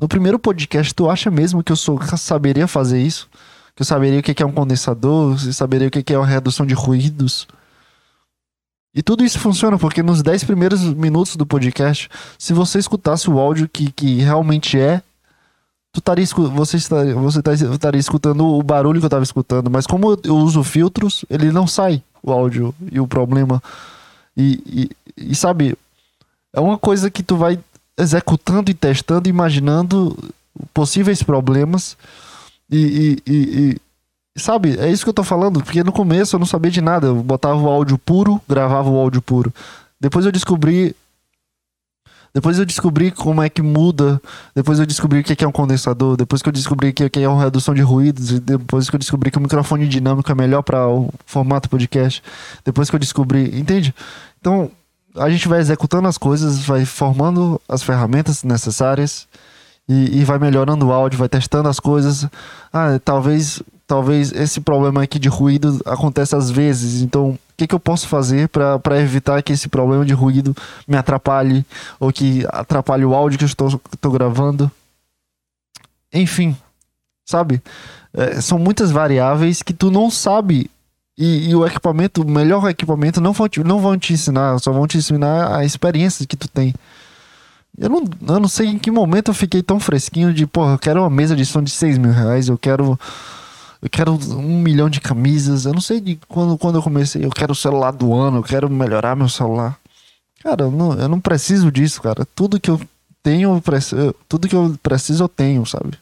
No 0.00 0.08
primeiro 0.08 0.38
podcast, 0.38 0.94
tu 0.94 1.08
acha 1.08 1.30
mesmo 1.30 1.62
que 1.62 1.72
eu 1.72 1.76
sou, 1.76 2.00
saberia 2.16 2.66
fazer 2.66 3.00
isso? 3.00 3.28
Que 3.74 3.82
eu 3.82 3.86
saberia 3.86 4.20
o 4.20 4.22
que 4.22 4.42
é 4.42 4.46
um 4.46 4.52
condensador, 4.52 5.32
eu 5.32 5.52
saberia 5.52 5.88
o 5.88 5.90
que 5.90 6.12
é 6.12 6.18
uma 6.18 6.26
redução 6.26 6.66
de 6.66 6.74
ruídos? 6.74 7.46
E 8.94 9.02
tudo 9.02 9.24
isso 9.24 9.40
funciona 9.40 9.76
porque 9.76 10.02
nos 10.02 10.22
10 10.22 10.44
primeiros 10.44 10.80
minutos 10.82 11.34
do 11.34 11.44
podcast, 11.44 12.08
se 12.38 12.52
você 12.52 12.78
escutasse 12.78 13.28
o 13.28 13.40
áudio 13.40 13.68
que, 13.68 13.90
que 13.90 14.20
realmente 14.20 14.78
é, 14.78 15.02
tu 15.92 15.98
estaria, 15.98 16.24
você, 16.26 16.76
estaria, 16.76 17.14
você 17.14 17.40
estaria 17.40 17.98
escutando 17.98 18.46
o 18.46 18.62
barulho 18.62 19.00
que 19.00 19.04
eu 19.04 19.08
estava 19.08 19.24
escutando. 19.24 19.68
Mas 19.68 19.86
como 19.86 20.16
eu 20.22 20.36
uso 20.36 20.62
filtros, 20.62 21.24
ele 21.28 21.50
não 21.50 21.66
sai 21.66 22.02
o 22.22 22.30
áudio 22.30 22.72
e 22.92 23.00
o 23.00 23.06
problema. 23.08 23.60
E, 24.36 24.90
e, 25.16 25.30
e 25.30 25.34
sabe, 25.34 25.76
é 26.52 26.60
uma 26.60 26.78
coisa 26.78 27.10
que 27.10 27.22
tu 27.22 27.36
vai 27.36 27.58
executando 27.98 28.70
e 28.70 28.74
testando, 28.74 29.28
imaginando 29.28 30.16
possíveis 30.72 31.22
problemas 31.22 31.96
e, 32.70 33.20
e, 33.26 33.32
e, 33.32 33.80
Sabe, 34.36 34.76
é 34.80 34.90
isso 34.90 35.04
que 35.04 35.10
eu 35.10 35.14
tô 35.14 35.22
falando, 35.22 35.62
porque 35.62 35.84
no 35.84 35.92
começo 35.92 36.34
eu 36.34 36.40
não 36.40 36.46
sabia 36.46 36.70
de 36.70 36.80
nada. 36.80 37.06
Eu 37.06 37.22
botava 37.22 37.56
o 37.56 37.68
áudio 37.68 37.96
puro, 37.96 38.40
gravava 38.48 38.90
o 38.90 38.98
áudio 38.98 39.22
puro. 39.22 39.54
Depois 40.00 40.26
eu 40.26 40.32
descobri. 40.32 40.94
Depois 42.34 42.58
eu 42.58 42.66
descobri 42.66 43.12
como 43.12 43.40
é 43.40 43.48
que 43.48 43.62
muda. 43.62 44.20
Depois 44.52 44.80
eu 44.80 44.86
descobri 44.86 45.20
o 45.20 45.22
que 45.22 45.44
é 45.44 45.46
um 45.46 45.52
condensador. 45.52 46.16
Depois 46.16 46.42
que 46.42 46.48
eu 46.48 46.52
descobri 46.52 46.88
o 46.88 46.92
que 46.92 47.22
é 47.22 47.28
uma 47.28 47.44
redução 47.44 47.72
de 47.74 47.82
ruídos. 47.82 48.40
Depois 48.40 48.90
que 48.90 48.96
eu 48.96 48.98
descobri 48.98 49.30
que 49.30 49.38
o 49.38 49.40
microfone 49.40 49.86
dinâmico 49.86 50.32
é 50.32 50.34
melhor 50.34 50.62
para 50.62 50.88
o 50.88 51.14
formato 51.24 51.70
podcast. 51.70 52.20
Depois 52.64 52.90
que 52.90 52.96
eu 52.96 53.00
descobri. 53.00 53.56
Entende? 53.56 53.94
Então, 54.40 54.68
a 55.16 55.30
gente 55.30 55.48
vai 55.48 55.60
executando 55.60 56.08
as 56.08 56.18
coisas, 56.18 56.60
vai 56.64 56.84
formando 56.84 57.60
as 57.68 57.82
ferramentas 57.82 58.42
necessárias 58.42 59.26
e, 59.88 60.20
e 60.20 60.24
vai 60.24 60.38
melhorando 60.38 60.86
o 60.86 60.92
áudio, 60.92 61.18
vai 61.18 61.28
testando 61.28 61.68
as 61.68 61.78
coisas. 61.78 62.26
Ah, 62.72 62.98
talvez 63.04 63.62
talvez 63.86 64.32
esse 64.32 64.60
problema 64.60 65.02
aqui 65.02 65.18
de 65.18 65.28
ruído 65.28 65.80
aconteça 65.84 66.36
às 66.36 66.50
vezes. 66.50 67.02
Então, 67.02 67.30
o 67.30 67.38
que, 67.56 67.66
que 67.66 67.74
eu 67.74 67.80
posso 67.80 68.08
fazer 68.08 68.48
para 68.48 69.00
evitar 69.00 69.42
que 69.42 69.52
esse 69.52 69.68
problema 69.68 70.04
de 70.04 70.12
ruído 70.12 70.56
me 70.88 70.96
atrapalhe 70.96 71.64
ou 72.00 72.12
que 72.12 72.46
atrapalhe 72.48 73.04
o 73.04 73.14
áudio 73.14 73.38
que 73.38 73.44
eu 73.44 73.48
estou, 73.48 73.80
estou 73.92 74.10
gravando? 74.10 74.70
Enfim, 76.12 76.56
sabe? 77.24 77.62
É, 78.12 78.40
são 78.40 78.58
muitas 78.58 78.90
variáveis 78.90 79.62
que 79.62 79.72
tu 79.72 79.90
não 79.90 80.10
sabe. 80.10 80.70
E, 81.16 81.50
e, 81.50 81.54
o 81.54 81.64
equipamento, 81.64 82.22
o 82.22 82.30
melhor 82.30 82.68
equipamento, 82.68 83.20
não 83.20 83.32
vão, 83.32 83.48
te, 83.48 83.62
não 83.62 83.78
vão 83.78 83.96
te 83.96 84.12
ensinar, 84.12 84.58
só 84.58 84.72
vão 84.72 84.86
te 84.86 84.98
ensinar 84.98 85.56
a 85.56 85.64
experiência 85.64 86.26
que 86.26 86.36
tu 86.36 86.48
tem. 86.48 86.74
Eu 87.78 87.88
não, 87.88 88.04
eu 88.28 88.40
não 88.40 88.48
sei 88.48 88.68
em 88.68 88.78
que 88.78 88.90
momento 88.90 89.30
eu 89.30 89.34
fiquei 89.34 89.62
tão 89.62 89.78
fresquinho 89.78 90.32
de, 90.32 90.46
porra, 90.46 90.72
eu 90.72 90.78
quero 90.78 91.00
uma 91.00 91.10
mesa 91.10 91.36
de 91.36 91.44
som 91.44 91.62
de 91.62 91.70
6 91.70 91.98
mil 91.98 92.12
reais, 92.12 92.48
eu 92.48 92.58
quero 92.58 92.98
eu 93.84 93.90
quero 93.90 94.12
um 94.12 94.58
milhão 94.62 94.88
de 94.88 94.98
camisas. 94.98 95.66
Eu 95.66 95.74
não 95.74 95.80
sei 95.80 96.00
de 96.00 96.18
quando, 96.26 96.56
quando 96.56 96.76
eu 96.76 96.82
comecei. 96.82 97.22
Eu 97.22 97.28
quero 97.28 97.52
o 97.52 97.54
celular 97.54 97.90
do 97.90 98.14
ano, 98.14 98.38
eu 98.38 98.42
quero 98.42 98.70
melhorar 98.70 99.14
meu 99.14 99.28
celular. 99.28 99.78
Cara, 100.42 100.64
eu 100.64 100.70
não, 100.70 100.94
eu 100.94 101.06
não 101.06 101.20
preciso 101.20 101.70
disso, 101.70 102.00
cara. 102.00 102.26
Tudo 102.34 102.58
que 102.58 102.70
eu 102.70 102.80
tenho, 103.22 103.62
eu 103.92 104.16
tudo 104.26 104.48
que 104.48 104.56
eu 104.56 104.74
preciso, 104.82 105.24
eu 105.24 105.28
tenho, 105.28 105.66
sabe? 105.66 105.98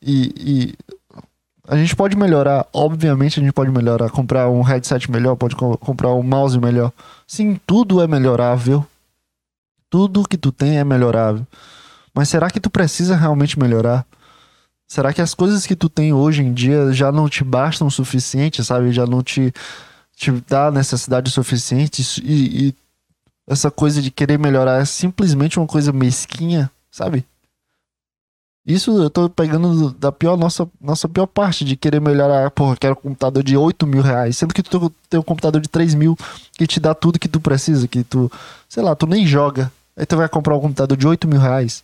E, 0.00 0.32
e, 0.38 0.74
a 1.68 1.76
gente 1.76 1.94
pode 1.94 2.16
melhorar, 2.16 2.66
obviamente 2.72 3.38
a 3.38 3.42
gente 3.42 3.52
pode 3.52 3.70
melhorar. 3.70 4.08
Comprar 4.08 4.48
um 4.48 4.62
headset 4.62 5.10
melhor, 5.10 5.36
pode 5.36 5.54
co 5.54 5.76
comprar 5.76 6.14
um 6.14 6.22
mouse 6.22 6.58
melhor. 6.58 6.90
Sim, 7.26 7.60
tudo 7.66 8.00
é 8.00 8.06
melhorável. 8.06 8.86
Tudo 9.90 10.26
que 10.26 10.38
tu 10.38 10.50
tem 10.50 10.78
é 10.78 10.84
melhorável. 10.84 11.46
Mas 12.14 12.30
será 12.30 12.50
que 12.50 12.58
tu 12.58 12.70
precisa 12.70 13.14
realmente 13.14 13.58
melhorar? 13.58 14.06
Será 14.86 15.12
que 15.12 15.20
as 15.20 15.34
coisas 15.34 15.66
que 15.66 15.76
tu 15.76 15.90
tem 15.90 16.10
hoje 16.10 16.42
em 16.42 16.54
dia 16.54 16.90
já 16.90 17.12
não 17.12 17.28
te 17.28 17.44
bastam 17.44 17.86
o 17.86 17.90
suficiente, 17.90 18.64
sabe? 18.64 18.90
Já 18.90 19.06
não 19.06 19.22
te, 19.22 19.52
te 20.16 20.30
dá 20.48 20.70
necessidade 20.70 21.30
suficiente 21.30 22.02
e, 22.24 22.68
e 22.68 22.74
essa 23.46 23.70
coisa 23.70 24.00
de 24.00 24.10
querer 24.10 24.38
melhorar 24.38 24.80
é 24.80 24.84
simplesmente 24.86 25.58
uma 25.58 25.66
coisa 25.66 25.92
mesquinha, 25.92 26.70
sabe? 26.90 27.26
Isso 28.68 29.02
eu 29.02 29.08
tô 29.08 29.30
pegando 29.30 29.92
da 29.92 30.12
pior, 30.12 30.36
nossa, 30.36 30.68
nossa 30.78 31.08
pior 31.08 31.26
parte 31.26 31.64
de 31.64 31.74
querer 31.74 32.02
melhorar. 32.02 32.50
Porra, 32.50 32.76
quero 32.76 32.92
um 32.92 32.96
computador 32.96 33.42
de 33.42 33.56
8 33.56 33.86
mil 33.86 34.02
reais. 34.02 34.36
Sendo 34.36 34.52
que 34.52 34.62
tu 34.62 34.92
tem 35.08 35.18
um 35.18 35.22
computador 35.22 35.58
de 35.58 35.68
3 35.70 35.94
mil 35.94 36.14
que 36.52 36.66
te 36.66 36.78
dá 36.78 36.94
tudo 36.94 37.18
que 37.18 37.28
tu 37.28 37.40
precisa, 37.40 37.88
que 37.88 38.04
tu, 38.04 38.30
sei 38.68 38.82
lá, 38.82 38.94
tu 38.94 39.06
nem 39.06 39.26
joga. 39.26 39.72
Aí 39.96 40.04
tu 40.04 40.18
vai 40.18 40.28
comprar 40.28 40.54
um 40.54 40.60
computador 40.60 40.98
de 40.98 41.08
8 41.08 41.26
mil 41.26 41.40
reais 41.40 41.82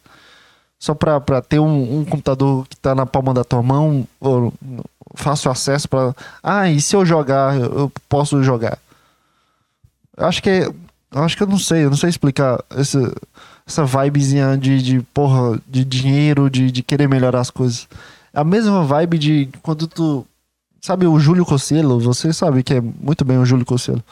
só 0.79 0.95
para 0.95 1.41
ter 1.41 1.59
um, 1.59 2.01
um, 2.01 2.05
computador 2.05 2.67
que 2.69 2.75
está 2.75 2.95
na 2.95 3.07
palma 3.07 3.33
da 3.33 3.43
tua 3.43 3.63
mão, 3.63 4.07
ou 4.21 4.53
fácil 5.15 5.51
acesso 5.51 5.89
para. 5.89 6.15
Ah, 6.43 6.69
e 6.71 6.83
se 6.83 6.95
eu 6.95 7.07
jogar, 7.07 7.59
eu 7.59 7.91
posso 8.11 8.43
jogar. 8.43 8.79
Acho 10.19 10.43
que 10.43 10.51
é, 10.51 10.71
acho 11.13 11.35
que 11.35 11.43
eu 11.43 11.47
não 11.47 11.59
sei, 11.59 11.87
eu 11.87 11.91
não 11.91 11.97
sei 11.97 12.11
explicar 12.11 12.63
essa, 12.77 13.01
essa 13.67 13.85
vibezinha 13.85 14.57
de, 14.57 14.83
de 14.83 15.01
porra, 15.15 15.61
de 15.67 15.85
dinheiro, 15.85 16.51
de, 16.51 16.71
de 16.71 16.83
querer 16.83 17.09
melhorar 17.09 17.41
as 17.41 17.51
coisas. 17.51 17.89
É 18.33 18.41
a 18.41 18.45
mesma 18.45 18.85
vibe 18.85 19.19
de 19.19 19.49
quando 19.63 19.87
tu. 19.87 20.27
Sabe 20.81 21.07
o 21.07 21.19
Júlio 21.19 21.47
Cosselo? 21.47 21.99
Você 22.01 22.33
sabe 22.33 22.63
que 22.63 22.75
é 22.75 22.81
muito 22.81 23.25
bem 23.25 23.39
o 23.39 23.47
Júlio 23.47 23.65
Cosselo. 23.65 24.05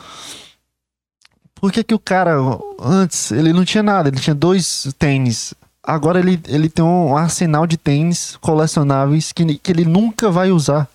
Por 1.54 1.70
que, 1.70 1.84
que 1.84 1.94
o 1.94 1.98
cara, 1.98 2.36
antes, 2.80 3.30
ele 3.30 3.52
não 3.52 3.64
tinha 3.64 3.82
nada, 3.82 4.08
ele 4.08 4.18
tinha 4.18 4.34
dois 4.34 4.88
tênis 4.98 5.54
agora 5.82 6.20
ele, 6.20 6.40
ele 6.46 6.68
tem 6.68 6.84
um 6.84 7.16
arsenal 7.16 7.66
de 7.66 7.76
tênis 7.76 8.36
colecionáveis 8.40 9.32
que, 9.32 9.58
que 9.58 9.72
ele 9.72 9.84
nunca 9.84 10.30
vai 10.30 10.50
usar. 10.50 10.88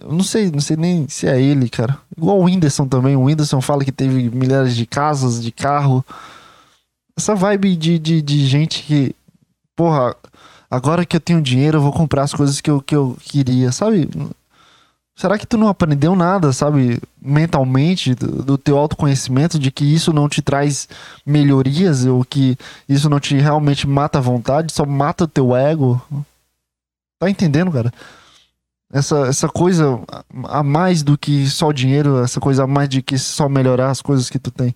Eu 0.00 0.12
não 0.12 0.22
sei, 0.22 0.50
não 0.50 0.60
sei 0.60 0.76
nem 0.76 1.08
se 1.08 1.26
é 1.26 1.40
ele, 1.40 1.68
cara. 1.68 1.98
Igual 2.16 2.38
o 2.38 2.44
Whindersson 2.44 2.86
também. 2.86 3.16
O 3.16 3.24
Whindersson 3.24 3.60
fala 3.60 3.84
que 3.84 3.92
teve 3.92 4.30
milhares 4.30 4.74
de 4.74 4.86
casas, 4.86 5.42
de 5.42 5.50
carro. 5.52 6.04
Essa 7.18 7.34
vibe 7.34 7.74
de, 7.74 7.98
de, 7.98 8.22
de 8.22 8.46
gente 8.46 8.84
que, 8.84 9.12
porra, 9.74 10.14
agora 10.70 11.04
que 11.04 11.16
eu 11.16 11.20
tenho 11.20 11.42
dinheiro, 11.42 11.78
eu 11.78 11.82
vou 11.82 11.92
comprar 11.92 12.22
as 12.22 12.32
coisas 12.32 12.60
que 12.60 12.70
eu, 12.70 12.80
que 12.80 12.94
eu 12.94 13.18
queria, 13.20 13.72
sabe? 13.72 14.08
Será 15.16 15.36
que 15.36 15.44
tu 15.44 15.56
não 15.56 15.66
aprendeu 15.66 16.14
nada, 16.14 16.52
sabe, 16.52 17.02
mentalmente, 17.20 18.14
do, 18.14 18.44
do, 18.44 18.56
teu 18.56 18.78
autoconhecimento, 18.78 19.58
de 19.58 19.72
que 19.72 19.84
isso 19.84 20.12
não 20.12 20.28
te 20.28 20.40
traz 20.40 20.88
melhorias, 21.26 22.06
ou 22.06 22.24
que 22.24 22.56
isso 22.88 23.10
não 23.10 23.18
te 23.18 23.36
realmente 23.36 23.84
mata 23.84 24.18
a 24.18 24.22
vontade, 24.22 24.72
só 24.72 24.86
mata 24.86 25.24
o 25.24 25.28
teu 25.28 25.56
ego? 25.56 26.00
Tá 27.18 27.28
entendendo, 27.28 27.72
cara? 27.72 27.92
Essa, 28.92 29.26
essa 29.26 29.48
coisa 29.48 30.00
a 30.44 30.62
mais 30.62 31.02
do 31.02 31.18
que 31.18 31.48
só 31.48 31.72
dinheiro, 31.72 32.22
essa 32.22 32.38
coisa 32.38 32.62
a 32.62 32.66
mais 32.68 32.88
de 32.88 33.02
que 33.02 33.18
só 33.18 33.48
melhorar 33.48 33.90
as 33.90 34.00
coisas 34.00 34.30
que 34.30 34.38
tu 34.38 34.52
tem. 34.52 34.72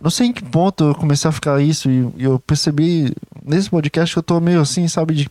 Não 0.00 0.10
sei 0.10 0.28
em 0.28 0.32
que 0.32 0.44
ponto 0.44 0.84
eu 0.84 0.94
comecei 0.94 1.28
a 1.28 1.32
ficar 1.32 1.60
isso 1.60 1.90
e, 1.90 2.12
e 2.16 2.24
eu 2.24 2.38
percebi 2.38 3.14
nesse 3.44 3.70
podcast 3.70 4.14
que 4.14 4.18
eu 4.18 4.22
tô 4.22 4.40
meio 4.40 4.60
assim, 4.60 4.86
sabe, 4.88 5.14
de 5.14 5.28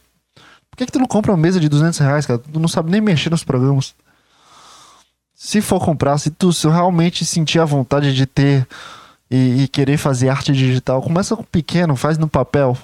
por 0.69 0.77
que, 0.77 0.85
que 0.85 0.91
tu 0.91 0.99
não 0.99 1.05
compra 1.05 1.31
uma 1.31 1.37
mesa 1.37 1.59
de 1.59 1.69
200 1.69 1.99
reais, 1.99 2.25
cara? 2.25 2.39
Tu 2.39 2.59
não 2.59 2.67
sabe 2.67 2.91
nem 2.91 2.99
mexer 2.99 3.29
nos 3.29 3.43
programas 3.43 3.95
se 5.35 5.61
for 5.61 5.83
comprar, 5.83 6.17
se 6.17 6.31
tu 6.31 6.53
se 6.53 6.67
realmente 6.67 7.25
sentir 7.25 7.59
a 7.59 7.65
vontade 7.65 8.15
de 8.15 8.25
ter 8.25 8.65
e, 9.29 9.63
e, 9.63 9.67
querer 9.67 9.97
fazer 9.97 10.29
arte 10.29 10.53
digital, 10.53 11.01
começa 11.01 11.35
com 11.35 11.43
pequeno, 11.43 11.95
faz 11.95 12.17
no 12.17 12.27
papel. 12.27 12.77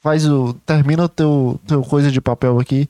Faz 0.00 0.26
o. 0.26 0.54
Termina 0.64 1.04
o 1.04 1.08
teu, 1.08 1.60
teu 1.66 1.82
coisa 1.82 2.10
de 2.10 2.20
papel 2.20 2.58
aqui. 2.58 2.88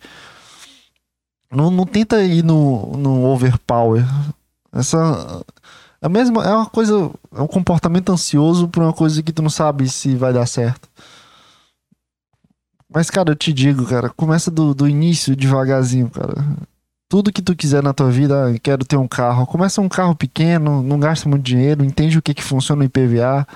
Não, 1.51 1.71
não 1.71 1.85
tenta 1.87 2.23
ir 2.23 2.45
no, 2.45 2.97
no 2.97 3.25
overpower. 3.25 4.05
Essa. 4.73 5.45
É, 6.01 6.09
mesmo, 6.09 6.41
é 6.41 6.55
uma 6.55 6.67
coisa. 6.67 7.11
É 7.35 7.41
um 7.41 7.47
comportamento 7.47 8.13
ansioso 8.13 8.69
por 8.69 8.83
uma 8.83 8.93
coisa 8.93 9.23
que 9.23 9.33
tu 9.33 9.43
não 9.43 9.51
sabe 9.51 9.89
se 9.89 10.15
vai 10.17 10.33
dar 10.33 10.47
certo. 10.47 10.89
Mas, 12.93 13.11
cara, 13.11 13.31
eu 13.31 13.37
te 13.37 13.53
digo, 13.53 13.85
cara, 13.87 14.09
começa 14.11 14.51
do, 14.51 14.75
do 14.75 14.89
início 14.89 15.35
devagarzinho, 15.37 16.09
cara 16.09 16.45
tudo 17.09 17.33
que 17.33 17.43
tu 17.43 17.55
quiser 17.55 17.83
na 17.83 17.93
tua 17.93 18.11
vida, 18.11 18.49
ah, 18.49 18.59
quero 18.59 18.85
ter 18.85 18.97
um 18.97 19.09
carro. 19.09 19.47
Começa 19.47 19.81
um 19.81 19.89
carro 19.89 20.15
pequeno, 20.15 20.83
não 20.83 20.99
gasta 20.99 21.29
muito 21.29 21.45
dinheiro, 21.45 21.85
entende 21.85 22.19
o 22.19 22.23
que, 22.23 22.35
que 22.35 22.43
funciona 22.43 22.83
o 22.83 22.85
IPVA. 22.85 23.47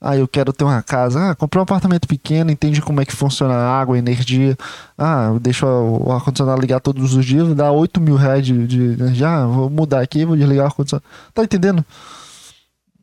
Ah, 0.00 0.16
eu 0.16 0.28
quero 0.28 0.52
ter 0.52 0.64
uma 0.64 0.82
casa. 0.82 1.30
Ah, 1.30 1.34
comprei 1.34 1.58
um 1.60 1.62
apartamento 1.62 2.06
pequeno, 2.06 2.50
entende 2.50 2.82
como 2.82 3.00
é 3.00 3.04
que 3.04 3.14
funciona 3.16 3.54
a 3.54 3.80
água, 3.80 3.96
a 3.96 3.98
energia. 3.98 4.56
Ah, 4.96 5.34
deixa 5.40 5.66
o 5.66 6.12
ar-condicionado 6.12 6.60
ligar 6.60 6.80
todos 6.80 7.14
os 7.14 7.24
dias, 7.24 7.54
dá 7.54 7.70
8 7.72 8.00
mil 8.00 8.16
reais 8.16 8.44
de, 8.44 8.66
de 8.66 8.82
energia. 8.82 9.28
Ah, 9.28 9.46
vou 9.46 9.70
mudar 9.70 10.02
aqui, 10.02 10.24
vou 10.24 10.36
desligar 10.36 10.64
o 10.64 10.68
ar-condicionado. 10.68 11.04
Tá 11.32 11.42
entendendo? 11.44 11.84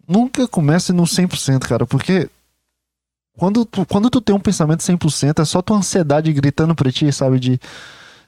Nunca 0.08 0.48
comece 0.48 0.94
no 0.94 1.04
100%, 1.04 1.60
cara, 1.68 1.86
porque 1.86 2.30
quando 3.38 3.66
tu, 3.66 3.86
quando 3.86 4.10
tu 4.10 4.22
tem 4.22 4.36
um 4.36 4.40
pensamento 4.40 4.82
100%, 4.82 5.42
é 5.42 5.46
só 5.46 5.62
tua 5.62 5.78
ansiedade 5.78 6.32
gritando 6.32 6.76
pra 6.76 6.92
ti, 6.92 7.12
sabe? 7.12 7.40
De 7.40 7.60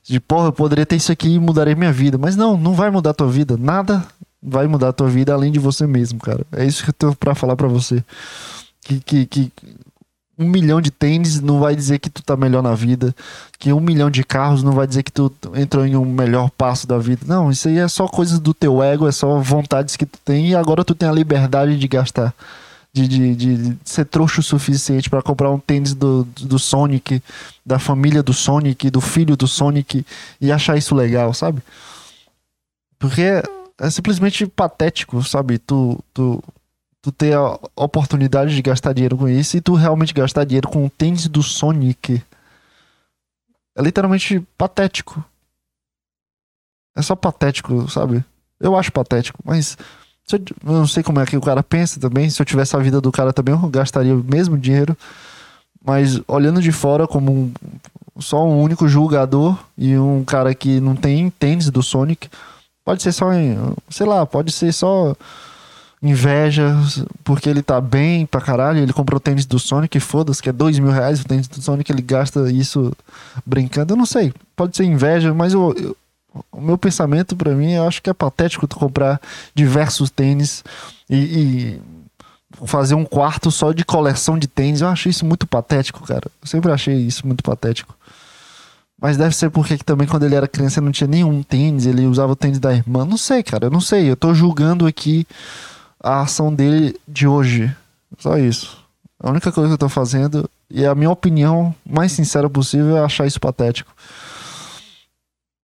De, 0.04 0.20
porra, 0.20 0.48
eu 0.48 0.54
poderia 0.54 0.86
ter 0.86 0.96
isso 0.96 1.12
aqui 1.12 1.36
e 1.36 1.40
mudaria 1.40 1.76
minha 1.76 1.92
vida. 1.92 2.18
Mas 2.18 2.36
não, 2.36 2.58
não 2.58 2.74
vai 2.74 2.90
mudar 2.92 3.14
tua 3.14 3.28
vida. 3.28 3.58
Nada 3.58 4.06
vai 4.42 4.68
mudar 4.68 4.94
tua 4.94 5.10
vida 5.10 5.34
além 5.34 5.52
de 5.52 5.60
você 5.60 5.88
mesmo, 5.88 6.20
cara. 6.20 6.46
É 6.52 6.64
isso 6.66 6.84
que 6.84 6.90
eu 6.92 6.94
tenho 6.94 7.16
pra 7.16 7.34
falar 7.34 7.56
pra 7.56 7.68
você. 7.68 8.04
Que, 8.86 9.00
que, 9.00 9.26
que 9.26 9.52
um 10.38 10.48
milhão 10.48 10.82
de 10.82 10.92
tênis 10.92 11.40
não 11.40 11.60
vai 11.60 11.76
dizer 11.76 12.00
que 12.00 12.10
tu 12.10 12.22
tá 12.22 12.36
melhor 12.36 12.62
na 12.62 12.76
vida. 12.76 13.16
Que 13.58 13.72
um 13.72 13.80
milhão 13.80 14.12
de 14.12 14.24
carros 14.24 14.64
não 14.64 14.74
vai 14.74 14.86
dizer 14.86 15.04
que 15.04 15.12
tu 15.12 15.32
entrou 15.56 15.86
em 15.86 15.96
um 15.96 16.06
melhor 16.06 16.50
passo 16.52 16.86
da 16.86 16.98
vida. 16.98 17.22
Não, 17.26 17.50
isso 17.50 17.68
aí 17.68 17.78
é 17.78 17.88
só 17.88 18.08
coisas 18.08 18.40
do 18.40 18.54
teu 18.54 18.84
ego, 18.84 19.08
é 19.08 19.12
só 19.12 19.40
vontades 19.40 19.96
que 19.96 20.06
tu 20.06 20.20
tem 20.24 20.50
e 20.50 20.56
agora 20.56 20.84
tu 20.84 20.94
tem 20.94 21.08
a 21.08 21.14
liberdade 21.14 21.78
de 21.78 21.88
gastar. 21.88 22.34
De, 22.94 23.10
de, 23.10 23.36
de 23.36 23.78
ser 23.84 24.06
trouxa 24.06 24.40
o 24.40 24.44
suficiente 24.44 25.10
para 25.10 25.22
comprar 25.22 25.52
um 25.52 25.60
tênis 25.60 25.94
do, 25.94 26.24
do 26.24 26.58
Sonic, 26.58 27.22
da 27.66 27.78
família 27.78 28.24
do 28.24 28.32
Sonic, 28.32 28.90
do 28.90 29.02
filho 29.02 29.36
do 29.36 29.48
Sonic 29.48 30.06
e 30.40 30.50
achar 30.50 30.78
isso 30.78 30.96
legal, 30.96 31.34
sabe? 31.34 31.62
Porque 32.98 33.44
é 33.78 33.90
simplesmente 33.90 34.48
patético, 34.48 35.22
sabe? 35.24 35.58
Tu, 35.58 36.00
tu, 36.14 36.42
tu 37.06 37.12
ter 37.12 37.38
a 37.38 37.60
oportunidade 37.76 38.56
de 38.56 38.62
gastar 38.64 38.92
dinheiro 38.92 39.16
com 39.16 39.30
isso 39.30 39.56
e 39.56 39.62
tu 39.62 39.76
realmente 39.76 40.12
gastar 40.12 40.44
dinheiro 40.44 40.68
com 40.68 40.84
o 40.84 40.90
tênis 40.90 41.28
do 41.28 41.44
Sonic. 41.44 42.20
É 43.78 43.82
literalmente 43.84 44.40
patético. 44.58 45.24
É 46.98 47.04
só 47.04 47.16
patético, 47.16 47.88
sabe? 47.92 48.26
Eu 48.60 48.76
acho 48.76 48.92
patético, 48.92 49.38
mas 49.46 49.78
eu, 50.32 50.40
eu, 50.66 50.74
não 50.74 50.88
sei 50.88 51.04
como 51.04 51.20
é 51.20 51.28
que 51.28 51.38
o 51.38 51.42
cara 51.42 51.62
pensa 51.62 52.00
também. 52.00 52.28
Se 52.28 52.42
eu 52.42 52.46
tivesse 52.46 52.76
a 52.76 52.80
vida 52.80 53.00
do 53.00 53.12
cara 53.12 53.32
também, 53.32 53.54
eu 53.54 53.70
gastaria 53.70 54.16
o 54.16 54.24
mesmo 54.24 54.58
dinheiro. 54.58 54.98
Mas 55.86 56.20
olhando 56.28 56.60
de 56.60 56.72
fora 56.72 57.08
como 57.08 57.32
um, 57.32 57.54
só 58.20 58.44
um 58.44 58.64
único 58.64 58.88
julgador 58.88 59.64
e 59.78 59.96
um 59.96 60.24
cara 60.24 60.56
que 60.56 60.80
não 60.80 60.96
tem 60.96 61.30
tênis 61.30 61.70
do 61.70 61.84
Sonic, 61.84 62.30
pode 62.84 63.04
ser 63.04 63.12
só, 63.12 63.28
sei 63.90 64.08
lá, 64.08 64.26
pode 64.26 64.52
ser 64.52 64.74
só 64.74 65.16
inveja 66.06 66.76
porque 67.24 67.50
ele 67.50 67.62
tá 67.62 67.82
bem 67.82 68.26
pra 68.26 68.40
caralho. 68.40 68.80
Ele 68.80 68.94
comprou 68.94 69.18
o 69.18 69.20
tênis 69.20 69.46
do 69.46 69.58
Sonic, 69.58 70.00
foda-se, 70.00 70.42
que 70.42 70.50
é 70.50 70.54
dois 70.54 70.78
mil 70.78 70.92
reais 70.92 71.22
o 71.22 71.26
tênis 71.26 71.48
do 71.48 71.62
Sonic, 71.62 71.92
ele 71.92 72.02
gasta 72.02 72.52
isso 72.52 72.94
brincando. 73.46 73.94
Eu 73.94 73.98
não 73.98 74.06
sei, 74.06 74.34
pode 74.56 74.78
ser 74.78 74.86
inveja, 74.86 75.34
mas 75.34 75.54
eu, 75.54 75.74
eu, 75.78 75.98
o 76.52 76.62
meu 76.62 76.78
pensamento 76.78 77.36
para 77.36 77.54
mim, 77.54 77.74
eu 77.74 77.88
acho 77.88 78.02
que 78.02 78.10
é 78.10 78.14
patético 78.14 78.68
tu 78.68 78.76
comprar 78.76 79.20
diversos 79.54 80.10
tênis 80.10 80.64
e, 81.10 81.18
e, 81.18 81.82
fazer 82.66 82.96
um 82.96 83.06
quarto 83.06 83.52
só 83.52 83.72
de 83.72 83.84
coleção 83.84 84.38
de 84.38 84.48
tênis. 84.48 84.82
Eu 84.82 84.88
acho 84.88 85.10
isso 85.10 85.26
muito 85.26 85.48
patético, 85.48 86.06
cara. 86.06 86.30
Eu 86.42 86.48
sempre 86.48 86.72
achei 86.72 86.96
isso 86.96 87.26
muito 87.26 87.44
patético. 87.44 87.96
Mas 89.02 89.18
deve 89.18 89.36
ser 89.36 89.50
porque 89.50 89.78
também 89.78 90.08
quando 90.08 90.24
ele 90.24 90.36
era 90.36 90.48
criança 90.48 90.80
ele 90.80 90.86
não 90.86 90.92
tinha 90.92 91.08
nenhum 91.08 91.44
tênis, 91.44 91.86
ele 91.86 92.06
usava 92.06 92.32
o 92.32 92.36
tênis 92.36 92.60
da 92.60 92.74
irmã. 92.74 93.06
Não 93.06 93.18
sei, 93.18 93.44
cara, 93.44 93.66
eu 93.66 93.72
não 93.72 93.82
sei. 93.82 94.10
Eu 94.10 94.16
tô 94.16 94.34
julgando 94.34 94.86
aqui 94.86 95.28
a 96.06 96.22
ação 96.22 96.54
dele 96.54 96.96
de 97.08 97.28
hoje. 97.28 97.76
Só 98.20 98.38
isso. 98.38 98.78
A 99.20 99.32
única 99.32 99.52
coisa 99.52 99.70
que 99.70 99.74
eu 99.74 99.78
tô 99.78 99.90
fazendo, 99.90 100.48
e 100.70 100.86
a 100.86 100.94
minha 100.94 101.10
opinião 101.10 101.74
mais 101.84 102.12
sincera 102.12 102.48
possível, 102.48 102.96
é 102.96 103.04
achar 103.04 103.26
isso 103.26 103.40
patético. 103.40 103.92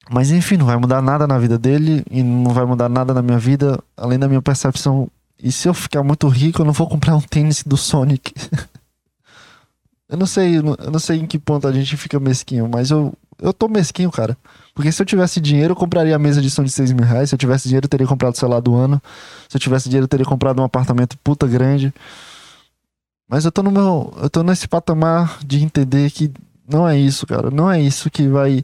Mas 0.10 0.32
enfim, 0.32 0.58
não 0.58 0.66
vai 0.66 0.78
mudar 0.78 1.02
nada 1.02 1.28
na 1.28 1.38
vida 1.38 1.60
dele 1.60 2.04
e 2.10 2.24
não 2.24 2.52
vai 2.52 2.66
mudar 2.66 2.90
nada 2.90 3.14
na 3.14 3.22
minha 3.22 3.38
vida, 3.38 3.80
além 3.96 4.18
da 4.18 4.28
minha 4.28 4.42
percepção. 4.42 5.08
E 5.42 5.52
se 5.52 5.68
eu 5.68 5.74
ficar 5.76 6.04
muito 6.04 6.28
rico, 6.28 6.62
eu 6.62 6.66
não 6.66 6.74
vou 6.74 6.88
comprar 6.90 7.16
um 7.16 7.22
tênis 7.22 7.64
do 7.64 7.78
Sonic. 7.78 8.34
eu 10.10 10.18
não 10.18 10.26
sei, 10.26 10.58
eu 10.58 10.64
não 10.64 11.00
sei 11.00 11.20
em 11.20 11.28
que 11.28 11.38
ponto 11.38 11.68
a 11.68 11.72
gente 11.72 11.96
fica 11.96 12.20
mesquinho, 12.20 12.68
mas 12.68 12.90
eu, 12.90 13.14
eu 13.42 13.52
tô 13.52 13.68
mesquinho, 13.68 14.12
cara. 14.12 14.38
Porque 14.74 14.92
se 14.92 15.02
eu 15.02 15.06
tivesse 15.06 15.42
dinheiro, 15.42 15.72
eu 15.72 15.76
compraria 15.76 16.16
a 16.16 16.20
mesa 16.20 16.42
de 16.42 16.50
som 16.50 16.64
de 16.64 16.72
6 16.72 16.92
mil 16.94 17.06
reais. 17.06 17.30
Se 17.30 17.36
eu 17.36 17.40
tivesse 17.40 17.68
dinheiro, 17.68 17.86
eu 17.86 17.90
teria 17.90 18.08
comprado 18.08 18.34
o 18.34 18.38
celular 18.38 18.62
do 18.62 18.76
ano. 18.76 19.02
Se 19.50 19.58
eu 19.58 19.60
tivesse 19.60 19.90
dinheiro, 19.90 20.06
eu 20.06 20.08
teria 20.08 20.26
comprado 20.26 20.62
um 20.62 20.64
apartamento 20.64 21.18
puta 21.24 21.48
grande. 21.48 21.94
Mas 23.28 23.44
eu 23.44 23.52
tô 23.52 23.64
no 23.64 23.72
meu. 23.72 24.14
Eu 24.22 24.30
tô 24.30 24.44
nesse 24.44 24.68
patamar 24.68 25.40
de 25.46 25.64
entender 25.64 26.12
que 26.12 26.32
não 26.68 26.88
é 26.88 26.98
isso, 26.98 27.26
cara. 27.26 27.50
Não 27.50 27.70
é 27.70 27.82
isso 27.82 28.10
que 28.10 28.28
vai 28.28 28.64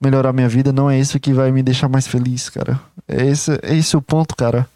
melhorar 0.00 0.32
minha 0.32 0.48
vida. 0.48 0.72
Não 0.72 0.90
é 0.90 0.98
isso 0.98 1.20
que 1.20 1.32
vai 1.32 1.52
me 1.52 1.62
deixar 1.62 1.88
mais 1.88 2.06
feliz, 2.06 2.48
cara. 2.48 2.80
É 3.06 3.26
esse, 3.26 3.52
é 3.62 3.76
esse 3.76 3.96
o 3.96 4.02
ponto, 4.02 4.34
cara. 4.34 4.66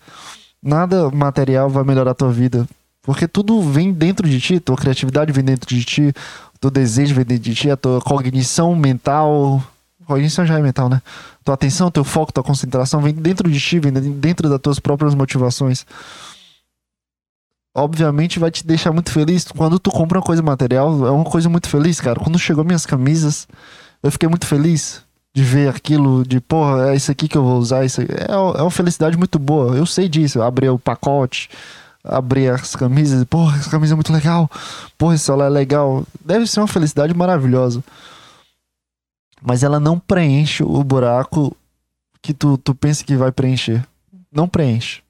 Nada 0.63 1.11
material 1.11 1.69
vai 1.69 1.85
melhorar 1.85 2.13
a 2.13 2.15
tua 2.15 2.31
vida. 2.31 2.69
Porque 3.03 3.27
tudo 3.27 3.63
vem 3.63 3.91
dentro 3.91 4.29
de 4.29 4.39
ti, 4.39 4.61
tua 4.61 4.77
criatividade 4.77 5.33
vem 5.33 5.43
dentro 5.43 5.75
de 5.75 5.83
ti, 5.83 6.13
teu 6.61 6.71
desejo 6.71 7.15
vem 7.15 7.25
dentro 7.25 7.45
de 7.45 7.55
ti, 7.55 7.71
a 7.71 7.77
tua 7.77 8.01
cognição 8.01 8.75
mental 8.75 9.63
Cognição 10.09 10.47
já 10.47 10.59
é 10.59 10.63
mental, 10.63 10.89
né? 10.89 11.03
Tua 11.45 11.55
atenção, 11.55 11.91
teu 11.91 12.03
foco, 12.03 12.33
tua 12.33 12.43
concentração 12.43 13.03
vem 13.03 13.13
dentro 13.13 13.51
de 13.51 13.61
ti, 13.61 13.79
vem 13.79 13.93
dentro 13.93 14.49
das 14.49 14.59
tuas 14.59 14.81
próprias 14.81 15.15
motivações. 15.15 15.85
Obviamente 17.77 18.39
vai 18.39 18.51
te 18.51 18.67
deixar 18.67 18.91
muito 18.91 19.13
feliz. 19.13 19.45
Quando 19.45 19.79
tu 19.79 19.91
compra 19.91 20.17
uma 20.17 20.25
coisa 20.25 20.43
material, 20.43 21.07
é 21.07 21.11
uma 21.11 21.27
coisa 21.27 21.51
muito 21.51 21.69
feliz, 21.69 22.01
cara. 22.01 22.19
Quando 22.19 22.39
chegou 22.39 22.65
minhas 22.65 22.87
camisas, 22.87 23.47
eu 24.03 24.11
fiquei 24.11 24.27
muito 24.31 24.47
feliz 24.47 25.03
de 25.35 25.43
ver 25.45 25.69
aquilo, 25.69 26.27
de 26.27 26.41
porra, 26.41 26.93
é 26.93 26.97
isso 26.97 27.11
aqui 27.11 27.29
que 27.29 27.37
eu 27.37 27.43
vou 27.43 27.59
usar. 27.59 27.85
Isso 27.85 28.01
é, 28.01 28.07
é 28.31 28.63
uma 28.63 28.71
felicidade 28.71 29.15
muito 29.19 29.39
boa. 29.39 29.77
Eu 29.77 29.85
sei 29.85 30.09
disso. 30.09 30.39
Eu 30.39 30.43
abri 30.43 30.71
o 30.71 30.79
pacote, 30.79 31.51
abri 32.09 32.49
as 32.49 32.75
camisas, 32.75 33.23
porra, 33.25 33.57
essa 33.57 33.71
camisa 33.71 33.95
é 33.95 33.97
muito 33.97 34.13
legal. 34.13 34.51
Porra, 34.97 35.15
esse 35.15 35.25
celular 35.25 35.47
é 35.47 35.51
legal. 35.51 36.07
Deve 36.25 36.47
ser 36.47 36.61
uma 36.61 36.67
felicidade 36.67 37.15
maravilhosa 37.15 37.83
mas 39.43 39.63
ela 39.63 39.79
não 39.79 39.99
preenche 39.99 40.63
o 40.63 40.83
buraco 40.83 41.57
que 42.21 42.35
tu, 42.35 42.59
tu 42.59 42.75
pensa 42.75 43.05
que 43.05 43.17
vai 43.17 43.31
preencher. 43.31 43.87
Não 44.31 44.49
preenche. 44.49 45.03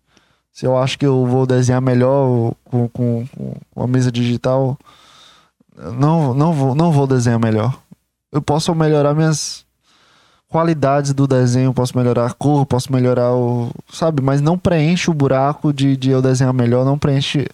Se 0.53 0.67
eu 0.67 0.77
acho 0.77 0.99
que 0.99 1.07
eu 1.07 1.27
vou 1.27 1.47
desenhar 1.47 1.81
melhor 1.81 2.53
com, 2.65 2.89
com, 2.89 3.27
com 3.75 3.83
a 3.83 3.87
mesa 3.87 4.11
digital, 4.11 4.77
não, 5.77 6.35
não, 6.35 6.53
vou, 6.53 6.75
não 6.75 6.93
vou 6.93 7.07
desenhar 7.07 7.39
melhor. 7.39 7.79
Eu 8.31 8.43
posso 8.43 8.75
melhorar 8.75 9.15
minhas 9.15 9.65
qualidades 10.49 11.13
do 11.13 11.27
desenho, 11.27 11.75
posso 11.75 11.97
melhorar 11.97 12.27
a 12.27 12.33
cor, 12.33 12.65
posso 12.65 12.93
melhorar 12.93 13.33
o. 13.35 13.71
Sabe? 13.93 14.23
Mas 14.23 14.41
não 14.41 14.59
preenche 14.59 15.11
o 15.11 15.15
buraco 15.15 15.73
de, 15.73 15.97
de 15.97 16.11
eu 16.11 16.23
desenhar 16.23 16.53
melhor, 16.53 16.85
não 16.85 16.99
preenche 16.99 17.47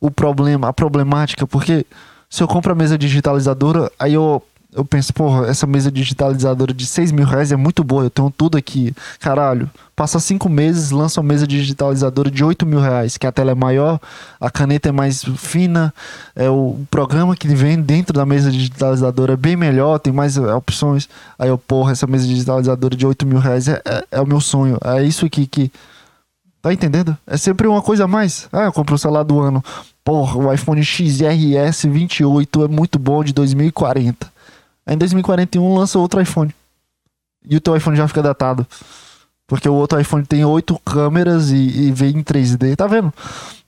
o 0.00 0.10
problema, 0.10 0.68
a 0.68 0.72
problemática, 0.72 1.46
porque 1.46 1.86
se 2.28 2.42
eu 2.42 2.48
compro 2.48 2.72
a 2.72 2.74
mesa 2.74 2.98
digitalizadora, 2.98 3.90
aí 3.98 4.14
eu 4.14 4.42
eu 4.74 4.84
penso, 4.86 5.12
porra, 5.12 5.46
essa 5.48 5.66
mesa 5.66 5.90
digitalizadora 5.90 6.72
de 6.72 6.86
6 6.86 7.12
mil 7.12 7.26
reais 7.26 7.52
é 7.52 7.56
muito 7.56 7.84
boa, 7.84 8.04
eu 8.04 8.10
tenho 8.10 8.30
tudo 8.30 8.56
aqui. 8.56 8.94
Caralho, 9.20 9.70
passa 9.94 10.18
cinco 10.18 10.48
meses, 10.48 10.90
lança 10.90 11.20
uma 11.20 11.28
mesa 11.28 11.46
digitalizadora 11.46 12.30
de 12.30 12.42
8 12.42 12.64
mil 12.64 12.80
reais, 12.80 13.18
que 13.18 13.26
a 13.26 13.32
tela 13.32 13.50
é 13.50 13.54
maior, 13.54 14.00
a 14.40 14.50
caneta 14.50 14.88
é 14.88 14.92
mais 14.92 15.22
fina, 15.36 15.92
é 16.34 16.48
o 16.48 16.78
programa 16.90 17.36
que 17.36 17.48
vem 17.48 17.80
dentro 17.82 18.14
da 18.14 18.24
mesa 18.24 18.50
digitalizadora 18.50 19.34
é 19.34 19.36
bem 19.36 19.56
melhor, 19.56 19.98
tem 19.98 20.12
mais 20.12 20.38
é, 20.38 20.54
opções. 20.54 21.06
Aí 21.38 21.50
eu, 21.50 21.58
porra, 21.58 21.92
essa 21.92 22.06
mesa 22.06 22.26
digitalizadora 22.26 22.96
de 22.96 23.06
8 23.06 23.26
mil 23.26 23.38
reais 23.38 23.68
é, 23.68 23.82
é, 23.84 24.04
é 24.10 24.20
o 24.22 24.26
meu 24.26 24.40
sonho. 24.40 24.78
É 24.82 25.02
isso 25.04 25.26
aqui 25.26 25.46
que. 25.46 25.70
Tá 26.62 26.72
entendendo? 26.72 27.16
É 27.26 27.36
sempre 27.36 27.66
uma 27.66 27.82
coisa 27.82 28.04
a 28.04 28.08
mais. 28.08 28.48
Ah, 28.52 28.62
eu 28.62 28.72
compro 28.72 28.94
o 28.94 28.98
celular 28.98 29.24
do 29.24 29.40
ano. 29.40 29.62
Porra, 30.04 30.38
o 30.38 30.52
iPhone 30.52 30.82
XRS 30.82 31.88
28 31.88 32.64
é 32.64 32.68
muito 32.68 32.98
bom 33.00 33.22
de 33.22 33.32
2040. 33.32 34.32
Aí 34.86 34.94
em 34.94 34.98
2041 34.98 35.74
lança 35.74 35.98
outro 35.98 36.20
iPhone. 36.20 36.54
E 37.48 37.56
o 37.56 37.60
teu 37.60 37.76
iPhone 37.76 37.96
já 37.96 38.06
fica 38.06 38.22
datado. 38.22 38.66
Porque 39.46 39.68
o 39.68 39.74
outro 39.74 40.00
iPhone 40.00 40.24
tem 40.24 40.44
oito 40.44 40.78
câmeras 40.84 41.50
e, 41.50 41.56
e 41.56 41.92
vem 41.92 42.18
em 42.18 42.22
3D. 42.22 42.76
Tá 42.76 42.86
vendo? 42.86 43.12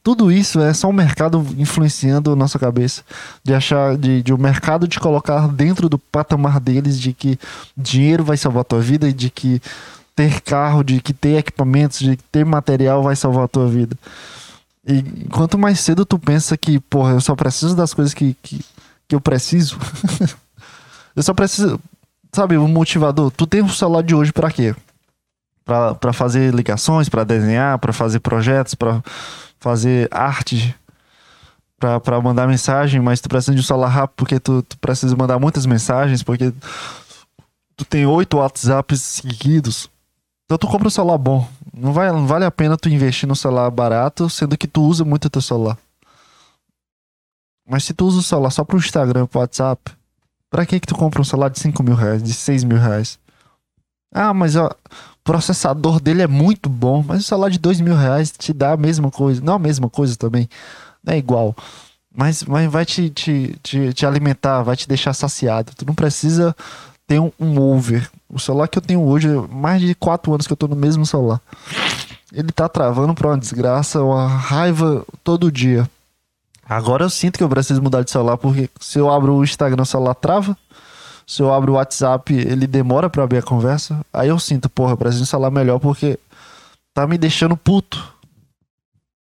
Tudo 0.02 0.30
isso 0.30 0.60
é 0.60 0.72
só 0.74 0.88
o 0.88 0.92
mercado 0.92 1.46
influenciando 1.56 2.32
a 2.32 2.36
nossa 2.36 2.58
cabeça. 2.58 3.02
De 3.42 3.54
achar, 3.54 3.96
de, 3.96 4.22
de 4.22 4.32
o 4.32 4.38
mercado 4.38 4.86
te 4.86 5.00
colocar 5.00 5.48
dentro 5.48 5.88
do 5.88 5.98
patamar 5.98 6.60
deles 6.60 7.00
de 7.00 7.12
que 7.12 7.38
dinheiro 7.76 8.24
vai 8.24 8.36
salvar 8.36 8.62
a 8.62 8.64
tua 8.64 8.80
vida 8.80 9.08
e 9.08 9.12
de 9.12 9.30
que 9.30 9.60
ter 10.14 10.40
carro, 10.40 10.84
de 10.84 11.00
que 11.00 11.12
ter 11.12 11.38
equipamentos, 11.38 11.98
de 11.98 12.16
que 12.16 12.22
ter 12.24 12.44
material 12.44 13.02
vai 13.02 13.16
salvar 13.16 13.44
a 13.44 13.48
tua 13.48 13.68
vida. 13.68 13.96
E 14.86 15.02
quanto 15.30 15.58
mais 15.58 15.80
cedo 15.80 16.04
tu 16.04 16.18
pensa 16.18 16.56
que, 16.56 16.78
porra, 16.78 17.12
eu 17.12 17.20
só 17.20 17.34
preciso 17.34 17.74
das 17.74 17.94
coisas 17.94 18.12
que, 18.12 18.36
que, 18.42 18.64
que 19.08 19.14
eu 19.14 19.20
preciso, 19.20 19.78
Eu 21.14 21.22
só 21.22 21.32
preciso. 21.34 21.80
Sabe, 22.32 22.58
um 22.58 22.68
motivador. 22.68 23.30
Tu 23.30 23.46
tem 23.46 23.62
o 23.62 23.68
celular 23.68 24.02
de 24.02 24.14
hoje 24.14 24.32
para 24.32 24.50
quê? 24.50 24.74
Para 25.64 26.12
fazer 26.12 26.52
ligações, 26.52 27.08
para 27.08 27.24
desenhar, 27.24 27.78
para 27.78 27.92
fazer 27.92 28.20
projetos, 28.20 28.74
para 28.74 29.02
fazer 29.60 30.08
arte, 30.10 30.74
para 31.78 32.20
mandar 32.20 32.46
mensagem, 32.46 33.00
mas 33.00 33.20
tu 33.20 33.28
precisa 33.28 33.54
de 33.54 33.60
um 33.60 33.64
celular 33.64 33.88
rápido 33.88 34.16
porque 34.16 34.40
tu, 34.40 34.62
tu 34.62 34.76
precisa 34.78 35.14
mandar 35.16 35.38
muitas 35.38 35.64
mensagens, 35.64 36.22
porque 36.22 36.52
tu 37.76 37.84
tem 37.84 38.06
oito 38.06 38.38
WhatsApps 38.38 39.00
seguidos. 39.00 39.88
Então 40.44 40.58
tu 40.58 40.66
compra 40.66 40.88
um 40.88 40.90
celular 40.90 41.18
bom. 41.18 41.48
Não, 41.72 41.92
vai, 41.92 42.10
não 42.12 42.26
vale 42.26 42.44
a 42.44 42.50
pena 42.50 42.76
tu 42.76 42.88
investir 42.88 43.28
no 43.28 43.36
celular 43.36 43.70
barato, 43.70 44.28
sendo 44.28 44.56
que 44.56 44.66
tu 44.66 44.82
usa 44.82 45.04
muito 45.04 45.26
o 45.26 45.30
teu 45.30 45.42
celular. 45.42 45.78
Mas 47.66 47.84
se 47.84 47.94
tu 47.94 48.06
usa 48.06 48.18
o 48.18 48.22
celular 48.22 48.50
só 48.50 48.62
pro 48.62 48.76
Instagram, 48.76 49.26
pro 49.26 49.40
WhatsApp, 49.40 49.92
Pra 50.54 50.64
que 50.64 50.78
que 50.78 50.86
tu 50.86 50.94
compra 50.94 51.20
um 51.20 51.24
celular 51.24 51.50
de 51.50 51.58
5 51.58 51.82
mil 51.82 51.96
reais, 51.96 52.22
de 52.22 52.32
6 52.32 52.62
mil 52.62 52.78
reais? 52.78 53.18
Ah, 54.14 54.32
mas 54.32 54.54
ó, 54.54 54.68
o 54.68 55.24
processador 55.24 55.98
dele 55.98 56.22
é 56.22 56.28
muito 56.28 56.68
bom, 56.68 57.02
mas 57.04 57.22
o 57.22 57.24
celular 57.24 57.50
de 57.50 57.58
dois 57.58 57.80
mil 57.80 57.96
reais 57.96 58.30
te 58.30 58.52
dá 58.52 58.70
a 58.70 58.76
mesma 58.76 59.10
coisa. 59.10 59.42
Não 59.42 59.54
a 59.54 59.58
mesma 59.58 59.90
coisa 59.90 60.14
também, 60.14 60.48
não 61.02 61.12
é 61.12 61.18
igual. 61.18 61.56
Mas, 62.16 62.44
mas 62.44 62.70
vai 62.70 62.84
te, 62.84 63.10
te, 63.10 63.58
te, 63.64 63.92
te 63.92 64.06
alimentar, 64.06 64.62
vai 64.62 64.76
te 64.76 64.86
deixar 64.86 65.12
saciado. 65.12 65.72
Tu 65.76 65.84
não 65.84 65.92
precisa 65.92 66.54
ter 67.04 67.18
um, 67.18 67.32
um 67.40 67.60
over. 67.60 68.08
O 68.28 68.38
celular 68.38 68.68
que 68.68 68.78
eu 68.78 68.82
tenho 68.82 69.02
hoje, 69.02 69.26
mais 69.50 69.80
de 69.80 69.92
quatro 69.96 70.32
anos 70.32 70.46
que 70.46 70.52
eu 70.52 70.56
tô 70.56 70.68
no 70.68 70.76
mesmo 70.76 71.04
celular. 71.04 71.40
Ele 72.32 72.52
tá 72.52 72.68
travando 72.68 73.12
pra 73.12 73.26
uma 73.26 73.38
desgraça, 73.38 74.04
uma 74.04 74.28
raiva 74.28 75.04
todo 75.24 75.50
dia. 75.50 75.90
Agora 76.68 77.04
eu 77.04 77.10
sinto 77.10 77.36
que 77.36 77.44
eu 77.44 77.48
preciso 77.48 77.82
mudar 77.82 78.02
de 78.02 78.10
celular, 78.10 78.36
porque 78.36 78.70
se 78.80 78.98
eu 78.98 79.10
abro 79.10 79.34
o 79.34 79.44
Instagram, 79.44 79.82
o 79.82 79.86
celular 79.86 80.14
trava. 80.14 80.56
Se 81.26 81.42
eu 81.42 81.52
abro 81.52 81.72
o 81.72 81.74
WhatsApp, 81.76 82.34
ele 82.34 82.66
demora 82.66 83.08
para 83.08 83.22
abrir 83.22 83.38
a 83.38 83.42
conversa. 83.42 84.04
Aí 84.12 84.28
eu 84.28 84.38
sinto, 84.38 84.68
porra, 84.68 84.92
eu 84.92 84.96
preciso 84.96 85.22
instalar 85.22 85.50
melhor 85.50 85.78
porque 85.78 86.18
tá 86.94 87.06
me 87.06 87.16
deixando 87.16 87.56
puto. 87.56 88.12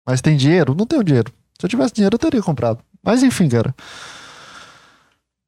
Mas 0.07 0.21
tem 0.21 0.37
dinheiro? 0.37 0.75
Não 0.75 0.85
tenho 0.85 1.03
dinheiro. 1.03 1.31
Se 1.59 1.65
eu 1.65 1.69
tivesse 1.69 1.93
dinheiro, 1.93 2.15
eu 2.15 2.19
teria 2.19 2.41
comprado. 2.41 2.79
Mas 3.03 3.23
enfim, 3.23 3.47
cara. 3.49 3.73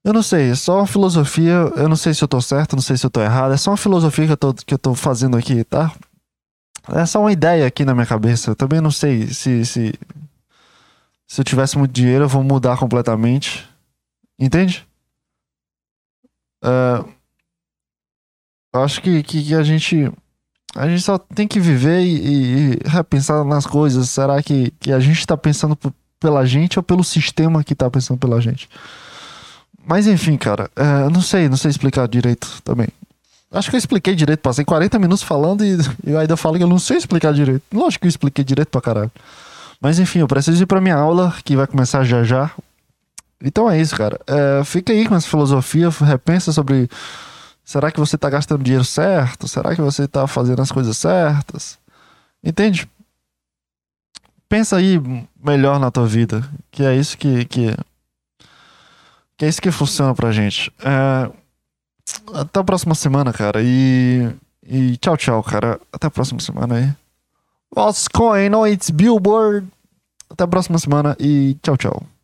Eu 0.04 0.14
não 0.14 0.24
sei, 0.24 0.52
é 0.52 0.56
só 0.56 0.78
uma 0.78 0.88
filosofia. 0.88 1.72
Eu 1.76 1.90
não 1.90 1.96
sei 1.96 2.14
se 2.14 2.24
eu 2.24 2.28
tô 2.28 2.40
certo, 2.40 2.76
não 2.76 2.82
sei 2.82 2.96
se 2.98 3.06
eu 3.06 3.10
tô 3.10 3.22
errado. 3.22 3.54
É 3.54 3.58
só 3.58 3.72
uma 3.72 3.78
filosofia 3.78 4.26
que 4.26 4.32
eu 4.32 4.38
tô, 4.38 4.54
que 4.54 4.74
eu 4.74 4.78
tô 4.80 4.96
fazendo 4.96 5.36
aqui, 5.36 5.64
tá? 5.64 5.92
É 6.94 7.06
só 7.06 7.20
uma 7.20 7.32
ideia 7.32 7.68
aqui 7.68 7.84
na 7.84 7.94
minha 7.94 8.06
cabeça. 8.06 8.52
Eu 8.52 8.56
também 8.56 8.80
não 8.80 8.92
sei 8.92 9.28
se, 9.28 9.66
se. 9.66 9.94
Se 11.28 11.42
eu 11.42 11.46
tivesse 11.46 11.78
muito 11.78 11.92
dinheiro, 11.92 12.24
eu 12.24 12.30
vou 12.30 12.42
mudar 12.42 12.78
completamente. 12.78 13.68
Entende? 14.40 14.88
Uh, 16.64 17.08
acho 18.74 19.02
que, 19.02 19.22
que, 19.24 19.44
que, 19.44 19.54
a 19.54 19.64
gente. 19.64 20.12
A 20.76 20.88
gente 20.88 21.02
só 21.02 21.18
tem 21.18 21.48
que 21.48 21.60
viver 21.60 22.02
e, 22.02 22.74
e 22.76 22.80
repensar 22.86 23.44
nas 23.44 23.66
coisas. 23.66 24.10
Será 24.10 24.42
que, 24.42 24.72
que 24.80 24.92
a 24.92 25.00
gente 25.00 25.26
tá 25.26 25.36
pensando 25.36 25.78
pela 26.20 26.46
gente 26.46 26.80
ou 26.80 26.84
pelo 26.84 27.04
sistema 27.04 27.64
que 27.64 27.76
tá 27.76 27.90
pensando 27.90 28.18
pela 28.18 28.40
gente? 28.40 28.70
Mas 29.86 30.08
enfim, 30.08 30.38
cara, 30.38 30.70
uh, 30.78 31.10
não 31.10 31.22
sei, 31.22 31.48
não 31.50 31.58
sei 31.58 31.72
explicar 31.72 32.08
direito 32.08 32.62
também. 32.64 32.88
Acho 33.52 33.70
que 33.70 33.76
eu 33.76 33.80
expliquei 33.80 34.14
direito, 34.14 34.42
passei 34.42 34.66
40 34.66 35.00
minutos 35.00 35.24
falando 35.24 35.64
e, 35.64 35.78
e 36.06 36.16
ainda 36.16 36.36
falo 36.36 36.58
que 36.58 36.64
eu 36.64 36.68
não 36.68 36.80
sei 36.80 36.98
explicar 36.98 37.34
direito. 37.34 37.64
Lógico 37.74 38.02
que 38.02 38.08
eu 38.08 38.10
expliquei 38.10 38.44
direito 38.44 38.68
pra 38.68 38.82
caralho. 38.82 39.12
Mas 39.80 40.00
enfim, 40.00 40.20
eu 40.20 40.28
preciso 40.28 40.62
ir 40.62 40.66
pra 40.66 40.82
minha 40.82 40.96
aula, 40.96 41.36
que 41.44 41.56
vai 41.56 41.68
começar 41.68 42.04
já 42.04 42.24
já. 42.24 42.52
Então 43.42 43.70
é 43.70 43.80
isso, 43.80 43.96
cara. 43.96 44.20
É, 44.26 44.64
fica 44.64 44.92
aí 44.92 45.08
com 45.08 45.16
essa 45.16 45.28
filosofia, 45.28 45.90
repensa 45.90 46.52
sobre. 46.52 46.90
Será 47.64 47.92
que 47.92 48.00
você 48.00 48.18
tá 48.18 48.30
gastando 48.30 48.64
dinheiro 48.64 48.86
certo? 48.86 49.48
Será 49.48 49.76
que 49.76 49.82
você 49.82 50.08
tá 50.08 50.26
fazendo 50.26 50.62
as 50.62 50.72
coisas 50.72 50.98
certas? 50.98 51.78
Entende? 52.44 52.90
Pensa 54.50 54.78
aí 54.78 55.00
melhor 55.44 55.80
na 55.80 55.92
tua 55.92 56.08
vida, 56.08 56.50
que 56.72 56.84
é 56.84 56.96
isso 56.96 57.18
que. 57.18 57.46
que, 57.46 57.76
que 59.38 59.46
é 59.46 59.48
isso 59.48 59.62
que 59.62 59.72
funciona 59.72 60.16
pra 60.16 60.32
gente. 60.32 60.72
É, 60.84 61.30
até 62.34 62.60
a 62.60 62.64
próxima 62.64 62.96
semana, 62.96 63.32
cara. 63.32 63.62
E. 63.62 64.30
E 64.70 64.98
tchau, 64.98 65.16
tchau, 65.16 65.44
cara. 65.44 65.80
Até 65.94 66.08
a 66.08 66.12
próxima 66.12 66.40
semana 66.40 66.76
aí. 66.76 67.07
What's 67.76 68.08
going 68.08 68.54
on? 68.54 68.70
It's 68.70 68.90
Billboard. 68.90 69.68
Até 70.30 70.44
a 70.44 70.48
próxima 70.48 70.78
semana 70.78 71.16
e 71.20 71.56
tchau, 71.62 71.78
tchau. 71.78 72.17